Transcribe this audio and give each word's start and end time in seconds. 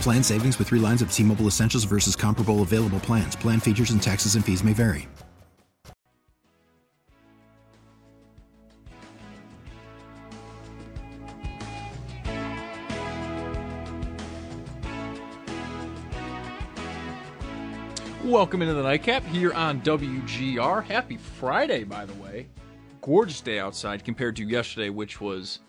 Plan 0.00 0.22
savings 0.22 0.58
with 0.58 0.68
three 0.68 0.78
lines 0.78 1.02
of 1.02 1.12
T 1.12 1.22
Mobile 1.22 1.46
Essentials 1.46 1.84
versus 1.84 2.14
comparable 2.14 2.62
available 2.62 3.00
plans. 3.00 3.34
Plan 3.36 3.60
features 3.60 3.90
and 3.90 4.02
taxes 4.02 4.34
and 4.34 4.44
fees 4.44 4.62
may 4.62 4.72
vary. 4.72 5.08
Welcome 18.26 18.60
into 18.60 18.74
the 18.74 18.82
nightcap 18.82 19.24
here 19.26 19.52
on 19.52 19.80
WGR. 19.82 20.82
Happy 20.82 21.16
Friday, 21.16 21.84
by 21.84 22.04
the 22.04 22.14
way. 22.14 22.48
Gorgeous 23.00 23.40
day 23.40 23.60
outside 23.60 24.04
compared 24.04 24.34
to 24.36 24.44
yesterday, 24.44 24.90
which 24.90 25.20
was 25.20 25.60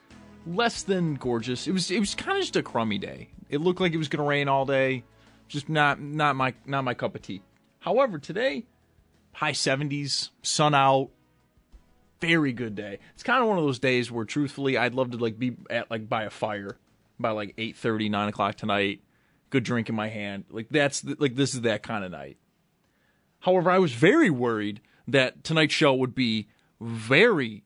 less 0.56 0.84
than 0.84 1.16
gorgeous. 1.16 1.68
It 1.68 1.72
was 1.72 1.92
it 1.92 2.00
was 2.00 2.16
kind 2.16 2.38
of 2.38 2.44
just 2.44 2.56
a 2.56 2.64
crummy 2.64 2.98
day. 2.98 3.30
It 3.50 3.62
looked 3.62 3.80
like 3.80 3.94
it 3.94 3.98
was 3.98 4.08
going 4.08 4.24
to 4.24 4.28
rain 4.28 4.48
all 4.48 4.66
day. 4.66 5.04
Just 5.48 5.70
not 5.70 6.00
not 6.00 6.36
my 6.36 6.54
not 6.66 6.84
my 6.84 6.94
cup 6.94 7.16
of 7.16 7.22
tea. 7.22 7.42
However, 7.80 8.20
today 8.20 8.66
high 9.38 9.52
70s, 9.52 10.32
sun 10.42 10.74
out, 10.74 11.10
very 12.20 12.52
good 12.52 12.74
day. 12.74 12.98
It's 13.14 13.22
kind 13.22 13.44
of 13.44 13.48
one 13.48 13.60
of 13.60 13.64
those 13.64 13.78
days 13.78 14.12
where 14.12 14.26
truthfully 14.26 14.80
I'd 14.80 14.96
love 14.96 15.12
to 15.12 15.18
like 15.18 15.38
be 15.38 15.56
at 15.70 15.92
like 15.92 16.10
by 16.10 16.24
a 16.24 16.32
fire 16.32 16.78
by 17.20 17.30
like 17.30 17.56
8:30, 17.56 18.10
9 18.10 18.30
o'clock 18.30 18.56
tonight. 18.56 19.02
Good 19.52 19.64
drink 19.64 19.90
in 19.90 19.96
my 19.96 20.10
hand. 20.10 20.46
Like 20.50 20.70
that's 20.70 21.04
like 21.20 21.36
this 21.36 21.54
is 21.54 21.62
that 21.62 21.84
kind 21.84 22.04
of 22.04 22.12
night. 22.12 22.38
However, 23.42 23.70
I 23.70 23.78
was 23.78 23.94
very 23.94 24.32
worried 24.32 24.82
that 25.08 25.44
tonight's 25.44 25.74
show 25.74 25.94
would 25.94 26.16
be 26.16 26.48
very, 26.82 27.64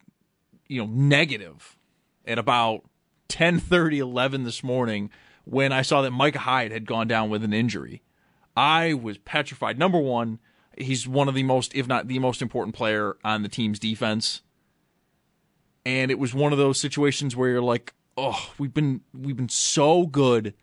you 0.68 0.82
know, 0.82 0.88
negative 0.92 1.78
at 2.32 2.40
about 2.40 2.84
10:30, 3.30 3.98
11 3.98 4.44
this 4.44 4.64
morning 4.64 5.10
when 5.44 5.72
I 5.72 5.82
saw 5.82 6.02
that 6.02 6.12
Micah 6.12 6.40
Hyde 6.40 6.72
had 6.72 6.86
gone 6.86 7.08
down 7.08 7.30
with 7.30 7.44
an 7.44 7.54
injury. 7.54 8.02
I 8.56 8.94
was 8.94 9.18
petrified. 9.18 9.78
Number 9.78 10.00
one, 10.00 10.40
he's 10.78 11.08
one 11.08 11.28
of 11.28 11.36
the 11.36 11.44
most, 11.44 11.76
if 11.76 11.88
not 11.88 12.08
the 12.08 12.20
most 12.20 12.42
important 12.42 12.76
player 12.76 13.18
on 13.24 13.44
the 13.44 13.50
team's 13.50 13.80
defense. 13.80 14.42
And 15.86 16.12
it 16.12 16.20
was 16.20 16.34
one 16.34 16.52
of 16.52 16.58
those 16.58 16.80
situations 16.80 17.36
where 17.36 17.50
you're 17.50 17.62
like, 17.62 17.94
oh, 18.18 18.54
we've 18.58 18.74
been 18.74 19.02
we've 19.14 19.38
been 19.38 19.50
so 19.50 20.06
good 20.06 20.54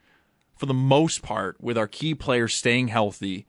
for 0.57 0.67
the 0.67 0.75
most 0.75 1.23
part 1.23 1.61
with 1.61 1.77
our 1.77 1.89
key 1.89 2.15
players 2.15 2.55
staying 2.55 2.89
healthy 2.89 3.47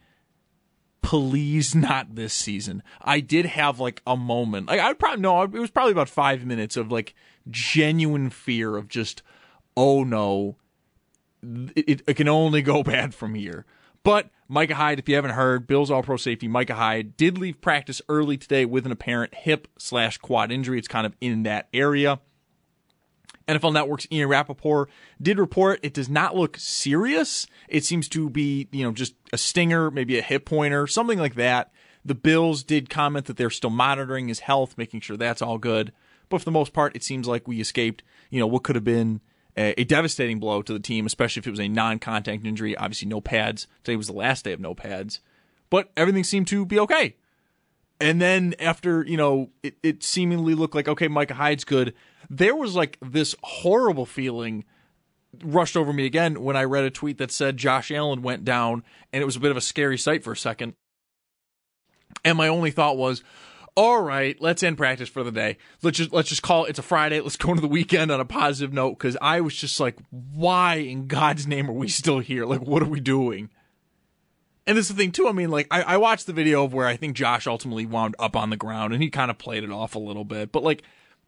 please 1.02 1.74
not 1.74 2.16
this 2.16 2.34
season. 2.34 2.84
I 3.02 3.20
did 3.20 3.46
have 3.46 3.80
like 3.80 4.02
a 4.06 4.16
moment. 4.16 4.68
Like 4.68 4.80
I 4.80 4.94
probably 4.94 5.22
no, 5.22 5.42
it 5.42 5.52
was 5.52 5.72
probably 5.72 5.92
about 5.92 6.10
5 6.10 6.46
minutes 6.46 6.78
of 6.78 6.92
like 6.92 7.16
genuine 7.52 8.30
fear 8.30 8.76
of 8.78 8.88
just 8.88 9.22
oh 9.76 10.04
no, 10.04 10.58
it, 11.76 12.02
it, 12.06 12.14
can 12.16 12.28
only 12.28 12.62
go 12.62 12.84
bad 12.84 13.14
from 13.14 13.36
here. 13.36 13.66
But 14.04 14.30
Micah 14.48 14.76
Hyde, 14.76 15.00
if 15.00 15.08
you 15.08 15.16
haven't 15.16 15.32
heard, 15.32 15.68
Bills 15.68 15.92
All 15.92 16.04
Pro 16.04 16.18
safety 16.18 16.48
Micah 16.48 16.76
Hyde 16.76 17.16
did 17.18 17.38
leave 17.38 17.62
practice 17.62 18.02
early 18.10 18.38
today 18.38 18.66
with 18.66 18.86
an 18.86 18.92
apparent 18.92 19.34
hip 19.36 19.68
slash 19.78 20.18
quad 20.18 20.52
injury. 20.52 20.80
It's 20.80 20.88
kind 20.88 21.06
of 21.06 21.16
in 21.22 21.44
that 21.44 21.68
area. 21.74 22.20
NFL 23.48 23.74
Network's 23.74 24.08
Ian 24.12 24.30
Rapoport 24.30 24.90
did 25.20 25.40
report 25.40 25.80
it 25.82 25.94
does 25.94 26.08
not 26.10 26.36
look 26.36 26.58
serious. 26.58 27.48
It 27.68 27.84
seems 27.84 28.08
to 28.10 28.30
be, 28.30 28.68
you 28.72 28.84
know, 28.84 28.92
just 28.92 29.16
a 29.34 29.38
stinger, 29.38 29.90
maybe 29.90 30.18
a 30.20 30.22
hip 30.22 30.46
pointer, 30.46 30.86
something 30.86 31.18
like 31.18 31.36
that. 31.36 31.72
The 32.06 32.16
Bills 32.16 32.64
did 32.64 32.90
comment 32.90 33.26
that 33.26 33.38
they're 33.38 33.50
still 33.50 33.72
monitoring 33.72 34.28
his 34.28 34.40
health, 34.42 34.78
making 34.78 35.02
sure 35.02 35.18
that's 35.18 35.42
all 35.42 35.58
good. 35.58 35.92
But 36.30 36.40
for 36.40 36.46
the 36.46 36.52
most 36.52 36.74
part, 36.74 36.96
it 36.96 37.04
seems 37.04 37.28
like 37.28 37.48
we 37.48 37.60
escaped, 37.60 38.04
you 38.30 38.40
know, 38.40 38.48
what 38.48 38.64
could 38.64 38.76
have 38.76 38.84
been 38.84 39.22
a, 39.58 39.80
a 39.82 39.84
devastating 39.84 40.40
blow 40.40 40.62
to 40.62 40.74
the 40.74 40.80
team, 40.80 41.06
especially 41.06 41.42
if 41.42 41.48
it 41.48 41.52
was 41.52 41.60
a 41.60 41.68
non-contact 41.68 42.46
injury. 42.46 42.78
Obviously, 42.78 43.08
no 43.08 43.20
pads. 43.20 43.68
Today 43.84 43.96
was 43.96 44.08
the 44.08 44.14
last 44.14 44.46
day 44.46 44.54
of 44.54 44.60
no 44.60 44.74
pads, 44.74 45.20
but 45.70 45.92
everything 45.98 46.24
seemed 46.24 46.48
to 46.48 46.66
be 46.66 46.80
okay. 46.80 47.16
And 48.00 48.22
then 48.22 48.56
after, 48.60 49.04
you 49.04 49.18
know, 49.18 49.50
it, 49.62 49.76
it 49.84 50.04
seemingly 50.04 50.56
looked 50.56 50.76
like, 50.76 50.88
okay, 50.88 51.10
Micah 51.10 51.34
Hyde's 51.34 51.66
good, 51.66 51.94
there 52.30 52.56
was 52.56 52.76
like 52.76 52.98
this 53.02 53.36
horrible 53.44 54.06
feeling 54.06 54.64
rushed 55.44 55.76
over 55.76 55.92
me 55.92 56.06
again 56.06 56.42
when 56.42 56.56
I 56.56 56.64
read 56.64 56.86
a 56.86 56.90
tweet 56.90 57.18
that 57.18 57.32
said 57.32 57.58
Josh 57.58 57.92
Allen 57.92 58.22
went 58.22 58.46
down 58.46 58.84
and 59.12 59.22
it 59.22 59.26
was 59.26 59.36
a 59.36 59.40
bit 59.40 59.52
of 59.52 59.58
a 59.58 59.62
scary 59.62 59.98
sight 59.98 60.24
for 60.24 60.32
a 60.32 60.38
second. 60.38 60.76
And 62.24 62.38
my 62.38 62.48
only 62.48 62.72
thought 62.72 62.98
was, 62.98 63.24
all 63.80 64.02
right, 64.02 64.36
let's 64.42 64.62
end 64.62 64.78
practice 64.78 65.08
for 65.08 65.24
the 65.24 65.32
day. 65.32 65.58
Let's 65.82 65.98
just 65.98 66.12
let's 66.12 66.28
just 66.28 66.42
call 66.42 66.66
it. 66.66 66.72
It's 66.72 66.80
a 66.80 66.82
Friday. 66.82 67.22
Let's 67.22 67.38
go 67.38 67.52
into 67.52 67.62
the 67.62 67.70
weekend 67.70 68.12
on 68.12 68.20
a 68.20 68.26
positive 68.26 68.74
note 68.74 68.98
because 68.98 69.16
I 69.22 69.40
was 69.40 69.56
just 69.56 69.80
like, 69.80 69.96
why 70.12 70.76
in 70.76 71.08
God's 71.08 71.48
name 71.48 71.70
are 71.70 71.74
we 71.74 71.88
still 71.88 72.20
here? 72.20 72.46
Like, 72.46 72.60
what 72.60 72.84
are 72.84 72.90
we 72.90 73.00
doing? 73.00 73.50
And 74.68 74.78
this 74.78 74.90
is 74.90 74.98
the 74.98 75.02
thing 75.02 75.14
too. 75.14 75.30
I 75.30 75.32
mean, 75.32 75.50
like 75.50 75.68
I, 75.72 75.84
I 75.84 75.98
watched 75.98 76.26
the 76.28 76.34
video 76.34 76.66
of 76.66 76.74
where 76.74 76.88
I 76.88 76.98
think 76.98 77.16
Josh 77.16 77.48
ultimately 77.48 77.86
wound 77.86 78.18
up 78.20 78.36
on 78.36 78.50
the 78.50 78.58
ground, 78.58 78.92
and 78.92 79.02
he 79.02 79.10
kind 79.10 79.32
of 79.32 79.38
played 79.38 79.64
it 79.64 79.72
off 79.72 79.96
a 79.96 80.00
little 80.00 80.26
bit. 80.26 80.52
But 80.52 80.64
like, 80.64 80.84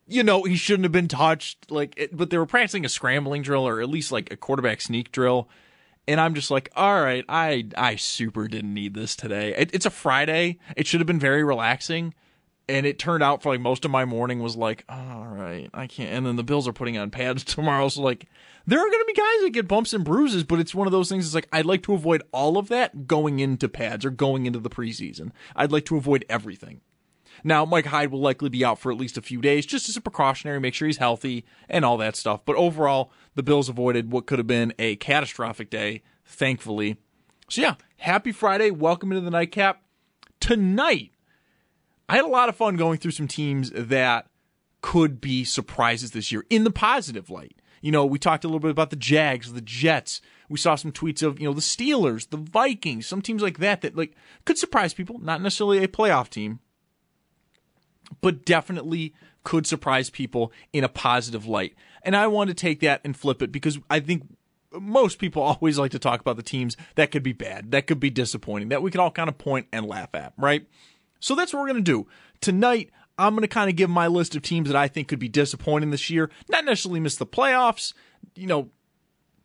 you 0.05 0.21
know, 0.21 0.43
he 0.43 0.57
shouldn't 0.57 0.83
have 0.83 0.91
been 0.91 1.07
touched. 1.07 1.71
Like, 1.71 1.93
it, 1.95 2.17
but 2.17 2.31
they 2.31 2.37
were 2.37 2.45
practicing 2.45 2.83
a 2.83 2.89
scrambling 2.89 3.43
drill 3.43 3.65
or 3.65 3.79
at 3.79 3.87
least 3.87 4.11
like 4.11 4.29
a 4.29 4.35
quarterback 4.35 4.81
sneak 4.81 5.13
drill. 5.13 5.47
And 6.05 6.19
I'm 6.19 6.33
just 6.33 6.51
like, 6.51 6.69
all 6.75 7.01
right, 7.01 7.23
I 7.29 7.67
I 7.77 7.95
super 7.95 8.49
didn't 8.49 8.73
need 8.73 8.93
this 8.93 9.15
today. 9.15 9.55
It, 9.55 9.69
it's 9.71 9.85
a 9.85 9.89
Friday. 9.89 10.59
It 10.75 10.85
should 10.85 10.99
have 10.99 11.07
been 11.07 11.17
very 11.17 11.45
relaxing 11.45 12.13
and 12.71 12.85
it 12.85 12.97
turned 12.97 13.21
out 13.21 13.43
for 13.43 13.51
like 13.51 13.61
most 13.61 13.85
of 13.85 13.91
my 13.91 14.05
morning 14.05 14.39
was 14.39 14.55
like, 14.55 14.83
all 14.89 15.27
right, 15.27 15.69
I 15.73 15.87
can't. 15.87 16.11
And 16.11 16.25
then 16.25 16.35
the 16.37 16.43
Bills 16.43 16.67
are 16.67 16.73
putting 16.73 16.97
on 16.97 17.11
pads 17.11 17.43
tomorrow, 17.43 17.89
so 17.89 18.01
like 18.01 18.27
there 18.65 18.79
are 18.79 18.89
going 18.89 18.99
to 18.99 19.05
be 19.05 19.13
guys 19.13 19.41
that 19.43 19.51
get 19.53 19.67
bumps 19.67 19.93
and 19.93 20.05
bruises, 20.05 20.43
but 20.43 20.59
it's 20.59 20.75
one 20.75 20.87
of 20.87 20.91
those 20.91 21.09
things. 21.09 21.25
It's 21.25 21.35
like 21.35 21.49
I'd 21.51 21.65
like 21.65 21.83
to 21.83 21.93
avoid 21.93 22.23
all 22.31 22.57
of 22.57 22.69
that 22.69 23.07
going 23.07 23.39
into 23.39 23.67
pads 23.67 24.05
or 24.05 24.09
going 24.09 24.45
into 24.45 24.59
the 24.59 24.69
preseason. 24.69 25.31
I'd 25.55 25.71
like 25.71 25.85
to 25.85 25.97
avoid 25.97 26.25
everything. 26.29 26.81
Now, 27.43 27.65
Mike 27.65 27.87
Hyde 27.87 28.11
will 28.11 28.19
likely 28.19 28.49
be 28.49 28.63
out 28.63 28.79
for 28.79 28.91
at 28.91 28.97
least 28.97 29.17
a 29.17 29.21
few 29.21 29.41
days, 29.41 29.65
just 29.65 29.89
as 29.89 29.97
a 29.97 30.01
precautionary, 30.01 30.59
make 30.59 30.73
sure 30.73 30.87
he's 30.87 30.97
healthy 30.97 31.45
and 31.69 31.83
all 31.83 31.97
that 31.97 32.15
stuff. 32.15 32.41
But 32.45 32.55
overall, 32.55 33.11
the 33.35 33.43
Bills 33.43 33.69
avoided 33.69 34.11
what 34.11 34.27
could 34.27 34.37
have 34.37 34.47
been 34.47 34.73
a 34.77 34.95
catastrophic 34.97 35.69
day, 35.69 36.03
thankfully. 36.25 36.97
So 37.49 37.61
yeah, 37.61 37.75
happy 37.97 38.31
Friday. 38.31 38.69
Welcome 38.69 39.11
into 39.11 39.21
the 39.21 39.31
nightcap. 39.31 39.81
Tonight, 40.39 41.11
I 42.11 42.15
had 42.15 42.25
a 42.25 42.27
lot 42.27 42.49
of 42.49 42.57
fun 42.57 42.75
going 42.75 42.97
through 42.97 43.11
some 43.11 43.29
teams 43.29 43.71
that 43.73 44.27
could 44.81 45.21
be 45.21 45.45
surprises 45.45 46.11
this 46.11 46.29
year 46.29 46.43
in 46.49 46.65
the 46.65 46.69
positive 46.69 47.29
light. 47.29 47.55
You 47.79 47.93
know, 47.93 48.05
we 48.05 48.19
talked 48.19 48.43
a 48.43 48.49
little 48.49 48.59
bit 48.59 48.71
about 48.71 48.89
the 48.89 48.97
Jags, 48.97 49.53
the 49.53 49.61
Jets. 49.61 50.19
We 50.49 50.57
saw 50.57 50.75
some 50.75 50.91
tweets 50.91 51.23
of, 51.23 51.39
you 51.39 51.47
know, 51.47 51.53
the 51.53 51.61
Steelers, 51.61 52.29
the 52.29 52.35
Vikings, 52.35 53.07
some 53.07 53.21
teams 53.21 53.41
like 53.41 53.59
that 53.59 53.79
that 53.79 53.95
like 53.95 54.13
could 54.43 54.57
surprise 54.57 54.93
people, 54.93 55.19
not 55.19 55.41
necessarily 55.41 55.85
a 55.85 55.87
playoff 55.87 56.27
team, 56.27 56.59
but 58.19 58.43
definitely 58.43 59.13
could 59.45 59.65
surprise 59.65 60.09
people 60.09 60.51
in 60.73 60.83
a 60.83 60.89
positive 60.89 61.45
light. 61.45 61.75
And 62.03 62.13
I 62.13 62.27
want 62.27 62.49
to 62.49 62.53
take 62.53 62.81
that 62.81 62.99
and 63.05 63.15
flip 63.15 63.41
it 63.41 63.53
because 63.53 63.79
I 63.89 64.01
think 64.01 64.23
most 64.73 65.17
people 65.17 65.41
always 65.43 65.79
like 65.79 65.91
to 65.91 65.99
talk 65.99 66.19
about 66.19 66.35
the 66.35 66.43
teams 66.43 66.75
that 66.95 67.09
could 67.09 67.23
be 67.23 67.31
bad, 67.31 67.71
that 67.71 67.87
could 67.87 68.01
be 68.01 68.09
disappointing, 68.09 68.67
that 68.67 68.81
we 68.81 68.91
can 68.91 68.99
all 68.99 69.11
kind 69.11 69.29
of 69.29 69.37
point 69.37 69.67
and 69.71 69.85
laugh 69.85 70.13
at, 70.13 70.33
right? 70.35 70.67
So 71.21 71.35
that's 71.35 71.53
what 71.53 71.61
we're 71.61 71.67
going 71.67 71.83
to 71.83 71.91
do. 71.91 72.07
Tonight, 72.41 72.89
I'm 73.17 73.33
going 73.33 73.43
to 73.43 73.47
kind 73.47 73.69
of 73.69 73.77
give 73.77 73.89
my 73.89 74.07
list 74.07 74.35
of 74.35 74.41
teams 74.41 74.67
that 74.67 74.75
I 74.75 74.89
think 74.89 75.07
could 75.07 75.19
be 75.19 75.29
disappointing 75.29 75.91
this 75.91 76.09
year. 76.09 76.29
Not 76.49 76.65
necessarily 76.65 76.99
miss 76.99 77.15
the 77.15 77.25
playoffs, 77.25 77.93
you 78.35 78.47
know, 78.47 78.69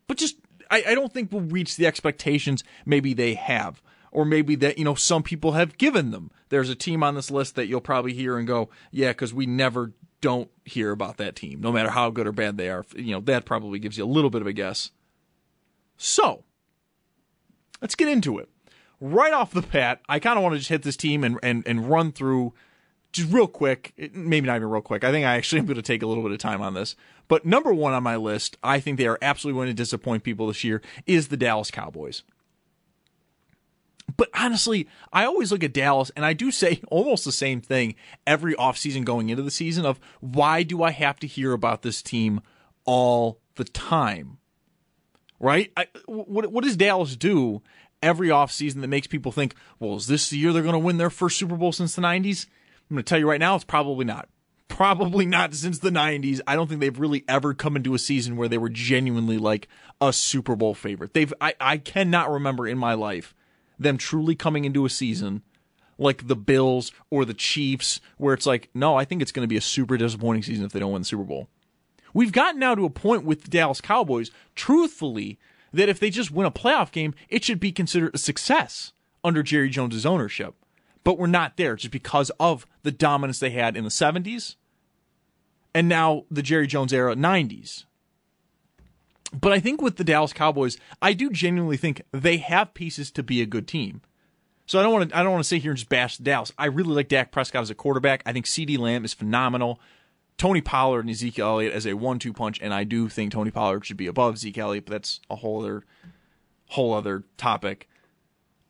but 0.09 0.17
just 0.17 0.37
I, 0.71 0.83
I 0.89 0.95
don't 0.95 1.13
think 1.13 1.31
we'll 1.31 1.43
reach 1.43 1.77
the 1.77 1.87
expectations 1.87 2.65
maybe 2.85 3.15
they 3.15 3.35
have 3.35 3.83
or 4.11 4.25
maybe 4.25 4.55
that 4.57 4.79
you 4.79 4.85
know 4.85 4.95
some 4.95 5.23
people 5.23 5.53
have 5.53 5.79
given 5.79 6.11
them. 6.11 6.31
There's 6.49 6.71
a 6.71 6.75
team 6.75 7.03
on 7.03 7.15
this 7.15 7.31
list 7.31 7.55
that 7.57 7.67
you'll 7.67 7.81
probably 7.81 8.15
hear 8.15 8.39
and 8.39 8.47
go, 8.47 8.71
yeah, 8.91 9.11
because 9.11 9.35
we 9.35 9.47
never 9.47 9.93
don't 10.23 10.51
hear 10.65 10.91
about 10.91 11.19
that 11.19 11.37
team, 11.37 11.61
no 11.61 11.71
matter 11.71 11.91
how 11.91 12.11
good 12.11 12.27
or 12.27 12.33
bad 12.33 12.57
they 12.57 12.71
are. 12.71 12.85
You 12.97 13.13
know 13.13 13.21
that 13.21 13.45
probably 13.45 13.79
gives 13.79 13.99
you 13.99 14.05
a 14.05 14.07
little 14.07 14.31
bit 14.31 14.41
of 14.41 14.47
a 14.47 14.53
guess. 14.53 14.91
So 15.99 16.45
let's 17.83 17.95
get 17.95 18.09
into 18.09 18.39
it. 18.39 18.49
Right 19.01 19.33
off 19.33 19.53
the 19.53 19.63
bat, 19.63 20.01
I 20.09 20.19
kind 20.19 20.39
of 20.39 20.43
want 20.43 20.55
to 20.55 20.59
just 20.59 20.71
hit 20.71 20.83
this 20.83 20.97
team 20.97 21.23
and, 21.23 21.39
and, 21.43 21.67
and 21.67 21.89
run 21.89 22.13
through 22.13 22.55
just 23.13 23.33
real 23.33 23.47
quick, 23.47 23.93
maybe 24.13 24.47
not 24.47 24.57
even 24.57 24.69
real 24.69 24.83
quick. 24.83 25.05
I 25.05 25.11
think 25.11 25.27
I 25.27 25.37
actually 25.37 25.59
am 25.61 25.67
going 25.67 25.77
to 25.77 25.83
take 25.83 26.03
a 26.03 26.07
little 26.07 26.23
bit 26.23 26.33
of 26.33 26.39
time 26.39 26.63
on 26.63 26.75
this. 26.75 26.97
But 27.29 27.45
number 27.45 27.73
one 27.73 27.93
on 27.93 28.03
my 28.03 28.17
list, 28.17 28.57
I 28.63 28.81
think 28.81 28.99
they 28.99 29.07
are 29.07 29.19
absolutely 29.21 29.59
going 29.59 29.69
to 29.69 29.75
disappoint 29.75 30.23
people 30.23 30.47
this 30.47 30.65
year, 30.65 30.83
is 31.07 31.29
the 31.29 31.37
Dallas 31.37 31.71
Cowboys. 31.71 32.23
But 34.17 34.31
honestly, 34.35 34.89
I 35.13 35.25
always 35.25 35.51
look 35.51 35.65
at 35.65 35.73
Dallas 35.73 36.11
and 36.15 36.25
I 36.25 36.33
do 36.33 36.51
say 36.51 36.81
almost 36.89 37.25
the 37.25 37.33
same 37.33 37.61
thing 37.61 37.97
every 38.27 38.55
offseason 38.55 39.05
going 39.05 39.31
into 39.31 39.43
the 39.43 39.51
season 39.51 39.85
of 39.85 39.99
why 40.21 40.63
do 40.63 40.83
I 40.83 40.91
have 40.91 41.19
to 41.21 41.27
hear 41.27 41.53
about 41.53 41.83
this 41.83 42.03
team 42.03 42.41
all 42.85 43.41
the 43.57 43.65
time? 43.65 44.39
Right? 45.39 45.71
I, 45.77 45.87
what, 46.07 46.51
what 46.51 46.65
does 46.65 46.77
Dallas 46.77 47.17
do 47.17 47.63
every 48.03 48.29
offseason 48.29 48.81
that 48.81 48.89
makes 48.89 49.07
people 49.07 49.33
think, 49.33 49.55
well, 49.79 49.97
is 49.97 50.07
this 50.07 50.31
the 50.31 50.39
year 50.39 50.53
they're 50.53 50.63
going 50.63 50.73
to 50.73 50.79
win 50.79 50.99
their 50.99 51.11
first 51.11 51.39
Super 51.39 51.57
Bowl 51.57 51.73
since 51.73 51.95
the 51.95 52.03
90s? 52.03 52.47
I'm 52.89 52.97
going 52.97 53.05
to 53.05 53.09
tell 53.09 53.19
you 53.19 53.29
right 53.29 53.41
now, 53.41 53.55
it's 53.55 53.65
probably 53.65 54.05
not. 54.05 54.29
Probably 54.69 55.25
not 55.25 55.55
since 55.55 55.79
the 55.79 55.91
90s. 55.91 56.41
I 56.47 56.55
don't 56.55 56.67
think 56.69 56.81
they've 56.81 56.99
really 56.99 57.25
ever 57.29 57.55
come 57.55 57.77
into 57.77 57.95
a 57.95 57.99
season 57.99 58.37
where 58.37 58.49
they 58.49 58.59
were 58.59 58.69
genuinely 58.69 59.39
like 59.39 59.69
a 60.01 60.13
Super 60.13 60.55
Bowl 60.57 60.75
favorite. 60.75 61.15
They've 61.15 61.33
I, 61.41 61.55
I 61.59 61.79
cannot 61.79 62.31
remember 62.31 62.67
in 62.67 62.77
my 62.77 62.93
life 62.93 63.33
them 63.79 63.97
truly 63.97 64.35
coming 64.35 64.65
into 64.65 64.85
a 64.85 64.91
season 64.91 65.43
like 65.99 66.27
the 66.27 66.37
Bills 66.37 66.93
or 67.11 67.25
the 67.25 67.35
Chiefs, 67.35 68.01
where 68.19 68.35
it's 68.35 68.47
like, 68.47 68.69
no, 68.75 68.97
I 68.97 69.05
think 69.05 69.23
it's 69.23 69.33
going 69.33 69.45
to 69.45 69.49
be 69.49 69.57
a 69.57 69.63
super 69.63 69.97
disappointing 69.97 70.43
season 70.43 70.67
if 70.67 70.73
they 70.73 70.81
don't 70.81 70.93
win 70.93 71.03
the 71.03 71.07
Super 71.07 71.25
Bowl. 71.25 71.49
We've 72.13 72.33
gotten 72.33 72.61
now 72.61 72.75
to 72.75 72.85
a 72.85 72.91
point 72.91 73.25
with 73.25 73.43
the 73.43 73.51
Dallas 73.51 73.81
Cowboys, 73.81 74.31
truthfully, 74.55 75.39
that 75.77 75.89
if 75.89 76.01
they 76.01 76.11
just 76.11 76.31
win 76.31 76.47
a 76.47 76.51
playoff 76.51 76.91
game, 76.91 77.15
it 77.29 77.45
should 77.45 77.61
be 77.61 77.73
considered 77.73 78.15
a 78.15 78.19
success 78.19 78.93
under 79.23 79.43
Jerry 79.43 79.69
Jones's 79.71 80.07
ownership. 80.07 80.55
But 81.05 81.19
we're 81.19 81.27
not 81.27 81.57
there 81.57 81.77
just 81.77 81.93
because 81.93 82.31
of 82.41 82.67
the 82.83 82.91
dominance 82.91 83.39
they 83.39 83.51
had 83.51 83.77
in 83.77 83.85
the 83.85 83.91
70s 83.91 84.57
and 85.75 85.89
now 85.89 86.25
the 86.31 86.43
Jerry 86.43 86.67
Jones 86.67 86.93
era 86.93 87.15
90s. 87.15 87.85
But 89.33 89.53
I 89.53 89.61
think 89.61 89.83
with 89.83 89.97
the 89.97 90.05
Dallas 90.05 90.33
Cowboys, 90.33 90.79
I 91.03 91.13
do 91.13 91.31
genuinely 91.31 91.77
think 91.77 92.01
they 92.13 92.39
have 92.39 92.73
pieces 92.73 93.11
to 93.11 93.23
be 93.23 93.43
a 93.43 93.47
good 93.47 93.69
team. 93.69 94.01
So 94.65 94.81
I 94.81 94.83
don't 94.83 94.93
want 94.93 95.11
to 95.11 95.17
I 95.17 95.23
don't 95.23 95.33
want 95.33 95.45
to 95.45 95.49
sit 95.49 95.63
here 95.63 95.73
and 95.73 95.79
just 95.79 95.91
bash 95.91 96.17
Dallas. 96.17 96.53
I 96.59 96.67
really 96.67 96.95
like 96.95 97.09
Dak 97.09 97.31
Prescott 97.31 97.63
as 97.63 97.71
a 97.71 97.75
quarterback. 97.75 98.23
I 98.25 98.33
think 98.33 98.47
CeeDee 98.47 98.79
Lamb 98.79 99.05
is 99.05 99.15
phenomenal. 99.15 99.81
Tony 100.39 100.61
Pollard 100.61 101.01
and 101.01 101.11
Ezekiel 101.11 101.47
Elliott 101.49 101.73
as 101.73 101.87
a 101.87 101.95
one-two 101.95 102.33
punch, 102.33 102.61
and 102.61 102.75
I 102.75 102.85
do 102.85 103.09
think 103.09 103.33
Tony 103.33 103.51
Pollard 103.51 103.87
should 103.87 103.97
be 103.97 104.07
above 104.07 104.39
Zeke 104.39 104.59
Elliott, 104.59 104.87
but 104.87 104.93
that's 104.93 105.21
a 105.31 105.37
whole 105.37 105.61
other 105.61 105.85
whole 106.71 106.93
other 106.93 107.25
topic. 107.37 107.89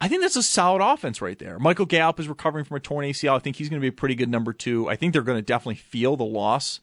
I 0.01 0.09
think 0.09 0.21
that's 0.21 0.37
a 0.37 0.43
solid 0.43 0.83
offense 0.83 1.23
right 1.23 1.39
there. 1.39 1.59
Michael 1.59 1.87
Gallup 1.87 2.21
is 2.21 2.29
recovering 2.29 2.67
from 2.67 2.77
a 2.77 2.81
torn 2.81 3.07
ACL. 3.07 3.37
I 3.37 3.39
think 3.39 3.57
he's 3.57 3.71
going 3.71 3.81
to 3.81 3.85
be 3.85 3.89
a 3.89 3.93
pretty 3.93 4.15
good 4.15 4.29
number 4.29 4.53
two. 4.53 4.89
I 4.89 4.97
think 4.97 5.13
they're 5.13 5.23
going 5.23 5.39
to 5.39 5.43
definitely 5.43 5.77
feel 5.77 6.17
the 6.17 6.25
loss 6.25 6.81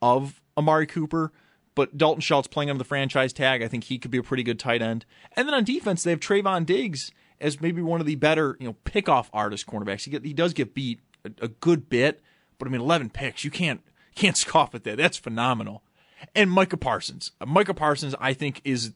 of 0.00 0.40
Amari 0.56 0.86
Cooper, 0.86 1.32
but 1.74 1.98
Dalton 1.98 2.22
Schultz 2.22 2.48
playing 2.48 2.70
under 2.70 2.78
the 2.78 2.84
franchise 2.84 3.34
tag, 3.34 3.62
I 3.62 3.68
think 3.68 3.84
he 3.84 3.98
could 3.98 4.10
be 4.10 4.18
a 4.18 4.22
pretty 4.22 4.42
good 4.42 4.58
tight 4.58 4.80
end. 4.80 5.04
And 5.36 5.46
then 5.46 5.54
on 5.54 5.64
defense, 5.64 6.02
they 6.02 6.10
have 6.10 6.20
Trevon 6.20 6.64
Diggs 6.64 7.12
as 7.40 7.60
maybe 7.60 7.82
one 7.82 8.00
of 8.00 8.06
the 8.06 8.14
better, 8.14 8.56
you 8.58 8.66
know, 8.66 8.76
pickoff 8.86 9.28
artist 9.32 9.66
cornerbacks. 9.66 10.04
He, 10.04 10.10
get, 10.10 10.24
he 10.24 10.32
does 10.32 10.54
get 10.54 10.74
beat 10.74 11.00
a, 11.24 11.44
a 11.44 11.48
good 11.48 11.90
bit, 11.90 12.22
but 12.58 12.66
I 12.66 12.70
mean, 12.70 12.80
11 12.80 13.10
picks, 13.10 13.44
you 13.44 13.50
can't 13.50 13.82
can't 14.14 14.36
scoff 14.36 14.74
at 14.74 14.84
that. 14.84 14.96
That's 14.96 15.16
phenomenal. 15.16 15.82
And 16.34 16.50
Micah 16.50 16.76
Parsons, 16.76 17.32
uh, 17.40 17.46
Micah 17.46 17.74
Parsons, 17.74 18.14
I 18.18 18.32
think 18.32 18.60
is 18.64 18.92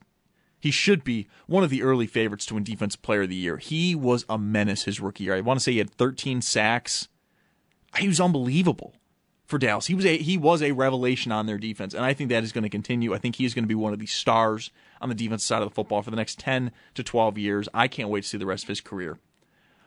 he 0.59 0.71
should 0.71 1.03
be 1.03 1.27
one 1.47 1.63
of 1.63 1.69
the 1.69 1.83
early 1.83 2.07
favorites 2.07 2.45
to 2.47 2.55
win 2.55 2.63
Defensive 2.63 3.01
Player 3.01 3.23
of 3.23 3.29
the 3.29 3.35
Year. 3.35 3.57
He 3.57 3.95
was 3.95 4.25
a 4.27 4.37
menace 4.37 4.83
his 4.83 4.99
rookie 4.99 5.25
year. 5.25 5.35
I 5.35 5.41
want 5.41 5.59
to 5.59 5.63
say 5.63 5.73
he 5.73 5.77
had 5.77 5.91
13 5.91 6.41
sacks. 6.41 7.07
He 7.97 8.07
was 8.07 8.19
unbelievable 8.19 8.93
for 9.45 9.57
Dallas. 9.57 9.87
He 9.87 9.95
was 9.95 10.05
a 10.05 10.17
he 10.17 10.37
was 10.37 10.61
a 10.61 10.73
revelation 10.73 11.31
on 11.31 11.45
their 11.45 11.57
defense, 11.57 11.93
and 11.93 12.05
I 12.05 12.13
think 12.13 12.29
that 12.29 12.43
is 12.43 12.51
going 12.51 12.63
to 12.63 12.69
continue. 12.69 13.13
I 13.13 13.17
think 13.17 13.35
he 13.35 13.45
is 13.45 13.53
going 13.53 13.63
to 13.63 13.69
be 13.69 13.75
one 13.75 13.93
of 13.93 13.99
the 13.99 14.05
stars 14.05 14.69
on 15.01 15.09
the 15.09 15.15
defense 15.15 15.43
side 15.43 15.61
of 15.61 15.69
the 15.69 15.73
football 15.73 16.01
for 16.03 16.11
the 16.11 16.17
next 16.17 16.39
10 16.39 16.71
to 16.93 17.03
12 17.03 17.37
years. 17.37 17.69
I 17.73 17.87
can't 17.87 18.09
wait 18.09 18.23
to 18.23 18.29
see 18.29 18.37
the 18.37 18.45
rest 18.45 18.65
of 18.65 18.69
his 18.69 18.81
career. 18.81 19.17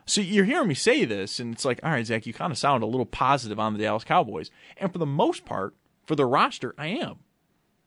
So 0.05 0.21
you're 0.21 0.45
hearing 0.45 0.67
me 0.67 0.73
say 0.73 1.05
this, 1.05 1.39
and 1.39 1.53
it's 1.53 1.65
like, 1.65 1.79
all 1.83 1.91
right, 1.91 2.05
Zach, 2.05 2.25
you 2.25 2.33
kind 2.33 2.51
of 2.51 2.57
sound 2.57 2.83
a 2.83 2.87
little 2.87 3.05
positive 3.05 3.59
on 3.59 3.73
the 3.73 3.79
Dallas 3.79 4.03
Cowboys, 4.03 4.51
and 4.77 4.91
for 4.91 4.97
the 4.97 5.05
most 5.05 5.45
part, 5.45 5.75
for 6.05 6.15
the 6.15 6.25
roster, 6.25 6.75
I 6.77 6.87
am. 6.87 7.19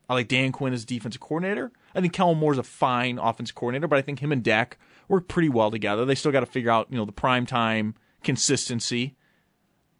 I 0.08 0.14
like 0.14 0.28
Dan 0.28 0.52
Quinn 0.52 0.72
as 0.72 0.84
defensive 0.84 1.20
coordinator. 1.20 1.72
I 1.94 2.00
think 2.00 2.12
Kellen 2.12 2.38
Moore's 2.38 2.58
a 2.58 2.62
fine 2.62 3.18
offensive 3.18 3.56
coordinator, 3.56 3.88
but 3.88 3.98
I 3.98 4.02
think 4.02 4.20
him 4.20 4.32
and 4.32 4.42
Dak 4.42 4.78
work 5.08 5.28
pretty 5.28 5.48
well 5.48 5.70
together. 5.70 6.04
They 6.04 6.14
still 6.14 6.32
got 6.32 6.40
to 6.40 6.46
figure 6.46 6.70
out, 6.70 6.88
you 6.90 6.96
know, 6.96 7.04
the 7.04 7.12
prime 7.12 7.44
time 7.44 7.94
consistency. 8.22 9.16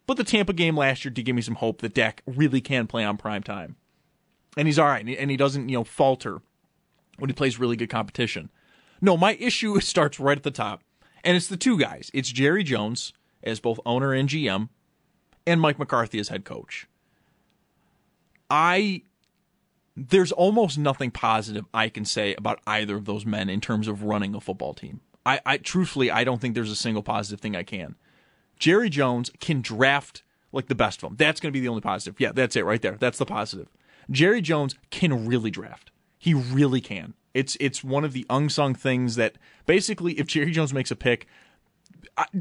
But 0.05 0.17
the 0.17 0.23
Tampa 0.23 0.53
game 0.53 0.77
last 0.77 1.03
year 1.03 1.11
did 1.11 1.25
give 1.25 1.35
me 1.35 1.41
some 1.41 1.55
hope 1.55 1.81
that 1.81 1.93
Dak 1.93 2.23
really 2.25 2.61
can 2.61 2.87
play 2.87 3.03
on 3.03 3.17
prime 3.17 3.43
time. 3.43 3.75
And 4.55 4.67
he's 4.67 4.79
all 4.79 4.87
right, 4.87 5.05
and 5.05 5.29
he 5.29 5.37
doesn't, 5.37 5.69
you 5.69 5.77
know, 5.77 5.83
falter 5.83 6.41
when 7.19 7.29
he 7.29 7.33
plays 7.33 7.59
really 7.59 7.75
good 7.75 7.89
competition. 7.89 8.49
No, 9.01 9.17
my 9.17 9.35
issue 9.35 9.79
starts 9.81 10.19
right 10.19 10.37
at 10.37 10.43
the 10.43 10.51
top, 10.51 10.81
and 11.23 11.37
it's 11.37 11.47
the 11.47 11.57
two 11.57 11.79
guys. 11.79 12.11
It's 12.13 12.31
Jerry 12.31 12.63
Jones 12.63 13.13
as 13.43 13.59
both 13.59 13.79
owner 13.85 14.13
and 14.13 14.27
GM, 14.27 14.69
and 15.45 15.61
Mike 15.61 15.79
McCarthy 15.79 16.19
as 16.19 16.29
head 16.29 16.45
coach. 16.45 16.87
I 18.49 19.03
there's 19.95 20.31
almost 20.31 20.77
nothing 20.77 21.09
positive 21.09 21.65
I 21.73 21.89
can 21.89 22.05
say 22.05 22.35
about 22.35 22.59
either 22.67 22.95
of 22.95 23.05
those 23.05 23.25
men 23.25 23.49
in 23.49 23.59
terms 23.59 23.87
of 23.87 24.03
running 24.03 24.35
a 24.35 24.39
football 24.39 24.75
team. 24.75 25.01
I, 25.25 25.41
I 25.45 25.57
truthfully 25.57 26.11
I 26.11 26.23
don't 26.23 26.39
think 26.39 26.53
there's 26.53 26.71
a 26.71 26.75
single 26.75 27.03
positive 27.03 27.41
thing 27.41 27.55
I 27.55 27.63
can. 27.63 27.95
Jerry 28.59 28.89
Jones 28.89 29.31
can 29.39 29.61
draft 29.61 30.23
like 30.51 30.67
the 30.67 30.75
best 30.75 31.03
of 31.03 31.09
them. 31.09 31.15
That's 31.17 31.39
going 31.39 31.51
to 31.51 31.57
be 31.57 31.61
the 31.61 31.67
only 31.67 31.81
positive. 31.81 32.19
Yeah, 32.19 32.31
that's 32.31 32.55
it 32.55 32.65
right 32.65 32.81
there. 32.81 32.97
That's 32.99 33.17
the 33.17 33.25
positive. 33.25 33.67
Jerry 34.09 34.41
Jones 34.41 34.75
can 34.89 35.25
really 35.27 35.51
draft. 35.51 35.91
He 36.17 36.33
really 36.33 36.81
can. 36.81 37.13
It's 37.37 37.55
it's 37.59 37.83
one 37.83 38.03
of 38.03 38.13
the 38.13 38.25
unsung 38.31 38.73
things 38.73 39.15
that 39.15 39.37
basically 39.67 40.13
if 40.13 40.25
Jerry 40.25 40.49
Jones 40.49 40.73
makes 40.73 40.89
a 40.89 40.95
pick, 40.95 41.27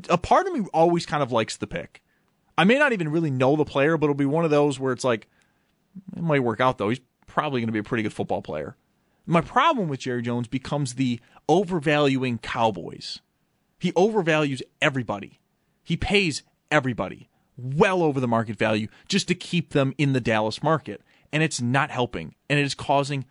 a 0.08 0.16
part 0.16 0.46
of 0.46 0.54
me 0.54 0.64
always 0.72 1.04
kind 1.04 1.22
of 1.22 1.30
likes 1.30 1.58
the 1.58 1.66
pick. 1.66 2.02
I 2.56 2.64
may 2.64 2.78
not 2.78 2.94
even 2.94 3.10
really 3.10 3.30
know 3.30 3.56
the 3.56 3.66
player, 3.66 3.98
but 3.98 4.06
it'll 4.06 4.14
be 4.14 4.24
one 4.24 4.46
of 4.46 4.50
those 4.50 4.80
where 4.80 4.94
it's 4.94 5.04
like 5.04 5.28
it 6.16 6.22
might 6.22 6.42
work 6.42 6.62
out 6.62 6.78
though. 6.78 6.88
He's 6.88 7.02
probably 7.26 7.60
going 7.60 7.68
to 7.68 7.74
be 7.74 7.78
a 7.78 7.82
pretty 7.82 8.04
good 8.04 8.14
football 8.14 8.40
player. 8.40 8.74
My 9.26 9.42
problem 9.42 9.88
with 9.88 10.00
Jerry 10.00 10.22
Jones 10.22 10.48
becomes 10.48 10.94
the 10.94 11.20
overvaluing 11.46 12.38
Cowboys. 12.38 13.20
He 13.78 13.92
overvalues 13.92 14.62
everybody. 14.80 15.40
He 15.84 15.98
pays 15.98 16.42
everybody 16.70 17.28
well 17.58 18.02
over 18.02 18.18
the 18.18 18.28
market 18.28 18.56
value 18.56 18.88
just 19.08 19.28
to 19.28 19.34
keep 19.34 19.74
them 19.74 19.92
in 19.98 20.14
the 20.14 20.22
Dallas 20.22 20.62
market. 20.62 21.02
And 21.34 21.42
it's 21.42 21.60
not 21.60 21.90
helping. 21.90 22.34
And 22.48 22.58
it 22.58 22.62
is 22.64 22.74
causing 22.74 23.26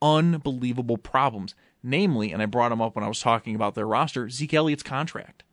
unbelievable 0.00 0.98
problems. 0.98 1.54
Namely, 1.82 2.32
and 2.32 2.42
I 2.42 2.46
brought 2.46 2.72
him 2.72 2.82
up 2.82 2.96
when 2.96 3.04
I 3.04 3.08
was 3.08 3.20
talking 3.20 3.54
about 3.54 3.74
their 3.74 3.86
roster, 3.86 4.28
Zeke 4.28 4.54
Elliott's 4.54 4.82
contract. 4.82 5.44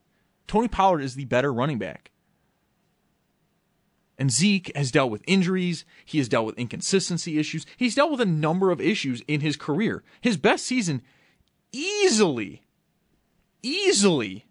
Tony 0.48 0.68
Pollard 0.68 1.02
is 1.02 1.16
the 1.16 1.26
better 1.26 1.54
running 1.54 1.78
back. 1.78 2.12
And 4.18 4.32
Zeke 4.32 4.72
has 4.76 4.92
dealt 4.92 5.12
with 5.12 5.24
injuries. 5.28 5.86
He 6.06 6.18
has 6.20 6.30
dealt 6.30 6.46
with 6.46 6.58
inconsistency 6.58 7.38
issues. 7.38 7.66
He's 7.78 7.96
dealt 7.96 8.12
with 8.12 8.22
a 8.22 8.26
number 8.26 8.72
of 8.72 8.80
issues 8.80 9.22
in 9.28 9.42
his 9.42 9.56
career. 9.56 10.04
His 10.22 10.38
best 10.38 10.66
season 10.66 11.02
easily, 11.72 12.64
easily 13.62 14.46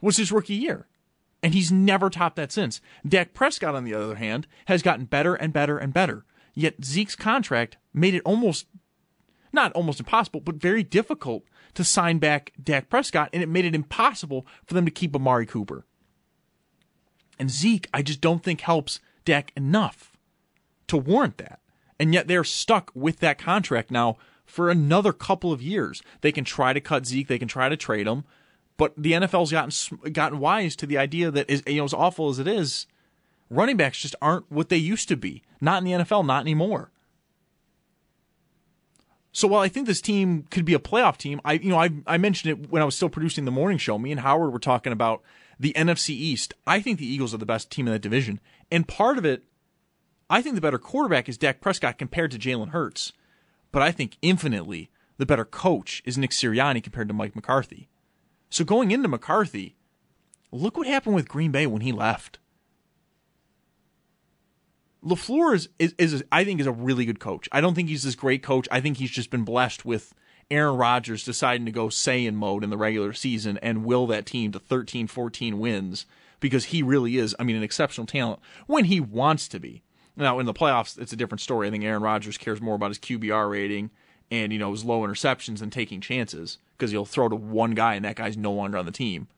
was 0.00 0.16
his 0.16 0.32
rookie 0.32 0.54
year. 0.54 0.88
And 1.42 1.54
he's 1.54 1.70
never 1.70 2.10
topped 2.10 2.36
that 2.36 2.50
since. 2.50 2.80
Dak 3.06 3.32
Prescott, 3.32 3.76
on 3.76 3.84
the 3.84 3.94
other 3.94 4.16
hand, 4.16 4.48
has 4.66 4.82
gotten 4.82 5.04
better 5.04 5.36
and 5.36 5.52
better 5.52 5.78
and 5.78 5.92
better. 5.94 6.24
Yet 6.54 6.84
Zeke's 6.84 7.14
contract 7.14 7.76
made 7.94 8.14
it 8.14 8.22
almost, 8.24 8.66
not 9.52 9.72
almost 9.72 10.00
impossible, 10.00 10.40
but 10.40 10.56
very 10.56 10.82
difficult 10.82 11.44
to 11.74 11.84
sign 11.84 12.18
back 12.18 12.52
Dak 12.62 12.88
Prescott, 12.88 13.30
and 13.32 13.42
it 13.42 13.48
made 13.48 13.64
it 13.64 13.74
impossible 13.74 14.46
for 14.64 14.74
them 14.74 14.84
to 14.84 14.90
keep 14.90 15.14
Amari 15.14 15.46
Cooper. 15.46 15.84
And 17.38 17.50
Zeke, 17.50 17.88
I 17.94 18.02
just 18.02 18.20
don't 18.20 18.42
think 18.42 18.62
helps 18.62 19.00
Dak 19.24 19.52
enough 19.56 20.16
to 20.88 20.96
warrant 20.96 21.38
that. 21.38 21.60
And 22.00 22.14
yet 22.14 22.28
they're 22.28 22.44
stuck 22.44 22.90
with 22.94 23.18
that 23.20 23.38
contract 23.38 23.90
now 23.90 24.16
for 24.44 24.70
another 24.70 25.12
couple 25.12 25.52
of 25.52 25.62
years. 25.62 26.02
They 26.20 26.32
can 26.32 26.44
try 26.44 26.72
to 26.72 26.80
cut 26.80 27.06
Zeke, 27.06 27.28
they 27.28 27.38
can 27.38 27.48
try 27.48 27.68
to 27.68 27.76
trade 27.76 28.06
him, 28.06 28.24
but 28.76 28.94
the 28.96 29.12
NFL's 29.12 29.52
gotten 29.52 30.12
gotten 30.12 30.38
wise 30.38 30.74
to 30.76 30.86
the 30.86 30.96
idea 30.96 31.30
that 31.30 31.50
is 31.50 31.62
you 31.66 31.76
know 31.76 31.84
as 31.84 31.92
awful 31.92 32.30
as 32.30 32.38
it 32.38 32.48
is, 32.48 32.86
running 33.50 33.76
backs 33.76 33.98
just 33.98 34.14
aren't 34.22 34.50
what 34.50 34.68
they 34.68 34.76
used 34.76 35.08
to 35.08 35.16
be. 35.16 35.42
Not 35.60 35.78
in 35.78 35.84
the 35.84 36.04
NFL, 36.04 36.24
not 36.24 36.42
anymore. 36.42 36.90
So 39.32 39.46
while 39.46 39.62
I 39.62 39.68
think 39.68 39.86
this 39.86 40.00
team 40.00 40.44
could 40.50 40.64
be 40.64 40.74
a 40.74 40.78
playoff 40.78 41.16
team, 41.16 41.40
I 41.44 41.54
you 41.54 41.70
know 41.70 41.78
I 41.78 41.90
I 42.06 42.18
mentioned 42.18 42.50
it 42.50 42.70
when 42.70 42.82
I 42.82 42.84
was 42.84 42.94
still 42.94 43.08
producing 43.08 43.44
the 43.44 43.50
morning 43.50 43.78
show. 43.78 43.98
Me 43.98 44.10
and 44.10 44.20
Howard 44.20 44.52
were 44.52 44.58
talking 44.58 44.92
about 44.92 45.22
the 45.60 45.72
NFC 45.74 46.10
East. 46.10 46.54
I 46.66 46.80
think 46.80 46.98
the 46.98 47.06
Eagles 47.06 47.34
are 47.34 47.38
the 47.38 47.46
best 47.46 47.70
team 47.70 47.86
in 47.86 47.92
that 47.92 48.02
division, 48.02 48.40
and 48.70 48.88
part 48.88 49.18
of 49.18 49.24
it, 49.24 49.44
I 50.30 50.42
think 50.42 50.54
the 50.54 50.60
better 50.60 50.78
quarterback 50.78 51.28
is 51.28 51.38
Dak 51.38 51.60
Prescott 51.60 51.98
compared 51.98 52.30
to 52.32 52.38
Jalen 52.38 52.70
Hurts, 52.70 53.12
but 53.72 53.82
I 53.82 53.92
think 53.92 54.16
infinitely 54.22 54.90
the 55.18 55.26
better 55.26 55.44
coach 55.44 56.02
is 56.04 56.16
Nick 56.16 56.30
Sirianni 56.30 56.82
compared 56.82 57.08
to 57.08 57.14
Mike 57.14 57.34
McCarthy. 57.34 57.88
So 58.50 58.64
going 58.64 58.92
into 58.92 59.08
McCarthy, 59.08 59.76
look 60.50 60.76
what 60.76 60.86
happened 60.86 61.14
with 61.14 61.28
Green 61.28 61.50
Bay 61.50 61.66
when 61.66 61.82
he 61.82 61.92
left. 61.92 62.38
LaFleur 65.04 65.54
is, 65.54 65.68
is, 65.78 65.94
is 65.98 66.24
I 66.32 66.44
think 66.44 66.60
is 66.60 66.66
a 66.66 66.72
really 66.72 67.04
good 67.04 67.20
coach. 67.20 67.48
I 67.52 67.60
don't 67.60 67.74
think 67.74 67.88
he's 67.88 68.02
this 68.02 68.14
great 68.14 68.42
coach. 68.42 68.68
I 68.70 68.80
think 68.80 68.96
he's 68.96 69.10
just 69.10 69.30
been 69.30 69.44
blessed 69.44 69.84
with 69.84 70.14
Aaron 70.50 70.76
Rodgers 70.76 71.24
deciding 71.24 71.66
to 71.66 71.72
go 71.72 71.86
Saiyan 71.86 72.34
mode 72.34 72.64
in 72.64 72.70
the 72.70 72.76
regular 72.76 73.12
season 73.12 73.58
and 73.58 73.84
will 73.84 74.06
that 74.08 74.26
team 74.26 74.52
to 74.52 74.58
13, 74.58 75.06
14 75.06 75.58
wins 75.58 76.06
because 76.40 76.66
he 76.66 76.82
really 76.82 77.16
is, 77.16 77.34
I 77.38 77.44
mean, 77.44 77.56
an 77.56 77.62
exceptional 77.62 78.06
talent 78.06 78.40
when 78.66 78.86
he 78.86 79.00
wants 79.00 79.48
to 79.48 79.60
be. 79.60 79.82
Now, 80.16 80.40
in 80.40 80.46
the 80.46 80.54
playoffs, 80.54 80.98
it's 80.98 81.12
a 81.12 81.16
different 81.16 81.40
story. 81.40 81.68
I 81.68 81.70
think 81.70 81.84
Aaron 81.84 82.02
Rodgers 82.02 82.38
cares 82.38 82.60
more 82.60 82.74
about 82.74 82.90
his 82.90 82.98
QBR 82.98 83.48
rating 83.50 83.90
and, 84.30 84.52
you 84.52 84.58
know, 84.58 84.72
his 84.72 84.84
low 84.84 85.02
interceptions 85.02 85.58
than 85.58 85.70
taking 85.70 86.00
chances 86.00 86.58
because 86.76 86.90
he'll 86.90 87.04
throw 87.04 87.28
to 87.28 87.36
one 87.36 87.72
guy 87.72 87.94
and 87.94 88.04
that 88.04 88.16
guy's 88.16 88.36
no 88.36 88.52
longer 88.52 88.78
on 88.78 88.86
the 88.86 88.92
team. 88.92 89.28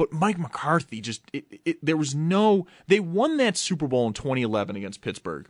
But 0.00 0.14
Mike 0.14 0.38
McCarthy 0.38 1.02
just 1.02 1.20
it, 1.30 1.60
it, 1.62 1.84
there 1.84 1.98
was 1.98 2.14
no 2.14 2.66
they 2.86 3.00
won 3.00 3.36
that 3.36 3.58
Super 3.58 3.86
Bowl 3.86 4.06
in 4.06 4.14
2011 4.14 4.74
against 4.74 5.02
Pittsburgh. 5.02 5.46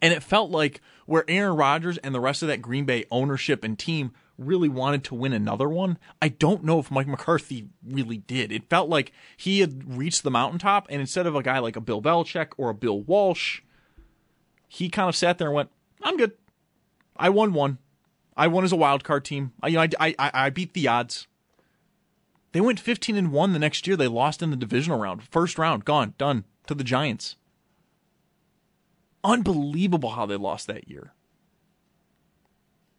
And 0.00 0.14
it 0.14 0.22
felt 0.22 0.50
like 0.50 0.80
where 1.04 1.26
Aaron 1.28 1.54
Rodgers 1.54 1.98
and 1.98 2.14
the 2.14 2.20
rest 2.20 2.40
of 2.40 2.48
that 2.48 2.62
Green 2.62 2.86
Bay 2.86 3.04
ownership 3.10 3.64
and 3.64 3.78
team 3.78 4.12
really 4.38 4.70
wanted 4.70 5.04
to 5.04 5.14
win 5.14 5.34
another 5.34 5.68
one. 5.68 5.98
I 6.22 6.28
don't 6.28 6.64
know 6.64 6.78
if 6.78 6.90
Mike 6.90 7.06
McCarthy 7.06 7.68
really 7.86 8.16
did. 8.16 8.50
It 8.50 8.70
felt 8.70 8.88
like 8.88 9.12
he 9.36 9.60
had 9.60 9.94
reached 9.94 10.22
the 10.22 10.30
mountaintop, 10.30 10.86
and 10.88 10.98
instead 10.98 11.26
of 11.26 11.34
a 11.34 11.42
guy 11.42 11.58
like 11.58 11.76
a 11.76 11.82
Bill 11.82 12.00
Belichick 12.00 12.52
or 12.56 12.70
a 12.70 12.74
Bill 12.74 13.02
Walsh, 13.02 13.60
he 14.68 14.88
kind 14.88 15.10
of 15.10 15.16
sat 15.16 15.36
there 15.36 15.48
and 15.48 15.54
went, 15.54 15.70
"I'm 16.02 16.16
good. 16.16 16.32
I 17.18 17.28
won 17.28 17.52
one. 17.52 17.76
I 18.38 18.46
won 18.46 18.64
as 18.64 18.72
a 18.72 18.76
wild 18.76 19.04
card 19.04 19.26
team. 19.26 19.52
I, 19.62 19.68
you 19.68 19.76
know, 19.76 19.82
I, 20.00 20.14
I, 20.18 20.30
I 20.32 20.48
beat 20.48 20.72
the 20.72 20.88
odds. 20.88 21.26
They 22.52 22.60
went 22.60 22.80
15 22.80 23.16
and 23.16 23.32
1 23.32 23.52
the 23.52 23.58
next 23.58 23.86
year. 23.86 23.96
They 23.96 24.08
lost 24.08 24.42
in 24.42 24.50
the 24.50 24.56
divisional 24.56 24.98
round. 24.98 25.22
First 25.22 25.58
round, 25.58 25.84
gone, 25.84 26.14
done 26.18 26.44
to 26.66 26.74
the 26.74 26.84
Giants. 26.84 27.36
Unbelievable 29.24 30.10
how 30.10 30.26
they 30.26 30.36
lost 30.36 30.66
that 30.66 30.88
year. 30.88 31.12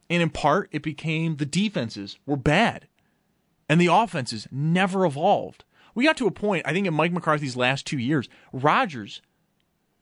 And 0.09 0.21
in 0.21 0.29
part, 0.29 0.69
it 0.71 0.83
became 0.83 1.37
the 1.37 1.45
defenses 1.45 2.17
were 2.25 2.37
bad 2.37 2.87
and 3.69 3.79
the 3.79 3.87
offenses 3.87 4.47
never 4.51 5.05
evolved. 5.05 5.63
We 5.95 6.05
got 6.05 6.17
to 6.17 6.27
a 6.27 6.31
point, 6.31 6.65
I 6.65 6.73
think, 6.73 6.87
in 6.87 6.93
Mike 6.93 7.11
McCarthy's 7.11 7.55
last 7.55 7.85
two 7.85 7.97
years, 7.97 8.27
Rodgers 8.51 9.21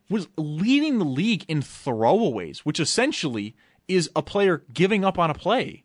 was 0.09 0.27
leading 0.37 0.99
the 0.99 1.05
league 1.05 1.45
in 1.47 1.61
throwaways, 1.61 2.59
which 2.59 2.79
essentially 2.79 3.55
is 3.87 4.09
a 4.15 4.21
player 4.21 4.63
giving 4.73 5.05
up 5.05 5.19
on 5.19 5.29
a 5.29 5.33
play. 5.33 5.83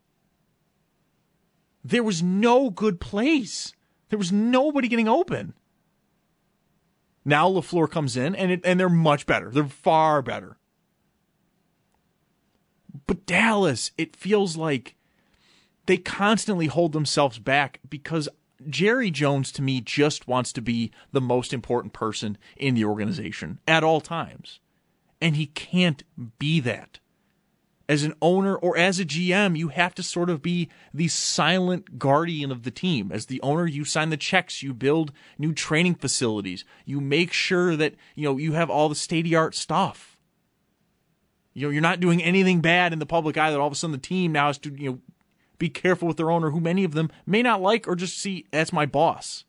There 1.83 2.03
was 2.03 2.21
no 2.21 2.69
good 2.69 2.99
plays. 2.99 3.73
There 4.09 4.19
was 4.19 4.31
nobody 4.31 4.87
getting 4.87 5.07
open. 5.07 5.53
Now 7.25 7.49
LaFleur 7.49 7.89
comes 7.91 8.15
in 8.15 8.35
and 8.35 8.51
it, 8.51 8.61
and 8.63 8.79
they're 8.79 8.89
much 8.89 9.25
better. 9.25 9.51
They're 9.51 9.65
far 9.65 10.21
better. 10.21 10.57
But 13.05 13.25
Dallas, 13.25 13.91
it 13.97 14.15
feels 14.15 14.55
like 14.55 14.95
they 15.85 15.97
constantly 15.97 16.67
hold 16.67 16.93
themselves 16.93 17.39
back 17.39 17.79
because 17.89 18.29
Jerry 18.69 19.11
Jones 19.11 19.51
to 19.53 19.61
me 19.61 19.81
just 19.81 20.27
wants 20.27 20.51
to 20.53 20.61
be 20.61 20.91
the 21.11 21.21
most 21.21 21.53
important 21.53 21.93
person 21.93 22.37
in 22.55 22.75
the 22.75 22.85
organization 22.85 23.59
at 23.67 23.83
all 23.83 24.01
times. 24.01 24.59
And 25.21 25.35
he 25.35 25.47
can't 25.47 26.03
be 26.39 26.59
that 26.61 26.99
as 27.89 28.03
an 28.03 28.13
owner 28.21 28.55
or 28.55 28.77
as 28.77 28.99
a 28.99 29.05
GM, 29.05 29.57
you 29.57 29.69
have 29.69 29.95
to 29.95 30.03
sort 30.03 30.29
of 30.29 30.41
be 30.41 30.69
the 30.93 31.07
silent 31.07 31.97
guardian 31.97 32.51
of 32.51 32.63
the 32.63 32.71
team. 32.71 33.11
As 33.11 33.27
the 33.27 33.41
owner, 33.41 33.65
you 33.65 33.85
sign 33.85 34.09
the 34.09 34.17
checks, 34.17 34.61
you 34.61 34.73
build 34.73 35.13
new 35.37 35.53
training 35.53 35.95
facilities, 35.95 36.65
you 36.85 36.99
make 36.99 37.31
sure 37.31 37.75
that, 37.77 37.95
you 38.15 38.25
know, 38.25 38.37
you 38.37 38.53
have 38.53 38.69
all 38.69 38.89
the 38.89 38.95
state 38.95 39.25
of 39.25 39.29
the 39.29 39.35
art 39.35 39.55
stuff. 39.55 40.17
You 41.53 41.65
know, 41.65 41.71
you're 41.71 41.81
not 41.81 41.99
doing 41.99 42.21
anything 42.21 42.61
bad 42.61 42.93
in 42.93 42.99
the 42.99 43.05
public 43.05 43.37
eye 43.37 43.51
that 43.51 43.59
all 43.59 43.67
of 43.67 43.73
a 43.73 43.75
sudden 43.75 43.93
the 43.93 43.97
team 43.97 44.33
now 44.33 44.47
has 44.47 44.57
to, 44.59 44.69
you 44.69 44.91
know, 44.91 44.99
be 45.57 45.69
careful 45.69 46.07
with 46.07 46.17
their 46.17 46.29
owner, 46.29 46.51
who 46.51 46.59
many 46.59 46.83
of 46.83 46.93
them 46.93 47.09
may 47.25 47.41
not 47.41 47.61
like 47.61 47.87
or 47.87 47.95
just 47.95 48.19
see 48.19 48.45
as 48.53 48.71
my 48.71 48.85
boss. 48.85 49.43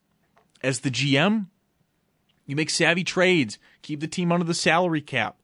As 0.63 0.81
the 0.81 0.91
GM, 0.91 1.47
you 2.47 2.57
make 2.57 2.71
savvy 2.71 3.05
trades, 3.05 3.59
keep 3.83 4.01
the 4.01 4.09
team 4.09 4.33
under 4.33 4.45
the 4.45 4.55
salary 4.55 5.03
cap 5.03 5.37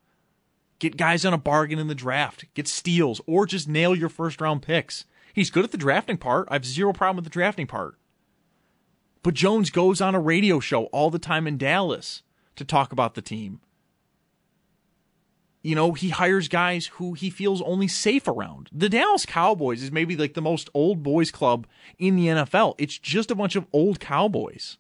Get 0.79 0.97
guys 0.97 1.25
on 1.25 1.33
a 1.33 1.39
bargain 1.39 1.79
in 1.79 1.87
the 1.87 1.95
draft, 1.95 2.47
get 2.55 2.69
steals, 2.69 3.21
or 3.27 3.47
just 3.47 3.69
nail 3.69 3.95
your 3.95 4.09
first 4.09 4.41
round 4.41 4.63
picks. 4.63 5.05
He's 5.33 5.51
good 5.51 5.65
at 5.65 5.73
the 5.73 5.79
drafting 5.79 6.17
part. 6.17 6.49
I 6.51 6.55
have 6.55 6.67
zero 6.67 6.93
problem 6.93 7.17
with 7.17 7.25
the 7.25 7.31
drafting 7.31 7.67
part. 7.67 7.97
But 9.23 9.35
Jones 9.35 9.71
goes 9.71 10.01
on 10.01 10.15
a 10.15 10.21
radio 10.21 10.61
show 10.61 10.85
all 10.87 11.11
the 11.11 11.19
time 11.19 11.47
in 11.47 11.57
Dallas 11.57 12.23
to 12.57 12.65
talk 12.65 12.93
about 12.93 13.15
the 13.15 13.23
team. 13.23 13.61
You 15.63 15.75
know, 15.75 15.93
he 15.93 16.11
hires 16.11 16.47
guys 16.47 16.87
who 16.87 17.15
he 17.15 17.31
feels 17.31 17.63
only 17.63 17.89
safe 17.89 18.29
around. 18.29 18.69
The 18.71 18.91
Dallas 18.91 19.25
Cowboys 19.25 19.83
is 19.83 19.91
maybe 19.91 20.15
like 20.15 20.35
the 20.35 20.43
most 20.43 20.69
old 20.75 21.03
boys 21.03 21.31
club 21.31 21.67
in 21.99 22.17
the 22.17 22.27
NFL. 22.27 22.75
It's 22.77 22.99
just 22.99 23.31
a 23.31 23.35
bunch 23.35 23.57
of 23.57 23.67
old 23.73 23.99
Cowboys. 23.99 24.77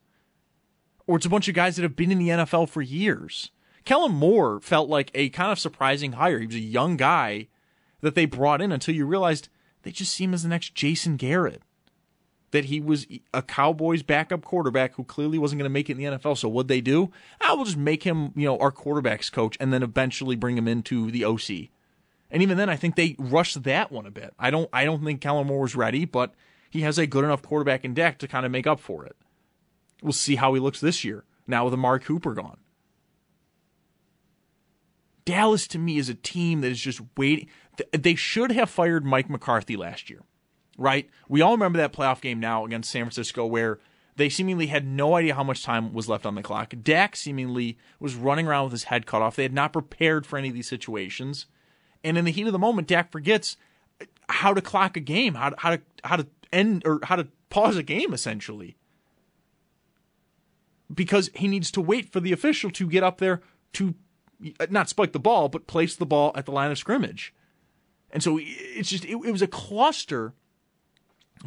Or 1.06 1.16
it's 1.16 1.24
a 1.24 1.30
bunch 1.30 1.48
of 1.48 1.54
guys 1.54 1.76
that 1.76 1.82
have 1.82 1.96
been 1.96 2.12
in 2.12 2.18
the 2.18 2.28
NFL 2.28 2.68
for 2.68 2.82
years. 2.82 3.50
Kellen 3.84 4.12
Moore 4.12 4.60
felt 4.60 4.88
like 4.88 5.10
a 5.14 5.28
kind 5.30 5.52
of 5.52 5.58
surprising 5.58 6.12
hire. 6.12 6.38
He 6.38 6.46
was 6.46 6.56
a 6.56 6.60
young 6.60 6.96
guy 6.96 7.48
that 8.00 8.14
they 8.14 8.24
brought 8.26 8.60
in 8.60 8.72
until 8.72 8.94
you 8.94 9.06
realized 9.06 9.48
they 9.82 9.90
just 9.90 10.14
see 10.14 10.24
him 10.24 10.34
as 10.34 10.42
the 10.42 10.48
next 10.48 10.74
Jason 10.74 11.16
Garrett. 11.16 11.62
That 12.50 12.66
he 12.66 12.80
was 12.80 13.06
a 13.32 13.42
Cowboys 13.42 14.04
backup 14.04 14.42
quarterback 14.42 14.94
who 14.94 15.02
clearly 15.02 15.38
wasn't 15.38 15.58
going 15.58 15.68
to 15.68 15.72
make 15.72 15.90
it 15.90 15.98
in 15.98 15.98
the 15.98 16.18
NFL. 16.18 16.38
So 16.38 16.48
what 16.48 16.68
they 16.68 16.80
do? 16.80 17.10
I 17.40 17.48
ah, 17.50 17.56
will 17.56 17.64
just 17.64 17.76
make 17.76 18.04
him, 18.04 18.32
you 18.36 18.46
know, 18.46 18.56
our 18.58 18.70
quarterbacks 18.70 19.30
coach, 19.30 19.56
and 19.58 19.72
then 19.72 19.82
eventually 19.82 20.36
bring 20.36 20.56
him 20.56 20.68
into 20.68 21.10
the 21.10 21.24
OC. 21.24 21.70
And 22.30 22.42
even 22.42 22.56
then, 22.56 22.70
I 22.70 22.76
think 22.76 22.94
they 22.94 23.16
rushed 23.18 23.64
that 23.64 23.90
one 23.90 24.06
a 24.06 24.10
bit. 24.10 24.34
I 24.38 24.50
don't, 24.50 24.70
I 24.72 24.84
don't 24.84 25.04
think 25.04 25.20
Kellen 25.20 25.48
Moore 25.48 25.62
was 25.62 25.74
ready, 25.74 26.04
but 26.04 26.32
he 26.70 26.82
has 26.82 26.96
a 26.96 27.08
good 27.08 27.24
enough 27.24 27.42
quarterback 27.42 27.84
in 27.84 27.92
Dak 27.92 28.18
to 28.18 28.28
kind 28.28 28.46
of 28.46 28.52
make 28.52 28.68
up 28.68 28.78
for 28.78 29.04
it. 29.04 29.16
We'll 30.00 30.12
see 30.12 30.36
how 30.36 30.54
he 30.54 30.60
looks 30.60 30.80
this 30.80 31.04
year. 31.04 31.24
Now 31.48 31.64
with 31.64 31.74
Amari 31.74 32.00
Cooper 32.00 32.34
gone. 32.34 32.58
Dallas 35.24 35.66
to 35.68 35.78
me 35.78 35.96
is 35.96 36.08
a 36.08 36.14
team 36.14 36.60
that 36.60 36.70
is 36.70 36.80
just 36.80 37.00
waiting. 37.16 37.48
They 37.92 38.14
should 38.14 38.52
have 38.52 38.70
fired 38.70 39.04
Mike 39.04 39.30
McCarthy 39.30 39.76
last 39.76 40.10
year, 40.10 40.22
right? 40.76 41.08
We 41.28 41.40
all 41.40 41.52
remember 41.52 41.78
that 41.78 41.92
playoff 41.92 42.20
game 42.20 42.40
now 42.40 42.64
against 42.64 42.90
San 42.90 43.04
Francisco 43.04 43.46
where 43.46 43.80
they 44.16 44.28
seemingly 44.28 44.68
had 44.68 44.86
no 44.86 45.14
idea 45.14 45.34
how 45.34 45.42
much 45.42 45.64
time 45.64 45.92
was 45.92 46.08
left 46.08 46.26
on 46.26 46.34
the 46.34 46.42
clock. 46.42 46.74
Dak 46.82 47.16
seemingly 47.16 47.78
was 47.98 48.14
running 48.14 48.46
around 48.46 48.64
with 48.64 48.72
his 48.72 48.84
head 48.84 49.06
cut 49.06 49.22
off. 49.22 49.36
They 49.36 49.42
had 49.42 49.52
not 49.52 49.72
prepared 49.72 50.26
for 50.26 50.38
any 50.38 50.48
of 50.48 50.54
these 50.54 50.68
situations. 50.68 51.46
And 52.04 52.16
in 52.16 52.24
the 52.24 52.30
heat 52.30 52.46
of 52.46 52.52
the 52.52 52.58
moment, 52.58 52.86
Dak 52.86 53.10
forgets 53.10 53.56
how 54.28 54.54
to 54.54 54.60
clock 54.60 54.96
a 54.96 55.00
game, 55.00 55.34
how 55.34 55.50
to, 55.50 55.56
how 55.58 55.70
to, 55.70 55.82
how 56.04 56.16
to 56.16 56.26
end 56.52 56.82
or 56.86 57.00
how 57.02 57.16
to 57.16 57.28
pause 57.50 57.76
a 57.76 57.82
game 57.82 58.12
essentially. 58.12 58.76
Because 60.92 61.30
he 61.34 61.48
needs 61.48 61.70
to 61.72 61.80
wait 61.80 62.12
for 62.12 62.20
the 62.20 62.32
official 62.32 62.70
to 62.70 62.86
get 62.86 63.02
up 63.02 63.18
there 63.18 63.40
to 63.72 63.94
Uh, 64.60 64.66
not 64.70 64.88
spike 64.88 65.12
the 65.12 65.18
ball, 65.18 65.48
but 65.48 65.66
place 65.66 65.96
the 65.96 66.06
ball 66.06 66.32
at 66.34 66.46
the 66.46 66.52
line 66.52 66.70
of 66.70 66.78
scrimmage. 66.78 67.34
And 68.10 68.22
so 68.22 68.38
it's 68.40 68.90
just, 68.90 69.04
it, 69.04 69.16
it 69.24 69.32
was 69.32 69.42
a 69.42 69.46
cluster. 69.46 70.34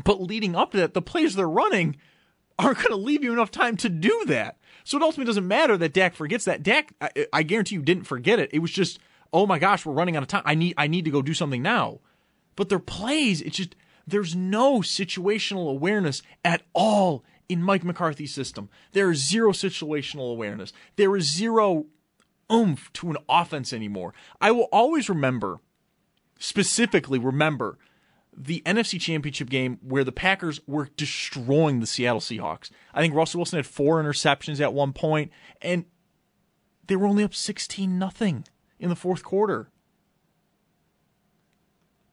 But 0.04 0.22
leading 0.22 0.56
up 0.56 0.72
to 0.72 0.78
that, 0.78 0.94
the 0.94 1.02
plays 1.02 1.36
they're 1.36 1.50
running 1.50 1.98
aren't 2.60 2.78
going 2.78 2.90
to 2.90 2.96
leave 2.96 3.24
you 3.24 3.32
enough 3.32 3.52
time 3.52 3.78
to 3.78 3.90
do 3.90 4.26
that. 4.28 4.58
So 4.84 4.98
it 4.98 5.04
ultimately 5.04 5.30
doesn't 5.30 5.48
matter 5.48 5.78
that 5.78 5.94
Dak 5.94 6.16
forgets 6.16 6.46
that. 6.46 6.64
Dak, 6.64 6.94
I, 7.00 7.28
I 7.32 7.44
guarantee 7.44 7.76
you, 7.76 7.82
didn't 7.82 8.06
forget 8.06 8.40
it. 8.40 8.50
It 8.52 8.60
was 8.60 8.72
just, 8.72 9.00
oh 9.32 9.46
my 9.46 9.60
gosh, 9.60 9.86
we're 9.86 9.94
running 9.94 10.16
out 10.16 10.24
of 10.24 10.28
time. 10.28 10.44
I 10.46 10.56
need, 10.56 10.74
I 10.78 10.88
need 10.88 11.06
to 11.06 11.12
go 11.12 11.22
do 11.22 11.34
something 11.34 11.62
now. 11.62 12.00
But 12.56 12.70
their 12.70 12.80
plays, 12.80 13.42
it's 13.42 13.58
just, 13.58 13.76
there's 14.06 14.36
no 14.36 14.80
situational 14.80 15.70
awareness 15.70 16.22
at 16.44 16.64
all 16.74 17.24
in 17.50 17.62
Mike 17.62 17.84
McCarthy's 17.84 18.34
system. 18.34 18.70
There 18.94 19.12
is 19.12 19.28
zero 19.28 19.52
situational 19.52 20.32
awareness. 20.32 20.74
There 20.96 21.16
is 21.16 21.32
zero 21.32 21.86
oomph 22.52 22.92
to 22.94 23.10
an 23.10 23.18
offense 23.28 23.74
anymore. 23.74 24.14
I 24.40 24.52
will 24.52 24.70
always 24.72 25.10
remember, 25.10 25.60
specifically 26.40 27.20
remember, 27.20 27.78
the 28.36 28.62
NFC 28.66 29.02
Championship 29.02 29.50
game 29.50 29.80
where 29.82 30.04
the 30.04 30.12
Packers 30.12 30.62
were 30.68 30.90
destroying 30.96 31.80
the 31.80 31.88
Seattle 31.88 32.20
Seahawks. 32.20 32.70
I 32.94 33.02
think 33.02 33.16
Russell 33.16 33.40
Wilson 33.40 33.58
had 33.58 33.66
four 33.66 34.02
interceptions 34.02 34.62
at 34.62 34.74
one 34.74 34.94
point, 34.94 35.32
and 35.62 35.86
they 36.86 36.96
were 36.96 37.08
only 37.08 37.24
up 37.24 37.34
16 37.34 37.98
nothing 37.98 38.46
in 38.80 38.90
the 38.90 38.96
fourth 38.96 39.24
quarter. 39.24 39.70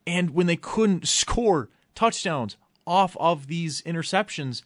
And 0.06 0.30
when 0.30 0.46
they 0.46 0.56
couldn't 0.56 1.06
score 1.08 1.70
touchdowns 1.94 2.56
off 2.86 3.16
of 3.18 3.46
these 3.46 3.82
interceptions, 3.82 4.62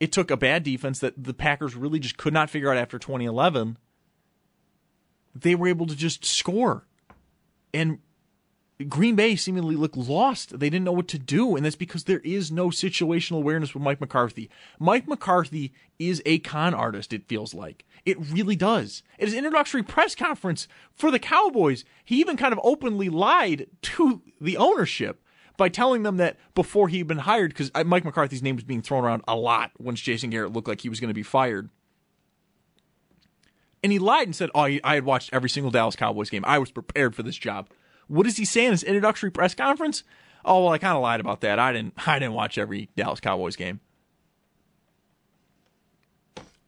it 0.00 0.12
took 0.12 0.30
a 0.30 0.36
bad 0.36 0.62
defense 0.62 0.98
that 1.00 1.22
the 1.22 1.34
Packers 1.34 1.74
really 1.74 1.98
just 1.98 2.16
could 2.16 2.32
not 2.32 2.50
figure 2.50 2.70
out 2.70 2.76
after 2.76 2.98
2011. 2.98 3.76
They 5.40 5.54
were 5.54 5.68
able 5.68 5.86
to 5.86 5.96
just 5.96 6.24
score. 6.24 6.86
And 7.72 7.98
Green 8.88 9.16
Bay 9.16 9.34
seemingly 9.34 9.74
looked 9.74 9.96
lost. 9.96 10.58
They 10.58 10.70
didn't 10.70 10.84
know 10.84 10.92
what 10.92 11.08
to 11.08 11.18
do, 11.18 11.56
and 11.56 11.64
that's 11.64 11.74
because 11.74 12.04
there 12.04 12.20
is 12.20 12.52
no 12.52 12.68
situational 12.68 13.38
awareness 13.38 13.74
with 13.74 13.82
Mike 13.82 14.00
McCarthy. 14.00 14.48
Mike 14.78 15.08
McCarthy 15.08 15.72
is 15.98 16.22
a 16.24 16.38
con 16.38 16.74
artist, 16.74 17.12
it 17.12 17.26
feels 17.26 17.54
like. 17.54 17.84
It 18.06 18.18
really 18.20 18.54
does. 18.54 19.02
At 19.18 19.26
his 19.26 19.34
introductory 19.34 19.82
press 19.82 20.14
conference 20.14 20.68
for 20.92 21.10
the 21.10 21.18
Cowboys, 21.18 21.84
he 22.04 22.20
even 22.20 22.36
kind 22.36 22.52
of 22.52 22.60
openly 22.62 23.08
lied 23.08 23.66
to 23.82 24.22
the 24.40 24.56
ownership 24.56 25.22
by 25.56 25.68
telling 25.68 26.04
them 26.04 26.18
that 26.18 26.36
before 26.54 26.86
he'd 26.86 27.08
been 27.08 27.18
hired, 27.18 27.50
because 27.50 27.72
uh, 27.74 27.82
Mike 27.82 28.04
McCarthy's 28.04 28.44
name 28.44 28.54
was 28.54 28.64
being 28.64 28.80
thrown 28.80 29.04
around 29.04 29.24
a 29.26 29.34
lot 29.34 29.72
once 29.76 30.00
Jason 30.00 30.30
Garrett 30.30 30.52
looked 30.52 30.68
like 30.68 30.82
he 30.82 30.88
was 30.88 31.00
going 31.00 31.08
to 31.08 31.14
be 31.14 31.24
fired. 31.24 31.68
And 33.82 33.92
he 33.92 33.98
lied 33.98 34.26
and 34.26 34.34
said, 34.34 34.50
Oh, 34.54 34.62
I 34.62 34.80
had 34.82 35.04
watched 35.04 35.30
every 35.32 35.48
single 35.48 35.70
Dallas 35.70 35.96
Cowboys 35.96 36.30
game. 36.30 36.44
I 36.46 36.58
was 36.58 36.70
prepared 36.70 37.14
for 37.14 37.22
this 37.22 37.36
job. 37.36 37.68
What 38.08 38.24
does 38.24 38.36
he 38.36 38.44
say 38.44 38.64
in 38.64 38.72
his 38.72 38.82
introductory 38.82 39.30
press 39.30 39.54
conference? 39.54 40.02
Oh 40.44 40.64
well, 40.64 40.72
I 40.72 40.78
kind 40.78 40.96
of 40.96 41.02
lied 41.02 41.20
about 41.20 41.40
that. 41.42 41.58
I 41.58 41.72
didn't. 41.72 41.94
I 42.06 42.18
didn't 42.18 42.34
watch 42.34 42.58
every 42.58 42.88
Dallas 42.96 43.20
Cowboys 43.20 43.56
game. 43.56 43.80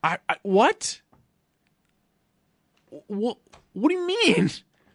I, 0.03 0.19
I 0.29 0.37
what? 0.43 1.01
What? 3.07 3.39
What 3.73 3.89
do 3.89 3.95
you 3.95 4.07
mean? 4.07 4.51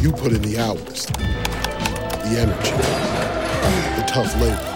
You 0.00 0.12
put 0.12 0.32
in 0.32 0.42
the 0.42 0.58
hours, 0.58 1.06
the 1.06 2.36
energy, 2.38 2.70
the 3.96 4.04
tough 4.06 4.34
labor. 4.40 4.70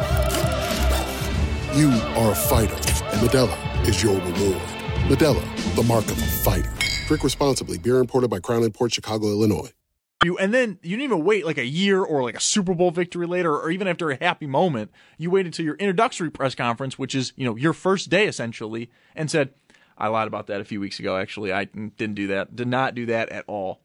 You 1.79 1.91
are 2.17 2.33
a 2.33 2.35
fighter, 2.35 2.75
and 2.75 3.21
Modelo 3.21 3.89
is 3.89 4.03
your 4.03 4.15
reward. 4.15 4.63
Modelo, 5.09 5.75
the 5.75 5.83
mark 5.83 6.07
of 6.07 6.19
a 6.19 6.27
fighter. 6.27 6.73
Drink 7.07 7.23
responsibly. 7.23 7.79
Beer 7.79 7.99
imported 7.99 8.31
by 8.31 8.41
Crown 8.41 8.71
Port 8.71 8.93
Chicago, 8.95 9.27
Illinois. 9.29 9.71
You 10.25 10.37
And 10.39 10.53
then 10.53 10.79
you 10.83 10.97
didn't 10.97 11.13
even 11.13 11.25
wait 11.25 11.47
like 11.47 11.59
a 11.59 11.65
year 11.65 12.03
or 12.03 12.23
like 12.23 12.37
a 12.37 12.41
Super 12.41 12.75
Bowl 12.75 12.91
victory 12.91 13.27
later, 13.27 13.55
or 13.55 13.71
even 13.71 13.87
after 13.87 14.11
a 14.11 14.17
happy 14.17 14.47
moment. 14.47 14.91
You 15.17 15.31
waited 15.31 15.47
until 15.49 15.65
your 15.65 15.77
introductory 15.77 16.31
press 16.31 16.55
conference, 16.55 16.99
which 16.99 17.15
is 17.15 17.33
you 17.37 17.45
know 17.45 17.55
your 17.55 17.73
first 17.73 18.11
day 18.11 18.27
essentially, 18.27 18.91
and 19.15 19.31
said, 19.31 19.51
"I 19.97 20.09
lied 20.09 20.27
about 20.27 20.47
that 20.49 20.61
a 20.61 20.65
few 20.65 20.81
weeks 20.81 20.99
ago. 20.99 21.17
Actually, 21.17 21.53
I 21.53 21.65
didn't 21.65 22.15
do 22.15 22.27
that. 22.29 22.57
Did 22.57 22.69
not 22.69 22.95
do 22.95 23.07
that 23.07 23.29
at 23.29 23.45
all." 23.47 23.81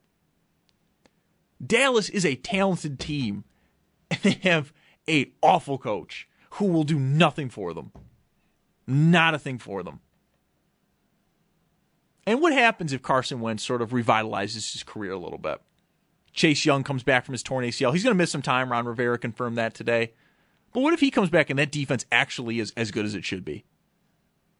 Dallas 1.66 2.10
is 2.10 2.26
a 2.26 2.36
talented 2.36 3.00
team, 3.00 3.44
and 4.12 4.20
they 4.22 4.40
have 4.50 4.74
a 5.08 5.32
awful 5.42 5.78
coach 5.78 6.28
who 6.52 6.66
will 6.66 6.84
do 6.84 7.00
nothing 7.00 7.50
for 7.50 7.74
them. 7.74 7.92
Not 8.86 9.34
a 9.34 9.40
thing 9.40 9.60
for 9.60 9.84
them. 9.84 10.02
And 12.26 12.42
what 12.42 12.54
happens 12.54 12.94
if 12.94 13.02
Carson 13.02 13.42
Wentz 13.42 13.64
sort 13.64 13.82
of 13.82 13.90
revitalizes 13.90 14.72
his 14.72 14.84
career 14.84 15.12
a 15.12 15.20
little 15.20 15.38
bit? 15.38 15.62
Chase 16.32 16.66
Young 16.66 16.84
comes 16.84 17.04
back 17.04 17.26
from 17.26 17.34
his 17.34 17.44
torn 17.44 17.66
ACL. 17.66 17.94
He's 17.94 18.04
going 18.04 18.16
to 18.16 18.18
miss 18.18 18.32
some 18.32 18.42
time. 18.42 18.72
Ron 18.72 18.86
Rivera 18.86 19.18
confirmed 19.18 19.58
that 19.58 19.74
today. 19.74 20.14
But 20.74 20.82
what 20.82 20.94
if 20.94 21.00
he 21.00 21.12
comes 21.12 21.30
back 21.30 21.50
and 21.50 21.60
that 21.60 21.72
defense 21.72 22.06
actually 22.12 22.60
is 22.60 22.74
as 22.76 22.92
good 22.92 23.06
as 23.06 23.14
it 23.14 23.24
should 23.24 23.46
be? 23.46 23.66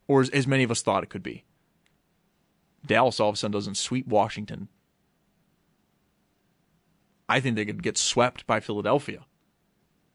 Or 0.08 0.22
as, 0.22 0.30
as 0.30 0.46
many 0.46 0.64
of 0.64 0.72
us 0.72 0.82
thought 0.82 1.04
it 1.04 1.10
could 1.10 1.24
be? 1.24 1.46
Dallas 2.86 3.20
all 3.20 3.30
of 3.30 3.36
a 3.36 3.38
sudden 3.38 3.54
doesn't 3.54 3.78
sweep 3.78 4.08
Washington. 4.08 4.68
I 7.34 7.40
think 7.40 7.56
they 7.56 7.66
could 7.66 7.82
get 7.82 7.98
swept 7.98 8.46
by 8.46 8.60
Philadelphia. 8.60 9.26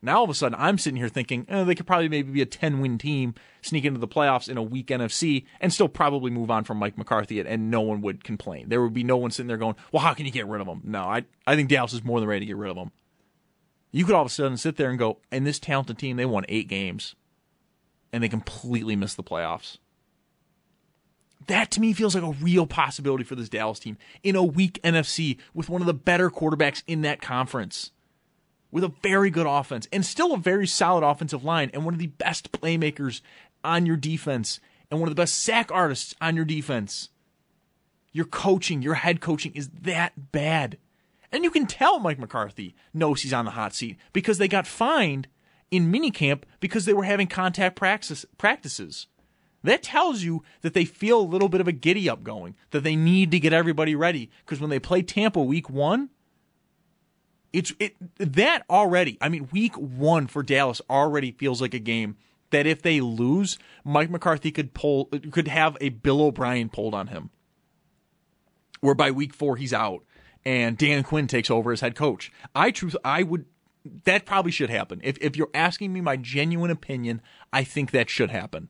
Now 0.00 0.18
all 0.18 0.24
of 0.24 0.30
a 0.30 0.34
sudden, 0.34 0.56
I'm 0.56 0.78
sitting 0.78 0.98
here 0.98 1.08
thinking 1.08 1.46
eh, 1.48 1.64
they 1.64 1.74
could 1.74 1.86
probably 1.88 2.08
maybe 2.08 2.30
be 2.30 2.42
a 2.42 2.46
10 2.46 2.78
win 2.78 2.96
team, 2.96 3.34
sneak 3.60 3.84
into 3.84 3.98
the 3.98 4.06
playoffs 4.06 4.48
in 4.48 4.56
a 4.56 4.62
weak 4.62 4.86
NFC, 4.86 5.44
and 5.60 5.72
still 5.72 5.88
probably 5.88 6.30
move 6.30 6.48
on 6.48 6.62
from 6.62 6.76
Mike 6.78 6.96
McCarthy, 6.96 7.40
and, 7.40 7.72
no 7.72 7.80
one 7.80 8.02
would 8.02 8.22
complain. 8.22 8.68
There 8.68 8.80
would 8.80 8.94
be 8.94 9.02
no 9.02 9.16
one 9.16 9.32
sitting 9.32 9.48
there 9.48 9.56
going, 9.56 9.74
"Well, 9.90 10.00
how 10.04 10.14
can 10.14 10.26
you 10.26 10.30
get 10.30 10.46
rid 10.46 10.60
of 10.60 10.68
him?" 10.68 10.82
No, 10.84 11.02
I 11.02 11.24
I 11.44 11.56
think 11.56 11.68
Dallas 11.68 11.92
is 11.92 12.04
more 12.04 12.20
than 12.20 12.28
ready 12.28 12.40
to 12.40 12.46
get 12.46 12.56
rid 12.56 12.70
of 12.70 12.76
him. 12.76 12.92
You 13.90 14.04
could 14.04 14.14
all 14.14 14.22
of 14.22 14.28
a 14.28 14.30
sudden 14.30 14.56
sit 14.56 14.76
there 14.76 14.90
and 14.90 14.98
go, 14.98 15.18
"And 15.32 15.44
this 15.44 15.58
talented 15.58 15.98
team, 15.98 16.16
they 16.16 16.26
won 16.26 16.44
eight 16.48 16.68
games, 16.68 17.16
and 18.12 18.22
they 18.22 18.28
completely 18.28 18.94
missed 18.94 19.16
the 19.16 19.24
playoffs." 19.24 19.78
That 21.48 21.70
to 21.72 21.80
me 21.80 21.92
feels 21.92 22.14
like 22.14 22.24
a 22.24 22.44
real 22.44 22.66
possibility 22.66 23.24
for 23.24 23.34
this 23.34 23.48
Dallas 23.48 23.78
team 23.78 23.96
in 24.22 24.36
a 24.36 24.42
weak 24.42 24.80
NFC 24.82 25.38
with 25.54 25.68
one 25.68 25.80
of 25.80 25.86
the 25.86 25.94
better 25.94 26.30
quarterbacks 26.30 26.82
in 26.86 27.02
that 27.02 27.20
conference 27.20 27.90
with 28.70 28.84
a 28.84 28.92
very 29.02 29.30
good 29.30 29.46
offense 29.46 29.88
and 29.90 30.04
still 30.04 30.34
a 30.34 30.38
very 30.38 30.66
solid 30.66 31.02
offensive 31.02 31.44
line 31.44 31.70
and 31.72 31.84
one 31.84 31.94
of 31.94 32.00
the 32.00 32.06
best 32.06 32.52
playmakers 32.52 33.22
on 33.64 33.86
your 33.86 33.96
defense 33.96 34.60
and 34.90 35.00
one 35.00 35.08
of 35.08 35.14
the 35.14 35.20
best 35.20 35.42
sack 35.42 35.70
artists 35.72 36.14
on 36.20 36.36
your 36.36 36.44
defense. 36.44 37.08
Your 38.12 38.26
coaching, 38.26 38.82
your 38.82 38.94
head 38.94 39.20
coaching 39.20 39.52
is 39.54 39.68
that 39.68 40.32
bad. 40.32 40.76
And 41.32 41.44
you 41.44 41.50
can 41.50 41.66
tell 41.66 41.98
Mike 41.98 42.18
McCarthy 42.18 42.74
knows 42.92 43.22
he's 43.22 43.32
on 43.32 43.46
the 43.46 43.52
hot 43.52 43.74
seat 43.74 43.96
because 44.12 44.36
they 44.36 44.48
got 44.48 44.66
fined 44.66 45.28
in 45.70 45.92
minicamp 45.92 46.42
because 46.60 46.84
they 46.84 46.94
were 46.94 47.04
having 47.04 47.26
contact 47.26 47.76
practice, 47.76 48.26
practices. 48.36 49.06
That 49.64 49.82
tells 49.82 50.22
you 50.22 50.44
that 50.62 50.74
they 50.74 50.84
feel 50.84 51.20
a 51.20 51.22
little 51.22 51.48
bit 51.48 51.60
of 51.60 51.68
a 51.68 51.72
giddy 51.72 52.08
up 52.08 52.22
going, 52.22 52.54
that 52.70 52.84
they 52.84 52.94
need 52.94 53.30
to 53.32 53.40
get 53.40 53.52
everybody 53.52 53.94
ready 53.94 54.30
because 54.44 54.60
when 54.60 54.70
they 54.70 54.78
play 54.78 55.02
Tampa 55.02 55.42
week 55.42 55.68
1, 55.68 56.10
it's 57.52 57.72
it 57.80 57.96
that 58.18 58.64
already. 58.68 59.18
I 59.20 59.28
mean, 59.28 59.48
week 59.52 59.74
one 59.76 60.26
for 60.26 60.42
Dallas 60.42 60.80
already 60.88 61.32
feels 61.32 61.60
like 61.60 61.74
a 61.74 61.78
game 61.78 62.16
that 62.50 62.66
if 62.66 62.82
they 62.82 63.00
lose, 63.00 63.58
Mike 63.84 64.10
McCarthy 64.10 64.50
could 64.50 64.74
pull 64.74 65.06
could 65.06 65.48
have 65.48 65.76
a 65.80 65.88
Bill 65.88 66.20
O'Brien 66.22 66.68
pulled 66.68 66.94
on 66.94 67.08
him. 67.08 67.30
Where 68.80 68.94
by 68.94 69.10
week 69.10 69.34
four 69.34 69.56
he's 69.56 69.72
out 69.72 70.04
and 70.44 70.78
Dan 70.78 71.02
Quinn 71.02 71.26
takes 71.26 71.50
over 71.50 71.72
as 71.72 71.80
head 71.80 71.94
coach. 71.94 72.30
I 72.54 72.70
truth 72.70 72.96
I 73.04 73.22
would 73.22 73.46
that 74.04 74.26
probably 74.26 74.52
should 74.52 74.70
happen. 74.70 75.00
If 75.02 75.18
if 75.18 75.36
you're 75.36 75.50
asking 75.54 75.92
me 75.92 76.00
my 76.00 76.16
genuine 76.16 76.70
opinion, 76.70 77.22
I 77.52 77.64
think 77.64 77.90
that 77.90 78.10
should 78.10 78.30
happen. 78.30 78.68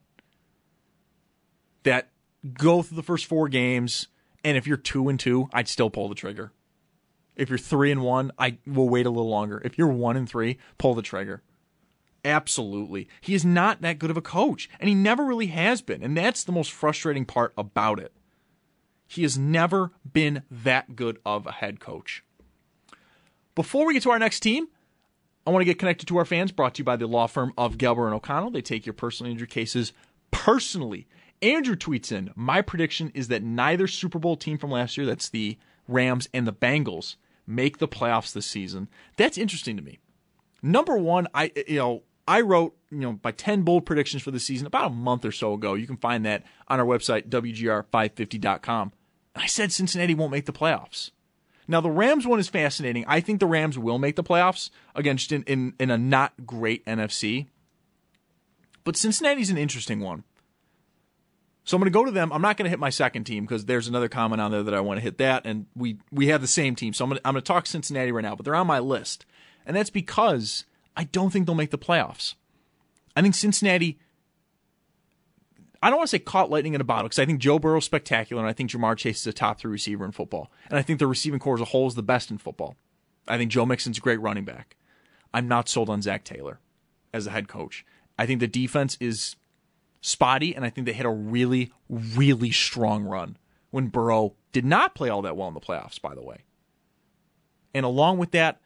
That 1.89 2.11
go 2.53 2.83
through 2.83 2.97
the 2.97 3.03
first 3.03 3.25
four 3.25 3.49
games, 3.49 4.09
and 4.43 4.55
if 4.55 4.67
you're 4.67 4.77
two 4.77 5.09
and 5.09 5.19
two, 5.19 5.49
I'd 5.51 5.67
still 5.67 5.89
pull 5.89 6.07
the 6.07 6.13
trigger. 6.13 6.51
If 7.35 7.49
you're 7.49 7.57
three 7.57 7.91
and 7.91 8.03
one, 8.03 8.31
I 8.37 8.59
will 8.67 8.87
wait 8.87 9.07
a 9.07 9.09
little 9.09 9.27
longer. 9.27 9.59
If 9.65 9.75
you're 9.75 9.87
one 9.87 10.15
and 10.15 10.29
three, 10.29 10.59
pull 10.77 10.93
the 10.93 11.01
trigger. 11.01 11.41
Absolutely. 12.23 13.09
He 13.21 13.33
is 13.33 13.43
not 13.43 13.81
that 13.81 13.97
good 13.97 14.11
of 14.11 14.17
a 14.17 14.21
coach, 14.21 14.69
and 14.79 14.87
he 14.87 14.93
never 14.93 15.25
really 15.25 15.47
has 15.47 15.81
been. 15.81 16.03
And 16.03 16.15
that's 16.15 16.43
the 16.43 16.51
most 16.51 16.71
frustrating 16.71 17.25
part 17.25 17.53
about 17.57 17.99
it. 17.99 18.13
He 19.07 19.23
has 19.23 19.35
never 19.35 19.91
been 20.13 20.43
that 20.51 20.95
good 20.95 21.17
of 21.25 21.47
a 21.47 21.53
head 21.53 21.79
coach. 21.79 22.23
Before 23.55 23.87
we 23.87 23.95
get 23.95 24.03
to 24.03 24.11
our 24.11 24.19
next 24.19 24.41
team, 24.41 24.67
I 25.47 25.49
want 25.49 25.61
to 25.61 25.65
get 25.65 25.79
connected 25.79 26.07
to 26.09 26.17
our 26.17 26.25
fans, 26.25 26.51
brought 26.51 26.75
to 26.75 26.79
you 26.81 26.85
by 26.85 26.97
the 26.97 27.07
law 27.07 27.25
firm 27.25 27.51
of 27.57 27.79
Gelber 27.79 28.05
and 28.05 28.13
O'Connell. 28.13 28.51
They 28.51 28.61
take 28.61 28.85
your 28.85 28.93
personal 28.93 29.31
injury 29.31 29.47
cases 29.47 29.91
personally. 30.29 31.07
Andrew 31.41 31.75
tweets 31.75 32.11
in, 32.11 32.31
My 32.35 32.61
prediction 32.61 33.11
is 33.13 33.29
that 33.29 33.43
neither 33.43 33.87
Super 33.87 34.19
Bowl 34.19 34.35
team 34.35 34.57
from 34.57 34.71
last 34.71 34.97
year, 34.97 35.05
that's 35.05 35.29
the 35.29 35.57
Rams 35.87 36.27
and 36.33 36.45
the 36.47 36.53
Bengals, 36.53 37.15
make 37.47 37.77
the 37.77 37.87
playoffs 37.87 38.33
this 38.33 38.45
season. 38.45 38.89
That's 39.17 39.37
interesting 39.37 39.75
to 39.77 39.83
me. 39.83 39.99
Number 40.61 40.97
one, 40.97 41.27
I 41.33 41.51
you 41.67 41.77
know, 41.77 42.03
I 42.27 42.41
wrote, 42.41 42.77
you 42.91 42.99
know, 42.99 43.19
my 43.23 43.31
10 43.31 43.63
bold 43.63 43.85
predictions 43.85 44.21
for 44.21 44.31
the 44.31 44.39
season 44.39 44.67
about 44.67 44.91
a 44.91 44.93
month 44.93 45.25
or 45.25 45.31
so 45.31 45.53
ago. 45.53 45.73
You 45.73 45.87
can 45.87 45.97
find 45.97 46.25
that 46.25 46.43
on 46.67 46.79
our 46.79 46.85
website, 46.85 47.29
WGR550.com. 47.29 48.91
I 49.35 49.47
said 49.47 49.71
Cincinnati 49.71 50.13
won't 50.13 50.31
make 50.31 50.45
the 50.45 50.53
playoffs. 50.53 51.11
Now, 51.67 51.81
the 51.81 51.89
Rams 51.89 52.27
one 52.27 52.39
is 52.39 52.47
fascinating. 52.49 53.05
I 53.07 53.19
think 53.19 53.39
the 53.39 53.45
Rams 53.45 53.77
will 53.77 53.99
make 53.99 54.15
the 54.15 54.23
playoffs, 54.23 54.69
again, 54.95 55.17
just 55.17 55.31
in, 55.31 55.43
in, 55.43 55.73
in 55.79 55.91
a 55.91 55.97
not 55.97 56.45
great 56.45 56.85
NFC. 56.85 57.47
But 58.83 58.95
Cincinnati's 58.95 59.49
an 59.49 59.57
interesting 59.57 59.99
one. 59.99 60.23
So 61.69 61.77
I'm 61.77 61.81
going 61.81 61.91
to 61.91 61.95
go 61.95 62.03
to 62.03 62.09
them. 62.09 62.33
I'm 62.33 62.41
not 62.41 62.57
going 62.57 62.63
to 62.63 62.71
hit 62.71 62.79
my 62.79 62.89
second 62.89 63.25
team 63.25 63.43
because 63.43 63.65
there's 63.65 63.87
another 63.87 64.09
comment 64.09 64.41
on 64.41 64.49
there 64.49 64.63
that 64.63 64.73
I 64.73 64.79
want 64.79 64.97
to 64.97 65.03
hit 65.03 65.19
that, 65.19 65.45
and 65.45 65.67
we 65.75 65.99
we 66.11 66.29
have 66.29 66.41
the 66.41 66.47
same 66.47 66.73
team. 66.73 66.93
So 66.93 67.05
I'm 67.05 67.11
going 67.11 67.19
to, 67.21 67.27
I'm 67.27 67.35
going 67.35 67.43
to 67.43 67.47
talk 67.47 67.67
Cincinnati 67.67 68.11
right 68.11 68.23
now, 68.23 68.35
but 68.35 68.43
they're 68.43 68.55
on 68.55 68.65
my 68.65 68.79
list, 68.79 69.27
and 69.67 69.77
that's 69.77 69.91
because 69.91 70.65
I 70.97 71.03
don't 71.03 71.29
think 71.29 71.45
they'll 71.45 71.53
make 71.53 71.69
the 71.69 71.77
playoffs. 71.77 72.33
I 73.15 73.21
think 73.21 73.35
Cincinnati. 73.35 73.99
I 75.83 75.91
don't 75.91 75.97
want 75.97 76.07
to 76.07 76.17
say 76.17 76.17
caught 76.17 76.49
lightning 76.49 76.73
in 76.73 76.81
a 76.81 76.83
bottle 76.83 77.03
because 77.03 77.19
I 77.19 77.27
think 77.27 77.37
Joe 77.39 77.59
Burrow's 77.59 77.85
spectacular, 77.85 78.41
and 78.41 78.49
I 78.49 78.53
think 78.53 78.71
Ja'Marr 78.71 78.97
Chase 78.97 79.19
is 79.19 79.27
a 79.27 79.31
top 79.31 79.59
three 79.59 79.71
receiver 79.71 80.03
in 80.05 80.11
football, 80.11 80.49
and 80.71 80.79
I 80.79 80.81
think 80.81 80.97
the 80.97 81.05
receiving 81.05 81.39
corps 81.39 81.53
as 81.57 81.61
a 81.61 81.65
whole 81.65 81.85
is 81.85 81.93
the 81.93 82.01
best 82.01 82.31
in 82.31 82.39
football. 82.39 82.77
I 83.27 83.37
think 83.37 83.51
Joe 83.51 83.67
Mixon's 83.67 83.99
a 83.99 84.01
great 84.01 84.19
running 84.19 84.43
back. 84.43 84.75
I'm 85.35 85.47
not 85.47 85.69
sold 85.69 85.91
on 85.91 86.01
Zac 86.01 86.23
Taylor 86.23 86.59
as 87.13 87.27
a 87.27 87.29
head 87.29 87.47
coach. 87.47 87.85
I 88.17 88.25
think 88.25 88.39
the 88.39 88.47
defense 88.47 88.97
is 88.99 89.35
spotty, 90.01 90.55
and 90.55 90.65
I 90.65 90.69
think 90.69 90.85
they 90.85 90.93
hit 90.93 91.05
a 91.05 91.11
really, 91.11 91.71
really 91.89 92.51
strong 92.51 93.03
run 93.03 93.37
when 93.71 93.87
Burrow 93.87 94.35
did 94.51 94.65
not 94.65 94.95
play 94.95 95.09
all 95.09 95.21
that 95.21 95.37
well 95.37 95.47
in 95.47 95.53
the 95.53 95.59
playoffs, 95.59 96.01
by 96.01 96.15
the 96.15 96.23
way. 96.23 96.43
And 97.73 97.85
along 97.85 98.17
with 98.17 98.31
that, 98.31 98.59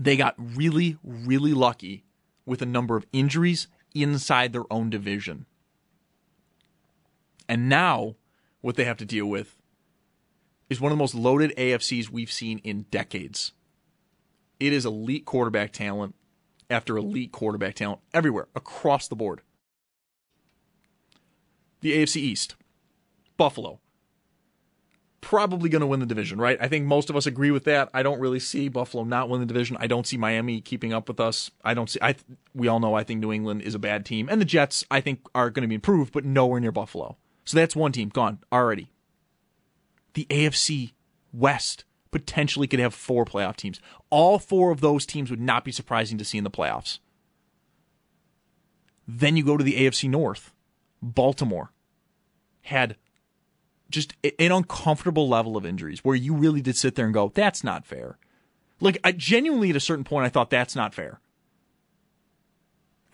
they 0.00 0.16
got 0.16 0.34
really, 0.38 0.98
really 1.02 1.52
lucky 1.52 2.04
with 2.44 2.62
a 2.62 2.66
number 2.66 2.96
of 2.96 3.06
injuries 3.12 3.68
inside 3.94 4.52
their 4.52 4.70
own 4.70 4.90
division. 4.90 5.46
And 7.48 7.68
now, 7.68 8.16
what 8.60 8.76
they 8.76 8.84
have 8.84 8.96
to 8.98 9.04
deal 9.04 9.26
with 9.26 9.56
is 10.68 10.80
one 10.80 10.92
of 10.92 10.98
the 10.98 11.02
most 11.02 11.14
loaded 11.14 11.54
AFCs 11.56 12.10
we've 12.10 12.32
seen 12.32 12.58
in 12.58 12.82
decades. 12.90 13.52
It 14.58 14.72
is 14.72 14.86
elite 14.86 15.24
quarterback 15.24 15.72
talent 15.72 16.14
after 16.68 16.96
elite 16.96 17.32
quarterback 17.32 17.74
talent 17.74 18.00
everywhere, 18.12 18.48
across 18.54 19.06
the 19.08 19.16
board. 19.16 19.42
The 21.80 21.92
AFC 21.92 22.16
East, 22.16 22.56
Buffalo, 23.36 23.80
probably 25.20 25.68
going 25.68 25.80
to 25.80 25.86
win 25.86 26.00
the 26.00 26.06
division, 26.06 26.38
right? 26.38 26.56
I 26.60 26.68
think 26.68 26.86
most 26.86 27.10
of 27.10 27.16
us 27.16 27.26
agree 27.26 27.50
with 27.50 27.64
that. 27.64 27.90
I 27.92 28.04
don't 28.04 28.20
really 28.20 28.38
see 28.38 28.68
Buffalo 28.68 29.02
not 29.02 29.28
win 29.28 29.40
the 29.40 29.46
division. 29.46 29.76
I 29.80 29.88
don't 29.88 30.06
see 30.06 30.16
Miami 30.16 30.60
keeping 30.60 30.92
up 30.92 31.08
with 31.08 31.18
us. 31.18 31.50
I 31.64 31.74
don't 31.74 31.90
see. 31.90 31.98
I 32.00 32.14
we 32.54 32.68
all 32.68 32.80
know 32.80 32.94
I 32.94 33.02
think 33.02 33.20
New 33.20 33.32
England 33.32 33.62
is 33.62 33.74
a 33.74 33.80
bad 33.80 34.06
team, 34.06 34.28
and 34.30 34.40
the 34.40 34.44
Jets 34.44 34.84
I 34.90 35.00
think 35.00 35.20
are 35.34 35.50
going 35.50 35.62
to 35.62 35.68
be 35.68 35.74
improved, 35.74 36.12
but 36.12 36.24
nowhere 36.24 36.60
near 36.60 36.72
Buffalo. 36.72 37.16
So 37.44 37.56
that's 37.56 37.74
one 37.74 37.92
team 37.92 38.08
gone 38.08 38.38
already. 38.52 38.90
The 40.14 40.26
AFC 40.30 40.92
West 41.32 41.84
potentially 42.10 42.66
could 42.66 42.80
have 42.80 42.94
four 42.94 43.24
playoff 43.24 43.56
teams. 43.56 43.80
All 44.10 44.38
four 44.38 44.70
of 44.70 44.80
those 44.80 45.06
teams 45.06 45.28
would 45.30 45.40
not 45.40 45.64
be 45.64 45.72
surprising 45.72 46.18
to 46.18 46.24
see 46.24 46.38
in 46.38 46.44
the 46.44 46.50
playoffs. 46.50 46.98
Then 49.06 49.36
you 49.36 49.44
go 49.44 49.56
to 49.56 49.64
the 49.64 49.76
AFC 49.76 50.08
North. 50.08 50.52
Baltimore 51.14 51.72
had 52.62 52.96
just 53.88 54.14
an 54.24 54.52
uncomfortable 54.52 55.28
level 55.28 55.56
of 55.56 55.64
injuries 55.64 56.00
where 56.04 56.16
you 56.16 56.34
really 56.34 56.60
did 56.60 56.76
sit 56.76 56.94
there 56.94 57.04
and 57.04 57.14
go, 57.14 57.30
that's 57.34 57.62
not 57.62 57.86
fair. 57.86 58.18
Like, 58.80 58.98
I 59.04 59.12
genuinely, 59.12 59.70
at 59.70 59.76
a 59.76 59.80
certain 59.80 60.04
point, 60.04 60.26
I 60.26 60.28
thought 60.28 60.50
that's 60.50 60.76
not 60.76 60.94
fair. 60.94 61.20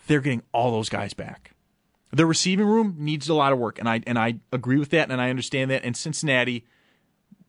They're 0.06 0.20
getting 0.20 0.42
all 0.52 0.72
those 0.72 0.88
guys 0.88 1.14
back. 1.14 1.52
The 2.10 2.26
receiving 2.26 2.66
room 2.66 2.96
needs 2.98 3.28
a 3.28 3.34
lot 3.34 3.52
of 3.52 3.58
work, 3.58 3.78
and 3.78 3.88
I 3.88 4.02
and 4.06 4.18
I 4.18 4.40
agree 4.52 4.78
with 4.78 4.90
that, 4.90 5.10
and 5.10 5.20
I 5.20 5.30
understand 5.30 5.70
that. 5.70 5.84
And 5.84 5.96
Cincinnati 5.96 6.66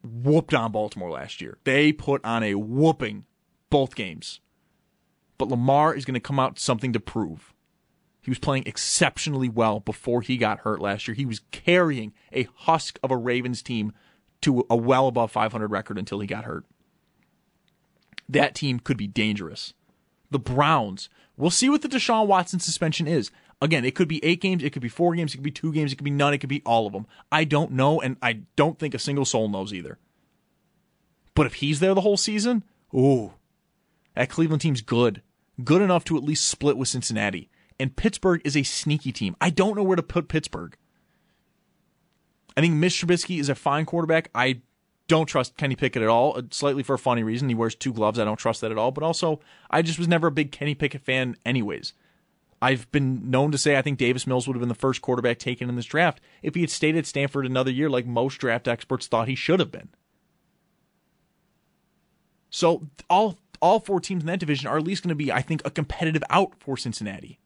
whooped 0.04 0.54
on 0.54 0.72
Baltimore 0.72 1.10
last 1.10 1.42
year. 1.42 1.58
They 1.64 1.92
put 1.92 2.24
on 2.24 2.44
a 2.44 2.56
whooping 2.56 3.26
both 3.70 3.96
games. 3.96 4.40
But 5.38 5.50
Lamar 5.50 5.96
is 5.96 6.06
going 6.06 6.14
to 6.14 6.20
come 6.20 6.40
out 6.40 6.60
something 6.60 6.94
to 6.94 7.00
prove. 7.00 7.54
He 8.24 8.32
was 8.32 8.40
playing 8.40 8.64
exceptionally 8.66 9.50
well 9.50 9.82
before 9.82 10.22
he 10.22 10.38
got 10.38 10.60
hurt 10.60 10.80
last 10.82 11.08
year. 11.08 11.14
He 11.14 11.26
was 11.26 11.42
carrying 11.52 12.14
a 12.32 12.48
husk 12.56 12.98
of 13.04 13.12
a 13.12 13.18
Ravens 13.18 13.62
team 13.62 13.92
to 14.42 14.66
a 14.70 14.78
well 14.78 15.08
above 15.08 15.30
500 15.30 15.70
record 15.70 15.98
until 15.98 16.22
he 16.22 16.28
got 16.28 16.46
hurt. 16.46 16.64
That 18.30 18.56
team 18.56 18.80
could 18.80 18.96
be 18.96 19.08
dangerous. 19.08 19.74
The 20.32 20.40
Browns, 20.40 21.10
we'll 21.36 21.52
see 21.52 21.70
what 21.70 21.82
the 21.82 21.90
Deshaun 21.90 22.26
Watson 22.26 22.62
suspension 22.62 23.08
is. 23.10 23.30
Again, 23.62 23.84
it 23.84 23.94
could 23.94 24.08
be 24.08 24.24
eight 24.24 24.40
games, 24.40 24.64
it 24.64 24.72
could 24.72 24.82
be 24.82 24.88
four 24.88 25.14
games, 25.16 25.34
it 25.34 25.38
could 25.38 25.44
be 25.44 25.52
two 25.52 25.74
games, 25.74 25.92
it 25.92 25.98
could 25.98 26.06
be 26.06 26.10
none, 26.10 26.34
it 26.34 26.38
could 26.38 26.50
be 26.50 26.64
all 26.66 26.88
of 26.88 26.94
them. 26.94 27.06
I 27.30 27.44
don't 27.44 27.72
know, 27.72 28.00
and 28.00 28.16
I 28.22 28.40
don't 28.56 28.80
think 28.80 28.94
a 28.94 29.00
single 29.00 29.26
soul 29.26 29.50
knows 29.50 29.74
either. 29.74 30.00
But 31.36 31.46
if 31.46 31.56
he's 31.56 31.82
there 31.82 31.94
the 31.94 32.02
whole 32.02 32.18
season, 32.18 32.64
ooh, 32.96 33.34
that 34.16 34.30
Cleveland 34.30 34.62
team's 34.62 34.82
good. 34.82 35.22
Good 35.62 35.82
enough 35.82 36.06
to 36.06 36.16
at 36.16 36.24
least 36.24 36.48
split 36.48 36.78
with 36.78 36.88
Cincinnati 36.88 37.50
and 37.80 37.96
Pittsburgh 37.96 38.42
is 38.44 38.56
a 38.56 38.64
sneaky 38.64 39.12
team. 39.12 39.36
I 39.42 39.50
don't 39.50 39.76
know 39.76 39.84
where 39.84 39.96
to 39.96 40.04
put 40.04 40.28
Pittsburgh. 40.28 40.76
I 42.56 42.62
think 42.62 42.76
Mitch 42.76 43.02
Trubisky 43.02 43.40
is 43.40 43.50
a 43.50 43.56
fine 43.56 43.86
quarterback. 43.86 44.30
I 44.36 44.62
don't 45.08 45.26
trust 45.26 45.58
Kenny 45.58 45.76
Pickett 45.76 46.02
at 46.02 46.08
all, 46.08 46.38
uh, 46.38 46.44
slightly 46.52 46.84
for 46.84 46.94
a 46.94 47.00
funny 47.00 47.24
reason. 47.24 47.50
He 47.50 47.56
wears 47.56 47.76
two 47.76 47.94
gloves. 47.94 48.20
I 48.20 48.26
don't 48.26 48.38
trust 48.38 48.62
that 48.62 48.72
at 48.72 48.78
all. 48.78 48.92
But 48.92 49.04
also, 49.04 49.40
I 49.70 49.82
just 49.82 50.00
was 50.00 50.08
never 50.08 50.28
a 50.28 50.32
big 50.32 50.52
Kenny 50.52 50.76
Pickett 50.76 51.02
fan, 51.02 51.36
anyways. 51.46 51.94
I've 52.62 52.90
been 52.92 53.30
known 53.30 53.52
to 53.52 53.58
say 53.58 53.76
I 53.76 53.82
think 53.82 53.98
Davis 53.98 54.26
Mills 54.26 54.48
would 54.48 54.56
have 54.56 54.62
been 54.62 54.70
the 54.70 54.76
first 54.76 55.02
quarterback 55.02 55.38
taken 55.38 55.68
in 55.68 55.76
this 55.76 55.86
draft 55.86 56.22
if 56.42 56.56
he 56.56 56.62
had 56.62 56.70
stayed 56.70 56.96
at 56.96 57.06
Stanford 57.06 57.46
another 57.46 57.72
year, 57.72 57.90
like 57.90 58.06
most 58.06 58.38
draft 58.38 58.70
experts 58.70 59.08
thought 59.08 59.28
he 59.28 59.36
should 59.36 59.60
have 59.60 59.72
been. 59.72 59.90
So 62.50 62.88
all 63.10 63.38
all 63.62 63.80
four 63.80 64.00
teams 64.00 64.24
in 64.24 64.28
that 64.28 64.40
division 64.40 64.68
are 64.68 64.78
at 64.78 64.84
least 64.84 65.04
going 65.04 65.10
to 65.10 65.16
be, 65.16 65.32
I 65.32 65.42
think, 65.42 65.62
a 65.66 65.72
competitive 65.72 66.24
out 66.30 66.54
for 66.60 66.78
Cincinnati. 66.78 67.40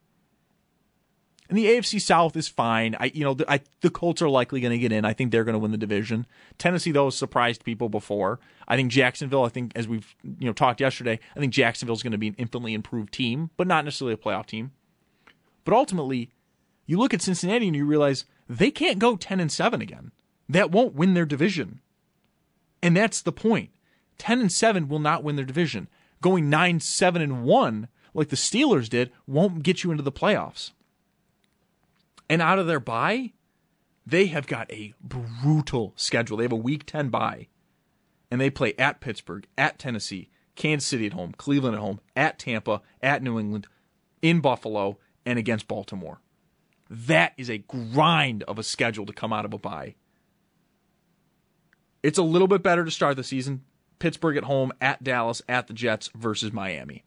And 1.49 1.57
the 1.57 1.65
AFC 1.65 2.01
South 2.01 2.35
is 2.35 2.47
fine. 2.47 2.95
I, 2.99 3.05
you 3.13 3.23
know, 3.23 3.33
the, 3.33 3.49
I, 3.49 3.61
the 3.81 3.89
Colts 3.89 4.21
are 4.21 4.29
likely 4.29 4.59
going 4.59 4.71
to 4.73 4.77
get 4.77 4.91
in. 4.91 5.05
I 5.05 5.13
think 5.13 5.31
they're 5.31 5.45
going 5.45 5.53
to 5.53 5.59
win 5.59 5.71
the 5.71 5.77
division. 5.77 6.25
Tennessee, 6.57 6.91
though, 6.91 7.09
surprised 7.09 7.63
people 7.63 7.87
before. 7.87 8.39
I 8.67 8.75
think 8.75 8.91
Jacksonville. 8.91 9.45
I 9.45 9.49
think 9.49 9.71
as 9.75 9.87
we've 9.87 10.13
you 10.23 10.45
know 10.47 10.53
talked 10.53 10.81
yesterday, 10.81 11.19
I 11.35 11.39
think 11.39 11.53
Jacksonville 11.53 11.95
is 11.95 12.03
going 12.03 12.11
to 12.11 12.17
be 12.17 12.27
an 12.27 12.35
infinitely 12.37 12.73
improved 12.73 13.13
team, 13.13 13.49
but 13.55 13.67
not 13.67 13.85
necessarily 13.85 14.13
a 14.13 14.17
playoff 14.17 14.45
team. 14.45 14.71
But 15.63 15.73
ultimately, 15.73 16.31
you 16.85 16.97
look 16.97 17.13
at 17.13 17.21
Cincinnati 17.21 17.67
and 17.67 17.75
you 17.75 17.85
realize 17.85 18.25
they 18.49 18.71
can't 18.71 18.99
go 18.99 19.15
ten 19.15 19.39
and 19.39 19.51
seven 19.51 19.81
again. 19.81 20.11
That 20.49 20.71
won't 20.71 20.95
win 20.95 21.13
their 21.13 21.25
division, 21.25 21.79
and 22.81 22.95
that's 22.95 23.21
the 23.21 23.31
point. 23.31 23.69
Ten 24.17 24.41
and 24.41 24.51
seven 24.51 24.89
will 24.89 24.99
not 24.99 25.23
win 25.23 25.35
their 25.37 25.45
division. 25.45 25.87
Going 26.21 26.49
nine, 26.49 26.79
seven, 26.79 27.21
and 27.21 27.43
one 27.43 27.87
like 28.13 28.29
the 28.29 28.35
Steelers 28.35 28.89
did 28.89 29.11
won't 29.27 29.63
get 29.63 29.83
you 29.83 29.91
into 29.91 30.03
the 30.03 30.11
playoffs. 30.11 30.71
And 32.29 32.41
out 32.41 32.59
of 32.59 32.67
their 32.67 32.79
bye, 32.79 33.33
they 34.05 34.27
have 34.27 34.47
got 34.47 34.71
a 34.71 34.93
brutal 35.01 35.93
schedule. 35.95 36.37
They 36.37 36.43
have 36.43 36.51
a 36.51 36.55
week 36.55 36.85
10 36.85 37.09
bye. 37.09 37.47
And 38.29 38.41
they 38.41 38.49
play 38.49 38.73
at 38.77 38.99
Pittsburgh, 38.99 39.47
at 39.57 39.79
Tennessee, 39.79 40.29
Kansas 40.55 40.87
City 40.87 41.05
at 41.05 41.13
home, 41.13 41.33
Cleveland 41.37 41.75
at 41.75 41.81
home, 41.81 42.01
at 42.15 42.39
Tampa, 42.39 42.81
at 43.01 43.23
New 43.23 43.39
England, 43.39 43.67
in 44.21 44.41
Buffalo, 44.41 44.97
and 45.25 45.39
against 45.39 45.67
Baltimore. 45.67 46.21
That 46.89 47.33
is 47.37 47.49
a 47.49 47.59
grind 47.59 48.43
of 48.43 48.57
a 48.57 48.63
schedule 48.63 49.05
to 49.05 49.13
come 49.13 49.33
out 49.33 49.45
of 49.45 49.53
a 49.53 49.57
bye. 49.57 49.95
It's 52.03 52.17
a 52.17 52.23
little 52.23 52.47
bit 52.47 52.63
better 52.63 52.85
to 52.85 52.91
start 52.91 53.17
the 53.17 53.23
season. 53.23 53.63
Pittsburgh 53.99 54.37
at 54.37 54.43
home, 54.43 54.71
at 54.79 55.03
Dallas, 55.03 55.41
at 55.49 55.67
the 55.67 55.73
Jets 55.73 56.09
versus 56.15 56.53
Miami. 56.53 57.03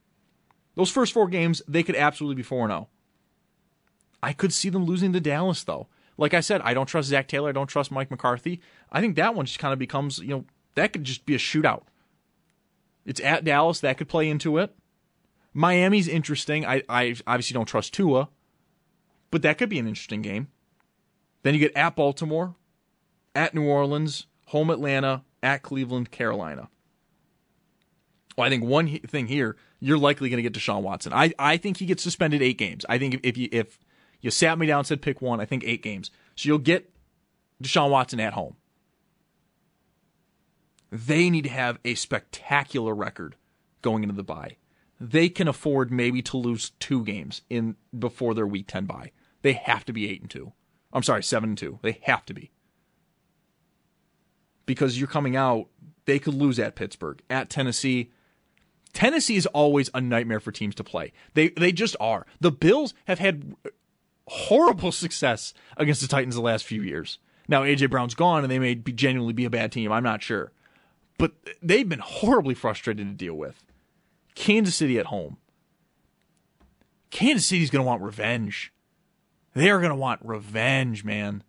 Those 0.74 0.90
first 0.90 1.12
four 1.12 1.28
games, 1.28 1.62
they 1.68 1.83
could 1.83 1.96
absolutely 1.96 2.37
be 2.37 2.42
4 2.42 2.68
0. 2.68 2.88
I 4.22 4.33
could 4.33 4.52
see 4.52 4.68
them 4.68 4.85
losing 4.85 5.12
to 5.12 5.20
Dallas, 5.20 5.64
though. 5.64 5.88
Like 6.16 6.35
I 6.35 6.40
said, 6.40 6.61
I 6.62 6.74
don't 6.74 6.87
trust 6.87 7.09
Zac 7.09 7.28
Taylor. 7.28 7.48
I 7.48 7.52
don't 7.52 7.66
trust 7.66 7.90
Mike 7.90 8.11
McCarthy. 8.11 8.61
I 8.92 9.00
think 9.00 9.16
that 9.16 9.35
one 9.35 9.46
just 9.46 9.59
kind 9.59 9.72
of 9.72 9.78
becomes, 9.78 10.18
you 10.18 10.28
know, 10.28 10.44
that 10.74 10.92
could 10.92 11.04
just 11.04 11.24
be 11.24 11.35
a 11.35 11.38
shootout. 11.38 11.85
It's 13.06 13.20
at 13.20 13.44
Dallas. 13.44 13.80
That 13.80 13.96
could 13.96 14.09
play 14.09 14.28
into 14.28 14.59
it. 14.59 14.74
Miami's 15.54 16.09
interesting. 16.09 16.66
I, 16.66 16.83
I 16.88 17.16
obviously 17.26 17.54
don't 17.54 17.66
trust 17.66 17.94
Tua, 17.94 18.28
but 19.30 19.42
that 19.42 19.59
could 19.59 19.68
be 19.68 19.78
an 19.78 19.88
interesting 19.88 20.22
game. 20.22 20.48
Then 21.42 21.54
you 21.54 21.61
get 21.61 21.74
at 21.74 21.96
Baltimore, 21.96 22.54
at 23.35 23.54
New 23.54 23.66
Orleans, 23.66 24.26
home 24.46 24.70
Atlanta, 24.70 25.24
at 25.42 25.62
Cleveland, 25.62 26.11
Carolina. 26.11 26.68
Well, 28.37 28.46
I 28.46 28.50
think 28.50 28.64
one 28.64 28.98
thing 29.00 29.26
here, 29.26 29.56
you're 29.80 29.98
likely 29.98 30.28
going 30.28 30.42
to 30.42 30.48
get 30.48 30.52
Deshaun 30.52 30.83
Watson. 30.83 31.12
I, 31.12 31.33
I 31.38 31.56
think 31.56 31.78
he 31.78 31.87
gets 31.87 32.02
suspended 32.02 32.42
eight 32.42 32.59
games. 32.59 32.85
I 32.88 32.98
think 32.98 33.14
if, 33.14 33.20
if 33.24 33.37
you 33.37 33.48
if 33.50 33.78
you 34.20 34.30
sat 34.30 34.59
me 34.59 34.66
down 34.66 34.85
said 34.85 35.02
pick 35.02 35.20
one, 35.20 35.40
I 35.40 35.44
think 35.44 35.64
eight 35.64 35.83
games. 35.83 36.11
So 36.37 36.48
you'll 36.48 36.59
get 36.59 36.90
Deshaun 37.62 37.90
Watson 37.90 38.20
at 38.20 38.35
home. 38.35 38.56
They 40.90 41.30
need 41.30 41.44
to 41.44 41.50
have 41.50 41.78
a 41.85 41.94
spectacular 41.94 42.94
record 42.94 43.37
going 43.83 44.02
into 44.02 44.14
the 44.14 44.24
bye. 44.24 44.56
They 45.00 45.28
can 45.28 45.48
afford 45.48 45.90
maybe 45.90 46.20
to 46.22 46.37
lose 46.37 46.70
two 46.80 47.04
games 47.04 47.42
in 47.48 47.76
before 47.96 48.35
their 48.35 48.46
week 48.46 48.66
10 48.66 48.87
bye. 48.87 49.12
They 49.42 49.54
have 49.54 49.85
to 49.87 49.92
be 49.92 50.09
8 50.09 50.22
and 50.22 50.30
2. 50.30 50.52
I'm 50.92 51.02
sorry, 51.02 51.22
7 51.22 51.50
and 51.50 51.59
2. 51.59 51.78
They 51.83 52.00
have 52.02 52.26
to 52.26 52.35
be. 52.35 52.50
Because 54.66 54.98
you're 54.98 55.09
coming 55.09 55.37
out, 55.37 55.68
they 56.04 56.18
could 56.18 56.35
lose 56.35 56.59
at 56.59 56.76
Pittsburgh, 56.76 57.22
at 57.30 57.48
Tennessee. 57.48 58.11
Tennessee 58.92 59.37
is 59.37 59.46
always 59.46 59.90
a 59.94 60.00
nightmare 60.00 60.40
for 60.40 60.52
teams 60.52 60.74
to 60.74 60.85
play. 60.85 61.12
They 61.35 61.48
they 61.50 61.72
just 61.72 61.96
are. 62.00 62.26
The 62.40 62.50
Bills 62.50 62.92
have 63.06 63.20
had 63.20 63.54
horrible 64.31 64.93
success 64.93 65.53
against 65.77 66.01
the 66.01 66.09
Titans 66.09 66.37
the 66.37 66.40
last 66.40 66.64
few 66.64 66.83
years. 66.83 67.19
Now 67.49 67.62
AJ 67.62 67.90
Brown's 67.90 68.14
gone 68.14 68.45
and 68.45 68.51
they 68.51 68.59
may 68.59 68.75
be 68.75 68.93
genuinely 68.93 69.33
be 69.33 69.45
a 69.45 69.51
bad 69.51 69.73
team. 69.73 69.90
I'm 69.93 70.05
not 70.05 70.23
sure. 70.23 70.53
But 71.19 71.33
they've 71.61 71.88
been 71.88 71.99
horribly 71.99 72.55
frustrated 72.55 73.07
to 73.07 73.12
deal 73.12 73.35
with. 73.35 73.62
Kansas 74.35 74.77
City 74.77 74.99
at 74.99 75.07
home. 75.07 75.37
Kansas 77.11 77.47
City's 77.47 77.71
going 77.71 77.85
to 77.85 77.87
want 77.87 78.03
revenge. 78.03 78.73
They're 79.53 79.79
going 79.79 79.90
to 79.90 79.97
want 79.97 80.21
revenge, 80.25 81.05
man. 81.05 81.43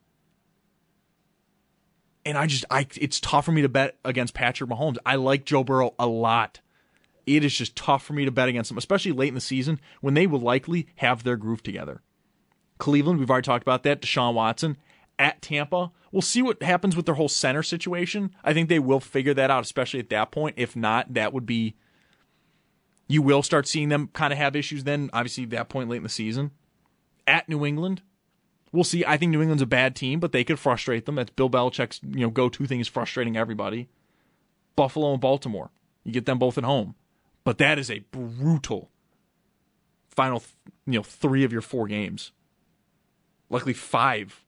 And 2.26 2.38
I 2.38 2.48
just 2.48 2.66
I 2.70 2.88
it's 3.00 3.20
tough 3.20 3.46
for 3.46 3.52
me 3.52 3.62
to 3.62 3.70
bet 3.70 3.98
against 4.04 4.34
Patrick 4.34 4.70
Mahomes. 4.70 4.98
I 5.06 5.16
like 5.16 5.46
Joe 5.46 5.64
Burrow 5.64 5.94
a 5.98 6.08
lot. 6.08 6.60
It 7.26 7.46
is 7.46 7.56
just 7.56 7.76
tough 7.76 8.04
for 8.04 8.14
me 8.14 8.26
to 8.26 8.32
bet 8.32 8.50
against 8.50 8.70
them, 8.70 8.78
especially 8.78 9.12
late 9.12 9.30
in 9.30 9.36
the 9.36 9.42
season 9.42 9.80
when 10.02 10.16
they 10.16 10.28
will 10.28 10.40
likely 10.40 10.88
have 10.98 11.24
their 11.24 11.38
groove 11.38 11.64
together. 11.64 12.02
Cleveland, 12.82 13.20
we've 13.20 13.30
already 13.30 13.46
talked 13.46 13.62
about 13.62 13.84
that. 13.84 14.02
Deshaun 14.02 14.34
Watson 14.34 14.76
at 15.20 15.40
Tampa. 15.40 15.92
We'll 16.12 16.24
see 16.24 16.42
what 16.42 16.64
happens 16.64 16.96
with 16.96 17.06
their 17.06 17.14
whole 17.14 17.30
center 17.30 17.62
situation. 17.62 18.34
I 18.44 18.54
think 18.54 18.70
they 18.70 18.80
will 18.80 19.00
figure 19.00 19.36
that 19.36 19.52
out, 19.52 19.64
especially 19.64 20.00
at 20.00 20.10
that 20.10 20.32
point. 20.32 20.56
If 20.58 20.76
not, 20.76 21.14
that 21.14 21.32
would 21.32 21.46
be. 21.46 21.76
You 23.08 23.22
will 23.22 23.44
start 23.44 23.68
seeing 23.68 23.90
them 23.90 24.10
kind 24.14 24.34
of 24.34 24.40
have 24.40 24.56
issues 24.56 24.84
then, 24.84 25.12
obviously, 25.14 25.46
that 25.46 25.70
point 25.70 25.90
late 25.90 25.98
in 25.98 26.04
the 26.04 26.10
season. 26.10 26.52
At 27.28 27.48
New 27.48 27.66
England, 27.66 28.02
we'll 28.72 28.84
see. 28.84 29.06
I 29.06 29.16
think 29.16 29.32
New 29.32 29.42
England's 29.42 29.62
a 29.62 29.68
bad 29.68 29.96
team, 29.96 30.20
but 30.20 30.32
they 30.32 30.44
could 30.44 30.58
frustrate 30.58 31.06
them. 31.06 31.16
That's 31.16 31.30
Bill 31.30 31.52
Belichick's 31.52 32.00
you 32.04 32.22
know 32.22 32.32
go 32.32 32.50
to 32.50 32.66
thing 32.66 32.80
is 32.80 32.88
frustrating 32.88 33.38
everybody. 33.38 33.90
Buffalo 34.76 35.12
and 35.12 35.22
Baltimore, 35.22 35.70
you 36.04 36.12
get 36.12 36.26
them 36.26 36.40
both 36.40 36.58
at 36.58 36.64
home, 36.64 36.96
but 37.44 37.60
that 37.60 37.78
is 37.78 37.92
a 37.92 38.00
brutal 38.12 38.90
final 40.10 40.42
you 40.88 40.94
know 40.94 41.04
three 41.04 41.44
of 41.44 41.54
your 41.54 41.62
four 41.62 41.88
games, 41.88 42.32
likely 43.52 43.74
five 43.74 44.44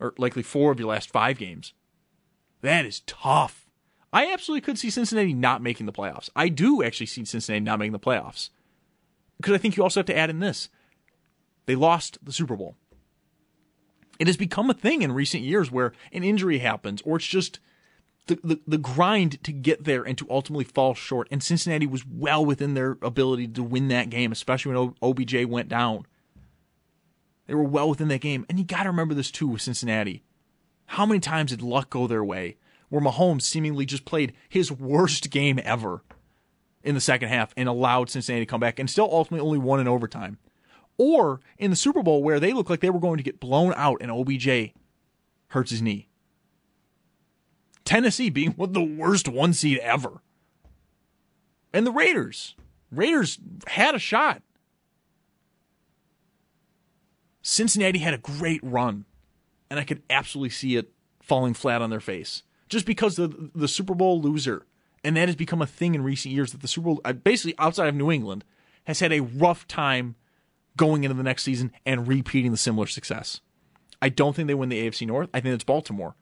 or 0.00 0.14
likely 0.18 0.42
four 0.42 0.72
of 0.72 0.78
your 0.78 0.88
last 0.88 1.10
five 1.10 1.38
games. 1.38 1.72
That 2.62 2.86
is 2.86 3.00
tough. 3.00 3.66
I 4.12 4.32
absolutely 4.32 4.62
could 4.62 4.78
see 4.78 4.90
Cincinnati 4.90 5.34
not 5.34 5.62
making 5.62 5.86
the 5.86 5.92
playoffs. 5.92 6.30
I 6.36 6.48
do 6.48 6.82
actually 6.82 7.06
see 7.06 7.24
Cincinnati 7.24 7.64
not 7.64 7.78
making 7.78 7.92
the 7.92 7.98
playoffs. 7.98 8.50
Because 9.36 9.54
I 9.54 9.58
think 9.58 9.76
you 9.76 9.82
also 9.82 10.00
have 10.00 10.06
to 10.06 10.16
add 10.16 10.30
in 10.30 10.38
this. 10.38 10.68
They 11.66 11.74
lost 11.74 12.18
the 12.22 12.32
Super 12.32 12.56
Bowl. 12.56 12.76
It 14.18 14.28
has 14.28 14.36
become 14.36 14.70
a 14.70 14.74
thing 14.74 15.02
in 15.02 15.12
recent 15.12 15.42
years 15.42 15.72
where 15.72 15.92
an 16.12 16.22
injury 16.22 16.58
happens 16.58 17.02
or 17.02 17.16
it's 17.16 17.26
just 17.26 17.58
the, 18.26 18.38
the, 18.42 18.60
the 18.66 18.78
grind 18.78 19.42
to 19.44 19.52
get 19.52 19.84
there 19.84 20.02
and 20.02 20.16
to 20.18 20.26
ultimately 20.30 20.64
fall 20.64 20.94
short. 20.94 21.28
And 21.30 21.42
Cincinnati 21.42 21.86
was 21.86 22.06
well 22.06 22.44
within 22.44 22.74
their 22.74 22.96
ability 23.02 23.48
to 23.48 23.62
win 23.62 23.88
that 23.88 24.10
game, 24.10 24.32
especially 24.32 24.74
when 24.74 24.94
OBJ 25.02 25.44
went 25.46 25.68
down. 25.68 26.06
They 27.46 27.54
were 27.54 27.62
well 27.62 27.88
within 27.88 28.08
that 28.08 28.20
game. 28.20 28.46
And 28.48 28.58
you 28.58 28.64
got 28.64 28.84
to 28.84 28.90
remember 28.90 29.14
this 29.14 29.30
too 29.30 29.48
with 29.48 29.62
Cincinnati. 29.62 30.22
How 30.86 31.06
many 31.06 31.20
times 31.20 31.50
did 31.50 31.62
luck 31.62 31.90
go 31.90 32.06
their 32.06 32.24
way 32.24 32.56
where 32.88 33.02
Mahomes 33.02 33.42
seemingly 33.42 33.86
just 33.86 34.04
played 34.04 34.34
his 34.48 34.70
worst 34.70 35.30
game 35.30 35.58
ever 35.64 36.02
in 36.82 36.94
the 36.94 37.00
second 37.00 37.28
half 37.28 37.52
and 37.56 37.68
allowed 37.68 38.10
Cincinnati 38.10 38.44
to 38.44 38.50
come 38.50 38.60
back 38.60 38.78
and 38.78 38.88
still 38.88 39.08
ultimately 39.10 39.46
only 39.46 39.58
won 39.58 39.80
in 39.80 39.88
overtime? 39.88 40.38
Or 40.96 41.40
in 41.58 41.70
the 41.70 41.76
Super 41.76 42.02
Bowl 42.02 42.22
where 42.22 42.38
they 42.38 42.52
looked 42.52 42.70
like 42.70 42.80
they 42.80 42.90
were 42.90 43.00
going 43.00 43.16
to 43.16 43.24
get 43.24 43.40
blown 43.40 43.74
out 43.76 43.98
and 44.00 44.10
OBJ 44.10 44.72
hurts 45.48 45.70
his 45.70 45.82
knee. 45.82 46.08
Tennessee 47.84 48.30
being 48.30 48.54
of 48.58 48.72
the 48.74 48.82
worst 48.82 49.28
one 49.28 49.52
seed 49.52 49.78
ever. 49.78 50.22
And 51.72 51.86
the 51.86 51.92
Raiders. 51.92 52.54
Raiders 52.90 53.38
had 53.66 53.94
a 53.94 53.98
shot. 53.98 54.42
Cincinnati 57.46 57.98
had 57.98 58.14
a 58.14 58.18
great 58.18 58.60
run, 58.64 59.04
and 59.68 59.78
I 59.78 59.84
could 59.84 60.02
absolutely 60.08 60.48
see 60.48 60.76
it 60.76 60.90
falling 61.20 61.52
flat 61.52 61.82
on 61.82 61.90
their 61.90 62.00
face 62.00 62.42
just 62.70 62.86
because 62.86 63.16
the 63.16 63.50
the 63.54 63.68
Super 63.68 63.94
Bowl 63.94 64.20
loser, 64.20 64.64
and 65.04 65.14
that 65.16 65.28
has 65.28 65.36
become 65.36 65.60
a 65.60 65.66
thing 65.66 65.94
in 65.94 66.02
recent 66.02 66.34
years 66.34 66.52
that 66.52 66.62
the 66.62 66.68
Super 66.68 66.86
Bowl, 66.86 67.00
uh, 67.04 67.12
basically 67.12 67.54
outside 67.58 67.88
of 67.88 67.94
New 67.94 68.10
England, 68.10 68.44
has 68.84 69.00
had 69.00 69.12
a 69.12 69.20
rough 69.20 69.68
time 69.68 70.14
going 70.74 71.04
into 71.04 71.14
the 71.14 71.22
next 71.22 71.42
season 71.42 71.70
and 71.84 72.08
repeating 72.08 72.50
the 72.50 72.56
similar 72.56 72.86
success. 72.86 73.42
I 74.00 74.08
don't 74.08 74.34
think 74.34 74.48
they 74.48 74.54
win 74.54 74.70
the 74.70 74.88
AFC 74.88 75.06
North. 75.06 75.28
I 75.34 75.40
think 75.40 75.54
it's 75.54 75.64
Baltimore, 75.64 76.16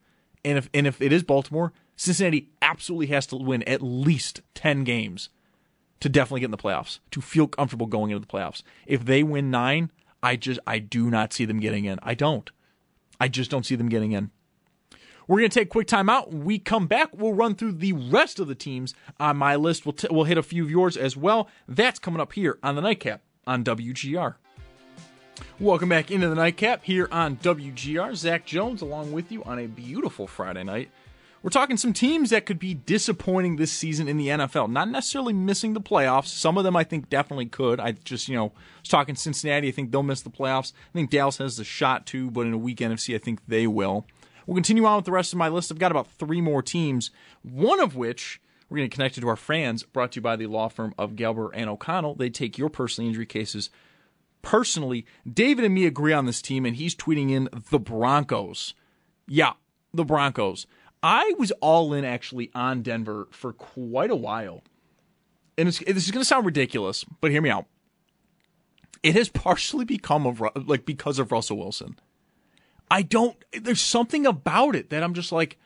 and 0.45 0.59
if 0.59 0.69
and 0.75 0.89
if 0.89 1.01
it 1.01 1.13
is 1.13 1.23
Baltimore, 1.23 1.73
Cincinnati 1.95 2.51
absolutely 2.61 3.07
has 3.15 3.27
to 3.29 3.37
win 3.37 3.63
at 3.63 3.81
least 3.81 4.43
ten 4.55 4.83
games 4.83 5.29
to 6.01 6.09
definitely 6.09 6.41
get 6.41 6.47
in 6.47 6.51
the 6.51 6.59
playoffs 6.59 6.99
to 7.13 7.21
feel 7.21 7.47
comfortable 7.47 7.87
going 7.87 8.11
into 8.11 8.19
the 8.19 8.27
playoffs. 8.27 8.65
If 8.87 9.05
they 9.05 9.23
win 9.23 9.53
nine, 9.53 9.93
I 10.23 10.37
just 10.37 10.61
I 10.67 10.79
do 10.79 11.11
not 11.11 11.33
see 11.33 11.45
them 11.45 11.61
getting 11.61 11.85
in. 11.85 11.99
I 12.03 12.15
don't. 12.15 12.51
I 13.21 13.29
just 13.29 13.51
don't 13.51 13.67
see 13.67 13.77
them 13.77 13.89
getting 13.89 14.13
in. 14.13 14.31
We're 15.29 15.39
going 15.39 15.51
to 15.51 15.55
take 15.55 15.69
a 15.69 15.71
quick 15.71 15.87
time 15.87 16.09
out. 16.09 16.33
We 16.33 16.59
come 16.59 16.87
back, 16.87 17.17
we'll 17.17 17.33
run 17.33 17.55
through 17.55 17.73
the 17.73 17.93
rest 17.93 18.41
of 18.41 18.49
the 18.49 18.55
teams 18.55 18.95
on 19.21 19.37
my 19.37 19.55
list. 19.57 19.87
We'll, 19.87 19.93
t- 19.93 20.09
we'll 20.11 20.25
hit 20.25 20.37
a 20.37 20.43
few 20.43 20.65
of 20.65 20.71
yours 20.71 20.97
as 20.97 21.17
well. 21.17 21.49
That's 21.69 21.99
coming 21.99 22.21
up 22.21 22.33
here 22.33 22.59
on 22.63 22.75
the 22.75 22.83
Nightcap 22.83 23.23
on 23.47 23.63
WGR. 23.63 24.35
Welcome 25.61 25.89
back 25.89 26.11
into 26.11 26.29
the 26.29 26.35
Nightcap 26.35 26.83
here 26.85 27.09
on 27.13 27.37
WGR. 27.37 28.15
Zach 28.17 28.45
Jones 28.45 28.83
along 28.83 29.13
with 29.13 29.31
you 29.31 29.45
on 29.45 29.61
a 29.61 29.67
beautiful 29.67 30.27
Friday 30.27 30.65
night. 30.65 30.91
We're 31.43 31.51
talking 31.51 31.77
some 31.77 31.93
teams 31.93 32.31
that 32.31 32.47
could 32.47 32.61
be 32.61 32.75
disappointing 32.75 33.57
this 33.57 33.73
season 33.73 34.07
in 34.07 34.17
the 34.17 34.29
NFL. 34.29 34.71
Not 34.71 34.89
necessarily 34.89 35.33
missing 35.33 35.73
the 35.73 35.81
playoffs. 35.81 36.27
Some 36.27 36.57
of 36.57 36.63
them 36.63 36.77
I 36.77 36.85
think 36.85 37.11
definitely 37.11 37.47
could. 37.47 37.81
I 37.81 37.93
just, 37.93 38.29
you 38.29 38.37
know, 38.37 38.47
I 38.47 38.81
was 38.81 38.89
talking 38.89 39.17
Cincinnati. 39.17 39.69
I 39.69 39.73
think 39.73 39.91
they'll 39.91 40.05
miss 40.05 40.23
the 40.23 40.31
playoffs. 40.31 40.73
I 40.91 40.93
think 40.93 41.11
Dallas 41.11 41.39
has 41.39 41.57
the 41.57 41.65
shot 41.65 42.07
too, 42.07 42.31
but 42.31 42.47
in 42.47 42.53
a 42.53 42.59
weak 42.59 42.79
NFC, 42.79 43.15
I 43.15 43.19
think 43.19 43.41
they 43.49 43.67
will. 43.67 44.07
We'll 44.47 44.55
continue 44.55 44.85
on 44.85 44.97
with 44.97 45.05
the 45.05 45.13
rest 45.13 45.33
of 45.33 45.39
my 45.39 45.49
list. 45.49 45.73
I've 45.73 45.79
got 45.79 45.91
about 45.91 46.11
three 46.13 46.41
more 46.41 46.63
teams, 46.63 47.11
one 47.43 47.81
of 47.81 47.97
which 47.97 48.41
we're 48.69 48.79
going 48.79 48.91
to 48.91 48.95
connect 48.95 49.21
to 49.21 49.29
our 49.29 49.37
fans, 49.37 49.83
brought 49.83 50.13
to 50.13 50.17
you 50.19 50.23
by 50.23 50.37
the 50.37 50.47
law 50.47 50.69
firm 50.69 50.95
of 50.97 51.13
Gelber 51.13 51.51
and 51.53 51.69
O'Connell. 51.69 52.15
They 52.15 52.31
take 52.31 52.57
your 52.57 52.71
personal 52.71 53.09
injury 53.09 53.27
cases 53.27 53.69
personally. 54.43 55.07
David 55.31 55.65
and 55.65 55.75
me 55.75 55.87
agree 55.87 56.13
on 56.13 56.27
this 56.27 56.41
team, 56.41 56.65
and 56.65 56.77
he's 56.77 56.95
tweeting 56.95 57.31
in 57.31 57.49
the 57.71 57.79
Broncos. 57.79 58.75
Yeah, 59.29 59.53
the 59.93 60.05
Broncos. 60.05 60.67
I 61.03 61.35
was 61.39 61.51
all 61.61 61.93
in 61.93 62.05
actually 62.05 62.51
on 62.55 62.83
Denver 62.83 63.29
for 63.31 63.53
quite 63.53 64.11
a 64.11 64.17
while. 64.17 64.63
And 65.59 65.69
this 65.69 65.81
is 65.83 66.11
going 66.11 66.23
to 66.23 66.25
sound 66.25 66.47
ridiculous, 66.47 67.05
but 67.21 67.31
hear 67.31 67.43
me 67.43 67.51
out. 67.51 67.67
It 69.03 69.15
has 69.15 69.29
partially 69.35 69.85
become 69.85 70.27
of 70.27 70.43
like 70.67 70.87
because 70.87 71.19
of 71.19 71.33
Russell 71.33 71.59
Wilson. 71.59 71.99
I 72.91 73.03
don't. 73.03 73.37
There's 73.59 73.81
something 73.81 74.27
about 74.27 74.77
it 74.77 74.91
that 74.91 75.03
I'm 75.03 75.15
just 75.15 75.33
like. 75.33 75.59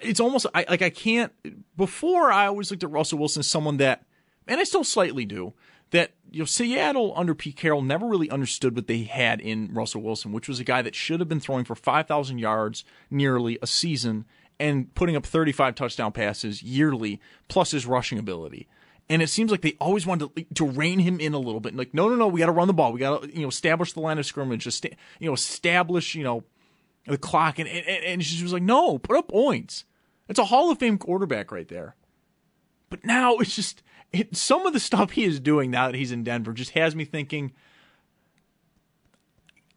It's 0.00 0.20
almost 0.20 0.46
I 0.54 0.64
like 0.68 0.80
I 0.80 0.90
can't. 0.90 1.32
Before 1.76 2.32
I 2.32 2.46
always 2.46 2.70
looked 2.70 2.84
at 2.84 2.90
Russell 2.90 3.18
Wilson 3.18 3.40
as 3.40 3.46
someone 3.46 3.76
that, 3.76 4.04
and 4.46 4.58
I 4.58 4.64
still 4.64 4.84
slightly 4.84 5.26
do, 5.26 5.52
that 5.92 6.12
you 6.30 6.40
know 6.40 6.44
Seattle 6.44 7.12
under 7.16 7.34
Pete 7.34 7.56
Carroll 7.56 7.82
never 7.82 8.06
really 8.06 8.28
understood 8.28 8.74
what 8.74 8.88
they 8.88 9.04
had 9.04 9.40
in 9.40 9.72
Russell 9.72 10.02
Wilson, 10.02 10.32
which 10.32 10.48
was 10.48 10.58
a 10.58 10.64
guy 10.64 10.82
that 10.82 10.94
should 10.94 11.20
have 11.20 11.28
been 11.28 11.40
throwing 11.40 11.64
for 11.64 11.74
5,000 11.74 12.38
yards 12.38 12.84
nearly 13.10 13.58
a 13.62 13.66
season 13.66 14.24
and 14.58 14.94
putting 14.94 15.16
up 15.16 15.24
35 15.24 15.74
touchdown 15.74 16.12
passes 16.12 16.62
yearly 16.62 17.20
plus 17.48 17.70
his 17.70 17.86
rushing 17.86 18.18
ability. 18.18 18.68
And 19.08 19.20
it 19.20 19.28
seems 19.28 19.50
like 19.50 19.62
they 19.62 19.76
always 19.80 20.06
wanted 20.06 20.34
to, 20.36 20.44
to 20.54 20.66
rein 20.66 21.00
him 21.00 21.20
in 21.20 21.34
a 21.34 21.38
little 21.38 21.60
bit. 21.60 21.74
Like, 21.74 21.92
no, 21.92 22.08
no, 22.08 22.14
no, 22.14 22.28
we 22.28 22.40
got 22.40 22.46
to 22.46 22.52
run 22.52 22.68
the 22.68 22.72
ball. 22.72 22.92
We 22.92 23.00
got 23.00 23.22
to, 23.22 23.34
you 23.34 23.42
know, 23.42 23.48
establish 23.48 23.92
the 23.92 24.00
line 24.00 24.18
of 24.18 24.24
scrimmage. 24.24 24.64
Just, 24.64 24.84
you 25.18 25.28
know, 25.28 25.34
establish, 25.34 26.14
you 26.14 26.22
know, 26.22 26.44
the 27.06 27.18
clock. 27.18 27.58
And, 27.58 27.68
and, 27.68 28.04
and 28.04 28.24
she 28.24 28.42
was 28.42 28.52
like, 28.52 28.62
no, 28.62 28.98
put 28.98 29.16
up 29.16 29.28
points. 29.28 29.84
It's 30.28 30.38
a 30.38 30.44
Hall 30.44 30.70
of 30.70 30.78
Fame 30.78 30.96
quarterback 30.96 31.50
right 31.50 31.68
there. 31.68 31.96
But 32.88 33.04
now 33.04 33.36
it's 33.38 33.56
just 33.56 33.82
it, 34.12 34.36
some 34.36 34.66
of 34.66 34.72
the 34.72 34.80
stuff 34.80 35.12
he 35.12 35.24
is 35.24 35.40
doing 35.40 35.70
now 35.70 35.86
that 35.86 35.96
he's 35.96 36.12
in 36.12 36.22
Denver 36.22 36.52
just 36.52 36.72
has 36.72 36.94
me 36.94 37.04
thinking. 37.04 37.52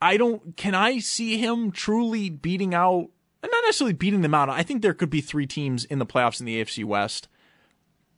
I 0.02 0.18
don't. 0.18 0.58
Can 0.58 0.76
I 0.76 1.00
see 1.00 1.38
him 1.38 1.72
truly 1.72 2.30
beating 2.30 2.74
out? 2.74 3.10
Not 3.42 3.64
necessarily 3.64 3.94
beating 3.94 4.22
them 4.22 4.34
out. 4.34 4.50
I 4.50 4.64
think 4.64 4.82
there 4.82 4.94
could 4.94 5.10
be 5.10 5.22
three 5.22 5.46
teams 5.46 5.86
in 5.86 6.00
the 6.00 6.06
playoffs 6.06 6.40
in 6.40 6.46
the 6.46 6.62
AFC 6.62 6.84
West, 6.84 7.28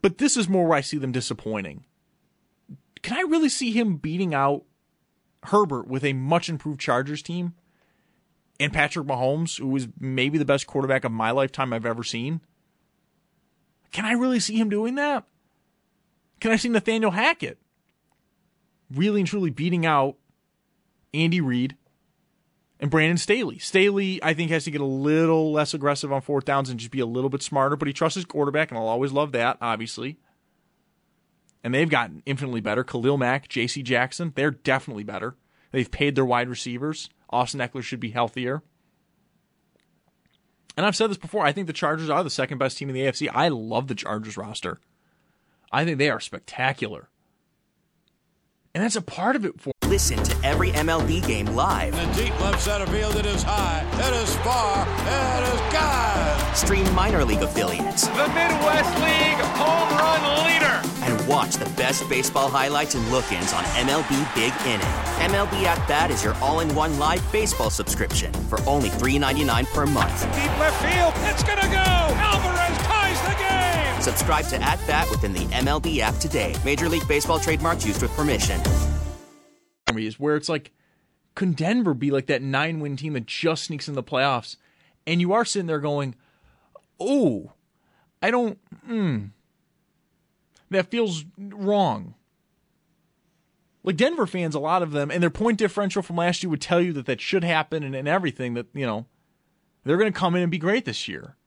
but 0.02 0.18
this 0.18 0.36
is 0.36 0.48
more 0.48 0.66
where 0.66 0.78
I 0.78 0.80
see 0.80 0.98
them 0.98 1.12
disappointing. 1.12 1.84
Can 3.02 3.16
I 3.16 3.20
really 3.20 3.50
see 3.50 3.70
him 3.70 3.96
beating 3.96 4.34
out 4.34 4.64
Herbert 5.44 5.86
with 5.86 6.04
a 6.04 6.14
much 6.14 6.48
improved 6.48 6.80
Chargers 6.80 7.22
team 7.22 7.54
and 8.58 8.72
Patrick 8.72 9.06
Mahomes, 9.06 9.58
who 9.58 9.76
is 9.76 9.88
maybe 10.00 10.38
the 10.38 10.44
best 10.44 10.66
quarterback 10.66 11.04
of 11.04 11.12
my 11.12 11.30
lifetime 11.30 11.72
I've 11.72 11.86
ever 11.86 12.02
seen? 12.02 12.40
Can 13.92 14.04
I 14.04 14.12
really 14.12 14.40
see 14.40 14.56
him 14.56 14.68
doing 14.68 14.96
that? 14.96 15.24
Can 16.40 16.52
I 16.52 16.56
see 16.56 16.68
Nathaniel 16.68 17.10
Hackett 17.10 17.58
really 18.90 19.20
and 19.20 19.28
truly 19.28 19.50
beating 19.50 19.84
out 19.84 20.16
Andy 21.12 21.40
Reid 21.40 21.76
and 22.78 22.90
Brandon 22.90 23.16
Staley? 23.16 23.58
Staley, 23.58 24.22
I 24.22 24.34
think, 24.34 24.50
has 24.50 24.64
to 24.64 24.70
get 24.70 24.80
a 24.80 24.86
little 24.86 25.52
less 25.52 25.74
aggressive 25.74 26.12
on 26.12 26.20
fourth 26.20 26.44
downs 26.44 26.70
and 26.70 26.78
just 26.78 26.92
be 26.92 27.00
a 27.00 27.06
little 27.06 27.30
bit 27.30 27.42
smarter, 27.42 27.76
but 27.76 27.88
he 27.88 27.94
trusts 27.94 28.16
his 28.16 28.24
quarterback, 28.24 28.70
and 28.70 28.78
I'll 28.78 28.86
always 28.86 29.12
love 29.12 29.32
that, 29.32 29.58
obviously. 29.60 30.18
And 31.64 31.74
they've 31.74 31.90
gotten 31.90 32.22
infinitely 32.24 32.60
better. 32.60 32.84
Khalil 32.84 33.18
Mack, 33.18 33.48
J.C. 33.48 33.82
Jackson, 33.82 34.32
they're 34.36 34.52
definitely 34.52 35.02
better. 35.02 35.36
They've 35.72 35.90
paid 35.90 36.14
their 36.14 36.24
wide 36.24 36.48
receivers. 36.48 37.10
Austin 37.30 37.60
Ekeler 37.60 37.82
should 37.82 38.00
be 38.00 38.10
healthier. 38.10 38.62
And 40.76 40.86
I've 40.86 40.96
said 40.96 41.10
this 41.10 41.18
before. 41.18 41.44
I 41.44 41.50
think 41.50 41.66
the 41.66 41.72
Chargers 41.72 42.08
are 42.08 42.22
the 42.22 42.30
second 42.30 42.58
best 42.58 42.78
team 42.78 42.88
in 42.88 42.94
the 42.94 43.02
AFC. 43.02 43.28
I 43.34 43.48
love 43.48 43.88
the 43.88 43.96
Chargers 43.96 44.36
roster. 44.36 44.78
I 45.70 45.84
think 45.84 45.98
they 45.98 46.10
are 46.10 46.20
spectacular. 46.20 47.08
And 48.74 48.84
that's 48.84 48.96
a 48.96 49.02
part 49.02 49.36
of 49.36 49.44
it 49.44 49.60
for. 49.60 49.72
Listen 49.86 50.22
to 50.22 50.36
every 50.46 50.70
MLB 50.70 51.26
game 51.26 51.46
live. 51.46 51.94
In 51.98 52.08
the 52.10 52.24
deep 52.24 52.40
left 52.40 52.60
center 52.60 52.86
field, 52.86 53.16
it 53.16 53.24
is 53.24 53.42
high, 53.42 53.82
it 53.94 54.14
is 54.22 54.36
far, 54.36 54.82
it 54.84 55.54
is 55.54 55.72
God. 55.72 56.54
Stream 56.56 56.94
minor 56.94 57.24
league 57.24 57.40
affiliates. 57.40 58.06
The 58.08 58.28
Midwest 58.28 58.94
League 59.00 59.40
home 59.56 59.98
run 59.98 60.44
leader. 60.46 60.82
And 61.02 61.26
watch 61.26 61.54
the 61.56 61.64
best 61.76 62.06
baseball 62.10 62.50
highlights 62.50 62.94
and 62.94 63.10
look 63.10 63.32
ins 63.32 63.54
on 63.54 63.64
MLB 63.64 64.34
Big 64.34 64.52
Inning. 64.66 64.86
MLB 65.32 65.64
At 65.64 65.88
Bat 65.88 66.10
is 66.10 66.22
your 66.22 66.34
all 66.34 66.60
in 66.60 66.72
one 66.74 66.98
live 66.98 67.24
baseball 67.32 67.70
subscription 67.70 68.30
for 68.50 68.60
only 68.68 68.90
$3.99 68.90 69.64
per 69.72 69.86
month. 69.86 70.20
Deep 70.34 70.58
left 70.58 70.84
field, 70.84 71.14
it's 71.32 71.42
going 71.42 71.58
to 71.58 71.66
go. 71.68 71.78
Alvarez 71.78 71.96
ties 72.28 72.56
the 72.56 72.62
game. 72.62 72.67
Subscribe 74.00 74.46
to 74.46 74.62
At 74.62 74.78
Bat 74.86 75.10
within 75.10 75.32
the 75.32 75.46
MLB 75.46 75.98
app 75.98 76.16
today. 76.16 76.54
Major 76.64 76.88
League 76.88 77.06
Baseball 77.08 77.38
trademarks 77.40 77.86
used 77.86 78.02
with 78.02 78.10
permission. 78.12 78.60
Is 79.96 80.20
where 80.20 80.36
it's 80.36 80.48
like, 80.48 80.72
can 81.34 81.52
Denver 81.52 81.94
be 81.94 82.10
like 82.10 82.26
that 82.26 82.42
nine 82.42 82.80
win 82.80 82.96
team 82.96 83.14
that 83.14 83.26
just 83.26 83.64
sneaks 83.64 83.88
in 83.88 83.94
the 83.94 84.02
playoffs? 84.02 84.56
And 85.06 85.20
you 85.20 85.32
are 85.32 85.44
sitting 85.44 85.66
there 85.66 85.80
going, 85.80 86.14
oh, 87.00 87.52
I 88.22 88.30
don't, 88.30 88.58
hmm, 88.84 89.26
that 90.70 90.90
feels 90.90 91.24
wrong. 91.38 92.14
Like 93.82 93.96
Denver 93.96 94.26
fans, 94.26 94.54
a 94.54 94.60
lot 94.60 94.82
of 94.82 94.90
them, 94.90 95.10
and 95.10 95.22
their 95.22 95.30
point 95.30 95.58
differential 95.58 96.02
from 96.02 96.16
last 96.16 96.42
year 96.42 96.50
would 96.50 96.60
tell 96.60 96.80
you 96.80 96.92
that 96.92 97.06
that 97.06 97.20
should 97.20 97.44
happen 97.44 97.82
and, 97.82 97.94
and 97.94 98.06
everything 98.06 98.54
that, 98.54 98.66
you 98.74 98.84
know, 98.84 99.06
they're 99.84 99.96
going 99.96 100.12
to 100.12 100.18
come 100.18 100.34
in 100.34 100.42
and 100.42 100.50
be 100.50 100.58
great 100.58 100.84
this 100.84 101.08
year. 101.08 101.37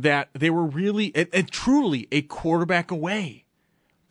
That 0.00 0.30
they 0.32 0.50
were 0.50 0.64
really 0.64 1.14
and, 1.14 1.50
truly 1.50 2.08
a 2.10 2.22
quarterback 2.22 2.90
away 2.90 3.44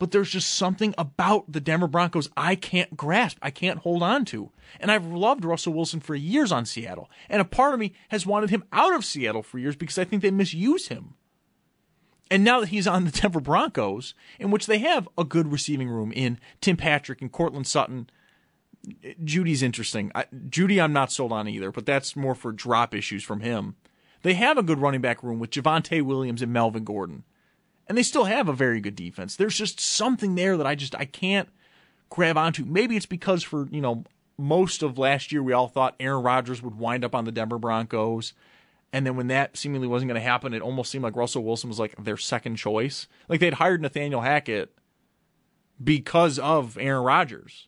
but 0.00 0.12
there's 0.12 0.30
just 0.30 0.54
something 0.54 0.94
about 0.96 1.52
the 1.52 1.60
Denver 1.60 1.86
Broncos 1.86 2.30
I 2.34 2.54
can't 2.54 2.96
grasp. 2.96 3.36
I 3.42 3.50
can't 3.50 3.80
hold 3.80 4.02
on 4.02 4.24
to. 4.24 4.50
And 4.80 4.90
I've 4.90 5.04
loved 5.04 5.44
Russell 5.44 5.74
Wilson 5.74 6.00
for 6.00 6.14
years 6.14 6.50
on 6.50 6.64
Seattle. 6.64 7.10
And 7.28 7.42
a 7.42 7.44
part 7.44 7.74
of 7.74 7.80
me 7.80 7.92
has 8.08 8.24
wanted 8.24 8.48
him 8.48 8.64
out 8.72 8.94
of 8.94 9.04
Seattle 9.04 9.42
for 9.42 9.58
years 9.58 9.76
because 9.76 9.98
I 9.98 10.04
think 10.04 10.22
they 10.22 10.30
misuse 10.30 10.88
him. 10.88 11.16
And 12.30 12.42
now 12.42 12.60
that 12.60 12.70
he's 12.70 12.86
on 12.86 13.04
the 13.04 13.10
Denver 13.20 13.40
Broncos, 13.40 14.14
in 14.38 14.50
which 14.50 14.66
they 14.66 14.78
have 14.78 15.06
a 15.18 15.24
good 15.24 15.52
receiving 15.52 15.90
room 15.90 16.12
in 16.12 16.40
Tim 16.62 16.78
Patrick 16.78 17.20
and 17.20 17.30
Courtland 17.30 17.66
Sutton, 17.66 18.08
Jeudy's 19.22 19.62
interesting. 19.62 20.10
I, 20.14 20.24
Jeudy, 20.48 20.82
I'm 20.82 20.94
not 20.94 21.12
sold 21.12 21.30
on 21.30 21.46
either, 21.46 21.70
but 21.70 21.84
that's 21.84 22.16
more 22.16 22.34
for 22.34 22.52
drop 22.52 22.94
issues 22.94 23.22
from 23.22 23.40
him. 23.40 23.76
They 24.22 24.34
have 24.34 24.58
a 24.58 24.62
good 24.62 24.78
running 24.78 25.00
back 25.00 25.22
room 25.22 25.38
with 25.38 25.50
Javonte 25.50 26.02
Williams 26.02 26.42
and 26.42 26.52
Melvin 26.52 26.84
Gordon 26.84 27.24
and 27.90 27.98
they 27.98 28.04
still 28.04 28.26
have 28.26 28.48
a 28.48 28.52
very 28.52 28.80
good 28.80 28.94
defense. 28.94 29.34
There's 29.34 29.58
just 29.58 29.80
something 29.80 30.36
there 30.36 30.56
that 30.56 30.66
I 30.66 30.76
just 30.76 30.94
I 30.94 31.06
can't 31.06 31.48
grab 32.08 32.36
onto. 32.38 32.64
Maybe 32.64 32.96
it's 32.96 33.04
because 33.04 33.42
for 33.42 33.66
you 33.68 33.80
know 33.80 34.04
most 34.38 34.84
of 34.84 34.96
last 34.96 35.32
year 35.32 35.42
we 35.42 35.52
all 35.52 35.66
thought 35.66 35.96
Aaron 35.98 36.22
Rodgers 36.22 36.62
would 36.62 36.78
wind 36.78 37.04
up 37.04 37.16
on 37.16 37.24
the 37.24 37.32
Denver 37.32 37.58
Broncos. 37.58 38.32
And 38.92 39.04
then 39.04 39.16
when 39.16 39.26
that 39.26 39.56
seemingly 39.56 39.88
wasn't 39.88 40.08
going 40.08 40.20
to 40.20 40.26
happen, 40.26 40.54
it 40.54 40.62
almost 40.62 40.92
seemed 40.92 41.02
like 41.02 41.16
Russell 41.16 41.42
Wilson 41.42 41.68
was 41.68 41.80
like 41.80 41.96
their 42.02 42.16
second 42.16 42.56
choice. 42.56 43.08
Like 43.28 43.40
they'd 43.40 43.54
hired 43.54 43.82
Nathaniel 43.82 44.20
Hackett 44.20 44.72
because 45.82 46.38
of 46.38 46.78
Aaron 46.78 47.02
Rodgers. 47.02 47.66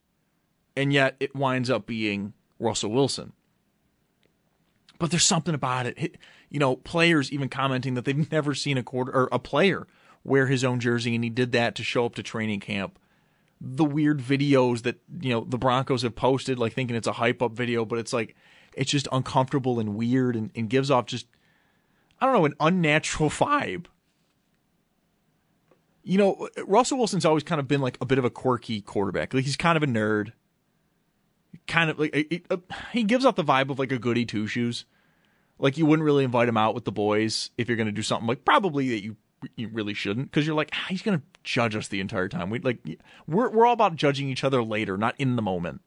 And 0.76 0.92
yet 0.92 1.16
it 1.18 1.34
winds 1.34 1.68
up 1.68 1.84
being 1.84 2.32
Russell 2.60 2.92
Wilson. 2.92 3.32
But 5.02 5.10
there's 5.10 5.24
something 5.24 5.52
about 5.52 5.86
it. 5.86 6.16
You 6.48 6.60
know, 6.60 6.76
players 6.76 7.32
even 7.32 7.48
commenting 7.48 7.94
that 7.94 8.04
they've 8.04 8.30
never 8.30 8.54
seen 8.54 8.78
a 8.78 8.84
quarter 8.84 9.12
or 9.12 9.28
a 9.32 9.40
player 9.40 9.88
wear 10.22 10.46
his 10.46 10.62
own 10.62 10.78
jersey, 10.78 11.16
and 11.16 11.24
he 11.24 11.28
did 11.28 11.50
that 11.50 11.74
to 11.74 11.82
show 11.82 12.06
up 12.06 12.14
to 12.14 12.22
training 12.22 12.60
camp. 12.60 13.00
The 13.60 13.84
weird 13.84 14.20
videos 14.20 14.82
that 14.82 15.00
you 15.20 15.30
know 15.30 15.40
the 15.40 15.58
Broncos 15.58 16.02
have 16.02 16.14
posted, 16.14 16.56
like 16.56 16.74
thinking 16.74 16.94
it's 16.94 17.08
a 17.08 17.14
hype 17.14 17.42
up 17.42 17.50
video, 17.50 17.84
but 17.84 17.98
it's 17.98 18.12
like 18.12 18.36
it's 18.74 18.92
just 18.92 19.08
uncomfortable 19.10 19.80
and 19.80 19.96
weird, 19.96 20.36
and, 20.36 20.52
and 20.54 20.70
gives 20.70 20.88
off 20.88 21.06
just 21.06 21.26
I 22.20 22.26
don't 22.26 22.36
know 22.36 22.44
an 22.44 22.54
unnatural 22.60 23.28
vibe. 23.30 23.86
You 26.04 26.18
know, 26.18 26.48
Russell 26.64 26.98
Wilson's 26.98 27.24
always 27.24 27.42
kind 27.42 27.60
of 27.60 27.66
been 27.66 27.80
like 27.80 27.98
a 28.00 28.06
bit 28.06 28.18
of 28.18 28.24
a 28.24 28.30
quirky 28.30 28.80
quarterback. 28.80 29.34
Like 29.34 29.46
he's 29.46 29.56
kind 29.56 29.76
of 29.76 29.82
a 29.82 29.86
nerd. 29.86 30.30
Kind 31.66 31.90
of 31.90 31.98
like 31.98 32.14
he 32.14 32.44
uh, 32.50 32.56
gives 33.04 33.24
off 33.24 33.34
the 33.34 33.42
vibe 33.42 33.68
of 33.68 33.80
like 33.80 33.90
a 33.90 33.98
goody 33.98 34.24
two 34.24 34.46
shoes. 34.46 34.84
Like 35.58 35.78
you 35.78 35.86
wouldn't 35.86 36.04
really 36.04 36.24
invite 36.24 36.48
him 36.48 36.56
out 36.56 36.74
with 36.74 36.84
the 36.84 36.92
boys 36.92 37.50
if 37.56 37.68
you're 37.68 37.76
going 37.76 37.86
to 37.86 37.92
do 37.92 38.02
something 38.02 38.26
like 38.26 38.44
probably 38.44 38.88
that 38.90 39.02
you 39.02 39.16
you 39.56 39.68
really 39.68 39.94
shouldn't 39.94 40.30
because 40.30 40.46
you're 40.46 40.56
like 40.56 40.70
ah, 40.72 40.86
he's 40.88 41.02
going 41.02 41.18
to 41.18 41.24
judge 41.44 41.74
us 41.76 41.88
the 41.88 42.00
entire 42.00 42.28
time. 42.28 42.50
We 42.50 42.58
like 42.60 42.78
we're 43.26 43.50
we're 43.50 43.66
all 43.66 43.74
about 43.74 43.96
judging 43.96 44.28
each 44.28 44.44
other 44.44 44.62
later, 44.62 44.96
not 44.96 45.14
in 45.18 45.36
the 45.36 45.42
moment. 45.42 45.80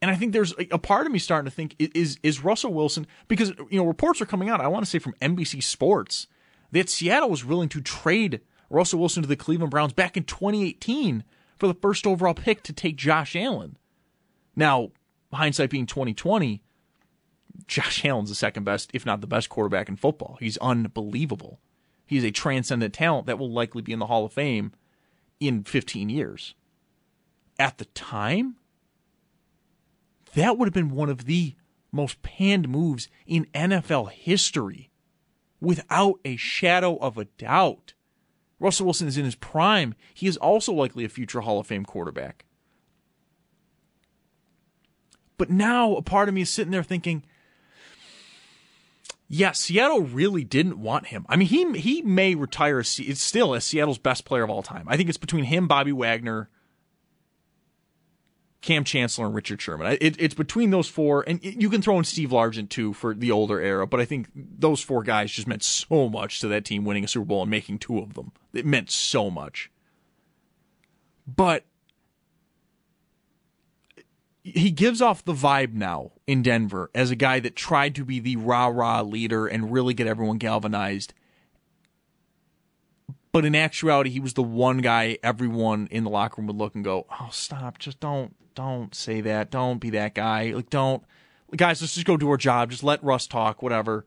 And 0.00 0.10
I 0.10 0.14
think 0.14 0.32
there's 0.32 0.54
a 0.70 0.78
part 0.78 1.06
of 1.06 1.12
me 1.12 1.18
starting 1.18 1.50
to 1.50 1.54
think 1.54 1.74
is 1.78 2.18
is 2.22 2.44
Russell 2.44 2.72
Wilson 2.72 3.06
because 3.26 3.52
you 3.70 3.78
know 3.78 3.86
reports 3.86 4.20
are 4.20 4.26
coming 4.26 4.48
out. 4.48 4.60
I 4.60 4.68
want 4.68 4.84
to 4.84 4.90
say 4.90 4.98
from 4.98 5.14
NBC 5.20 5.62
Sports 5.62 6.28
that 6.70 6.88
Seattle 6.88 7.30
was 7.30 7.44
willing 7.44 7.68
to 7.70 7.80
trade 7.80 8.40
Russell 8.70 9.00
Wilson 9.00 9.22
to 9.22 9.28
the 9.28 9.36
Cleveland 9.36 9.70
Browns 9.70 9.92
back 9.92 10.16
in 10.16 10.24
2018 10.24 11.24
for 11.58 11.66
the 11.66 11.74
first 11.74 12.06
overall 12.06 12.34
pick 12.34 12.62
to 12.64 12.72
take 12.72 12.96
Josh 12.96 13.34
Allen. 13.34 13.76
Now, 14.54 14.90
hindsight 15.32 15.70
being 15.70 15.86
2020, 15.86 16.62
Josh 17.66 18.04
Allen's 18.04 18.28
the 18.28 18.34
second 18.34 18.64
best, 18.64 18.90
if 18.94 19.04
not 19.04 19.20
the 19.20 19.26
best 19.26 19.48
quarterback 19.48 19.88
in 19.88 19.96
football. 19.96 20.36
He's 20.40 20.56
unbelievable. 20.58 21.60
He's 22.06 22.24
a 22.24 22.30
transcendent 22.30 22.94
talent 22.94 23.26
that 23.26 23.38
will 23.38 23.50
likely 23.50 23.82
be 23.82 23.92
in 23.92 23.98
the 23.98 24.06
Hall 24.06 24.24
of 24.24 24.32
Fame 24.32 24.72
in 25.40 25.64
15 25.64 26.08
years. 26.08 26.54
At 27.58 27.78
the 27.78 27.84
time, 27.86 28.56
that 30.34 30.56
would 30.56 30.66
have 30.66 30.74
been 30.74 30.90
one 30.90 31.10
of 31.10 31.24
the 31.24 31.54
most 31.92 32.22
panned 32.22 32.68
moves 32.68 33.08
in 33.26 33.46
NFL 33.46 34.10
history, 34.10 34.90
without 35.60 36.20
a 36.24 36.36
shadow 36.36 36.96
of 36.96 37.18
a 37.18 37.24
doubt. 37.24 37.94
Russell 38.60 38.86
Wilson 38.86 39.08
is 39.08 39.18
in 39.18 39.24
his 39.24 39.34
prime. 39.34 39.94
He 40.14 40.26
is 40.26 40.36
also 40.36 40.72
likely 40.72 41.04
a 41.04 41.08
future 41.08 41.40
Hall 41.40 41.60
of 41.60 41.66
Fame 41.66 41.84
quarterback. 41.84 42.44
But 45.36 45.50
now 45.50 45.94
a 45.94 46.02
part 46.02 46.28
of 46.28 46.34
me 46.34 46.42
is 46.42 46.50
sitting 46.50 46.72
there 46.72 46.82
thinking, 46.82 47.24
yeah, 49.28 49.52
Seattle 49.52 50.00
really 50.00 50.42
didn't 50.42 50.80
want 50.80 51.08
him. 51.08 51.26
I 51.28 51.36
mean, 51.36 51.48
he 51.48 51.78
he 51.78 52.02
may 52.02 52.34
retire. 52.34 52.80
It's 52.80 53.20
still 53.20 53.54
as 53.54 53.64
Seattle's 53.64 53.98
best 53.98 54.24
player 54.24 54.42
of 54.42 54.50
all 54.50 54.62
time. 54.62 54.86
I 54.88 54.96
think 54.96 55.10
it's 55.10 55.18
between 55.18 55.44
him, 55.44 55.68
Bobby 55.68 55.92
Wagner, 55.92 56.48
Kam 58.62 58.84
Chancellor, 58.84 59.26
and 59.26 59.34
Richard 59.34 59.60
Sherman. 59.60 59.98
It, 60.00 60.16
it's 60.18 60.34
between 60.34 60.70
those 60.70 60.88
four, 60.88 61.24
and 61.28 61.40
you 61.42 61.68
can 61.68 61.82
throw 61.82 61.98
in 61.98 62.04
Steve 62.04 62.30
Largent 62.30 62.70
too 62.70 62.94
for 62.94 63.12
the 63.14 63.30
older 63.30 63.60
era. 63.60 63.86
But 63.86 64.00
I 64.00 64.06
think 64.06 64.28
those 64.34 64.80
four 64.80 65.02
guys 65.02 65.30
just 65.30 65.46
meant 65.46 65.62
so 65.62 66.08
much 66.08 66.40
to 66.40 66.48
that 66.48 66.64
team 66.64 66.86
winning 66.86 67.04
a 67.04 67.08
Super 67.08 67.26
Bowl 67.26 67.42
and 67.42 67.50
making 67.50 67.80
two 67.80 67.98
of 67.98 68.14
them. 68.14 68.32
It 68.54 68.64
meant 68.64 68.90
so 68.90 69.30
much. 69.30 69.70
But 71.26 71.64
he 74.54 74.70
gives 74.70 75.00
off 75.00 75.24
the 75.24 75.32
vibe 75.32 75.74
now 75.74 76.12
in 76.26 76.42
Denver 76.42 76.90
as 76.94 77.10
a 77.10 77.16
guy 77.16 77.40
that 77.40 77.56
tried 77.56 77.94
to 77.96 78.04
be 78.04 78.20
the 78.20 78.36
rah 78.36 78.66
rah 78.66 79.02
leader 79.02 79.46
and 79.46 79.72
really 79.72 79.94
get 79.94 80.06
everyone 80.06 80.38
galvanized. 80.38 81.14
But 83.32 83.44
in 83.44 83.54
actuality, 83.54 84.10
he 84.10 84.20
was 84.20 84.34
the 84.34 84.42
one 84.42 84.78
guy 84.78 85.18
everyone 85.22 85.88
in 85.90 86.04
the 86.04 86.10
locker 86.10 86.40
room 86.40 86.46
would 86.46 86.56
look 86.56 86.74
and 86.74 86.84
go, 86.84 87.06
"Oh, 87.20 87.28
stop! 87.30 87.78
Just 87.78 88.00
don't, 88.00 88.34
don't 88.54 88.94
say 88.94 89.20
that. 89.20 89.50
Don't 89.50 89.78
be 89.78 89.90
that 89.90 90.14
guy. 90.14 90.52
Like, 90.52 90.70
don't, 90.70 91.02
guys. 91.56 91.80
Let's 91.80 91.94
just 91.94 92.06
go 92.06 92.16
do 92.16 92.30
our 92.30 92.36
job. 92.36 92.70
Just 92.70 92.82
let 92.82 93.02
Russ 93.04 93.26
talk. 93.26 93.62
Whatever." 93.62 94.06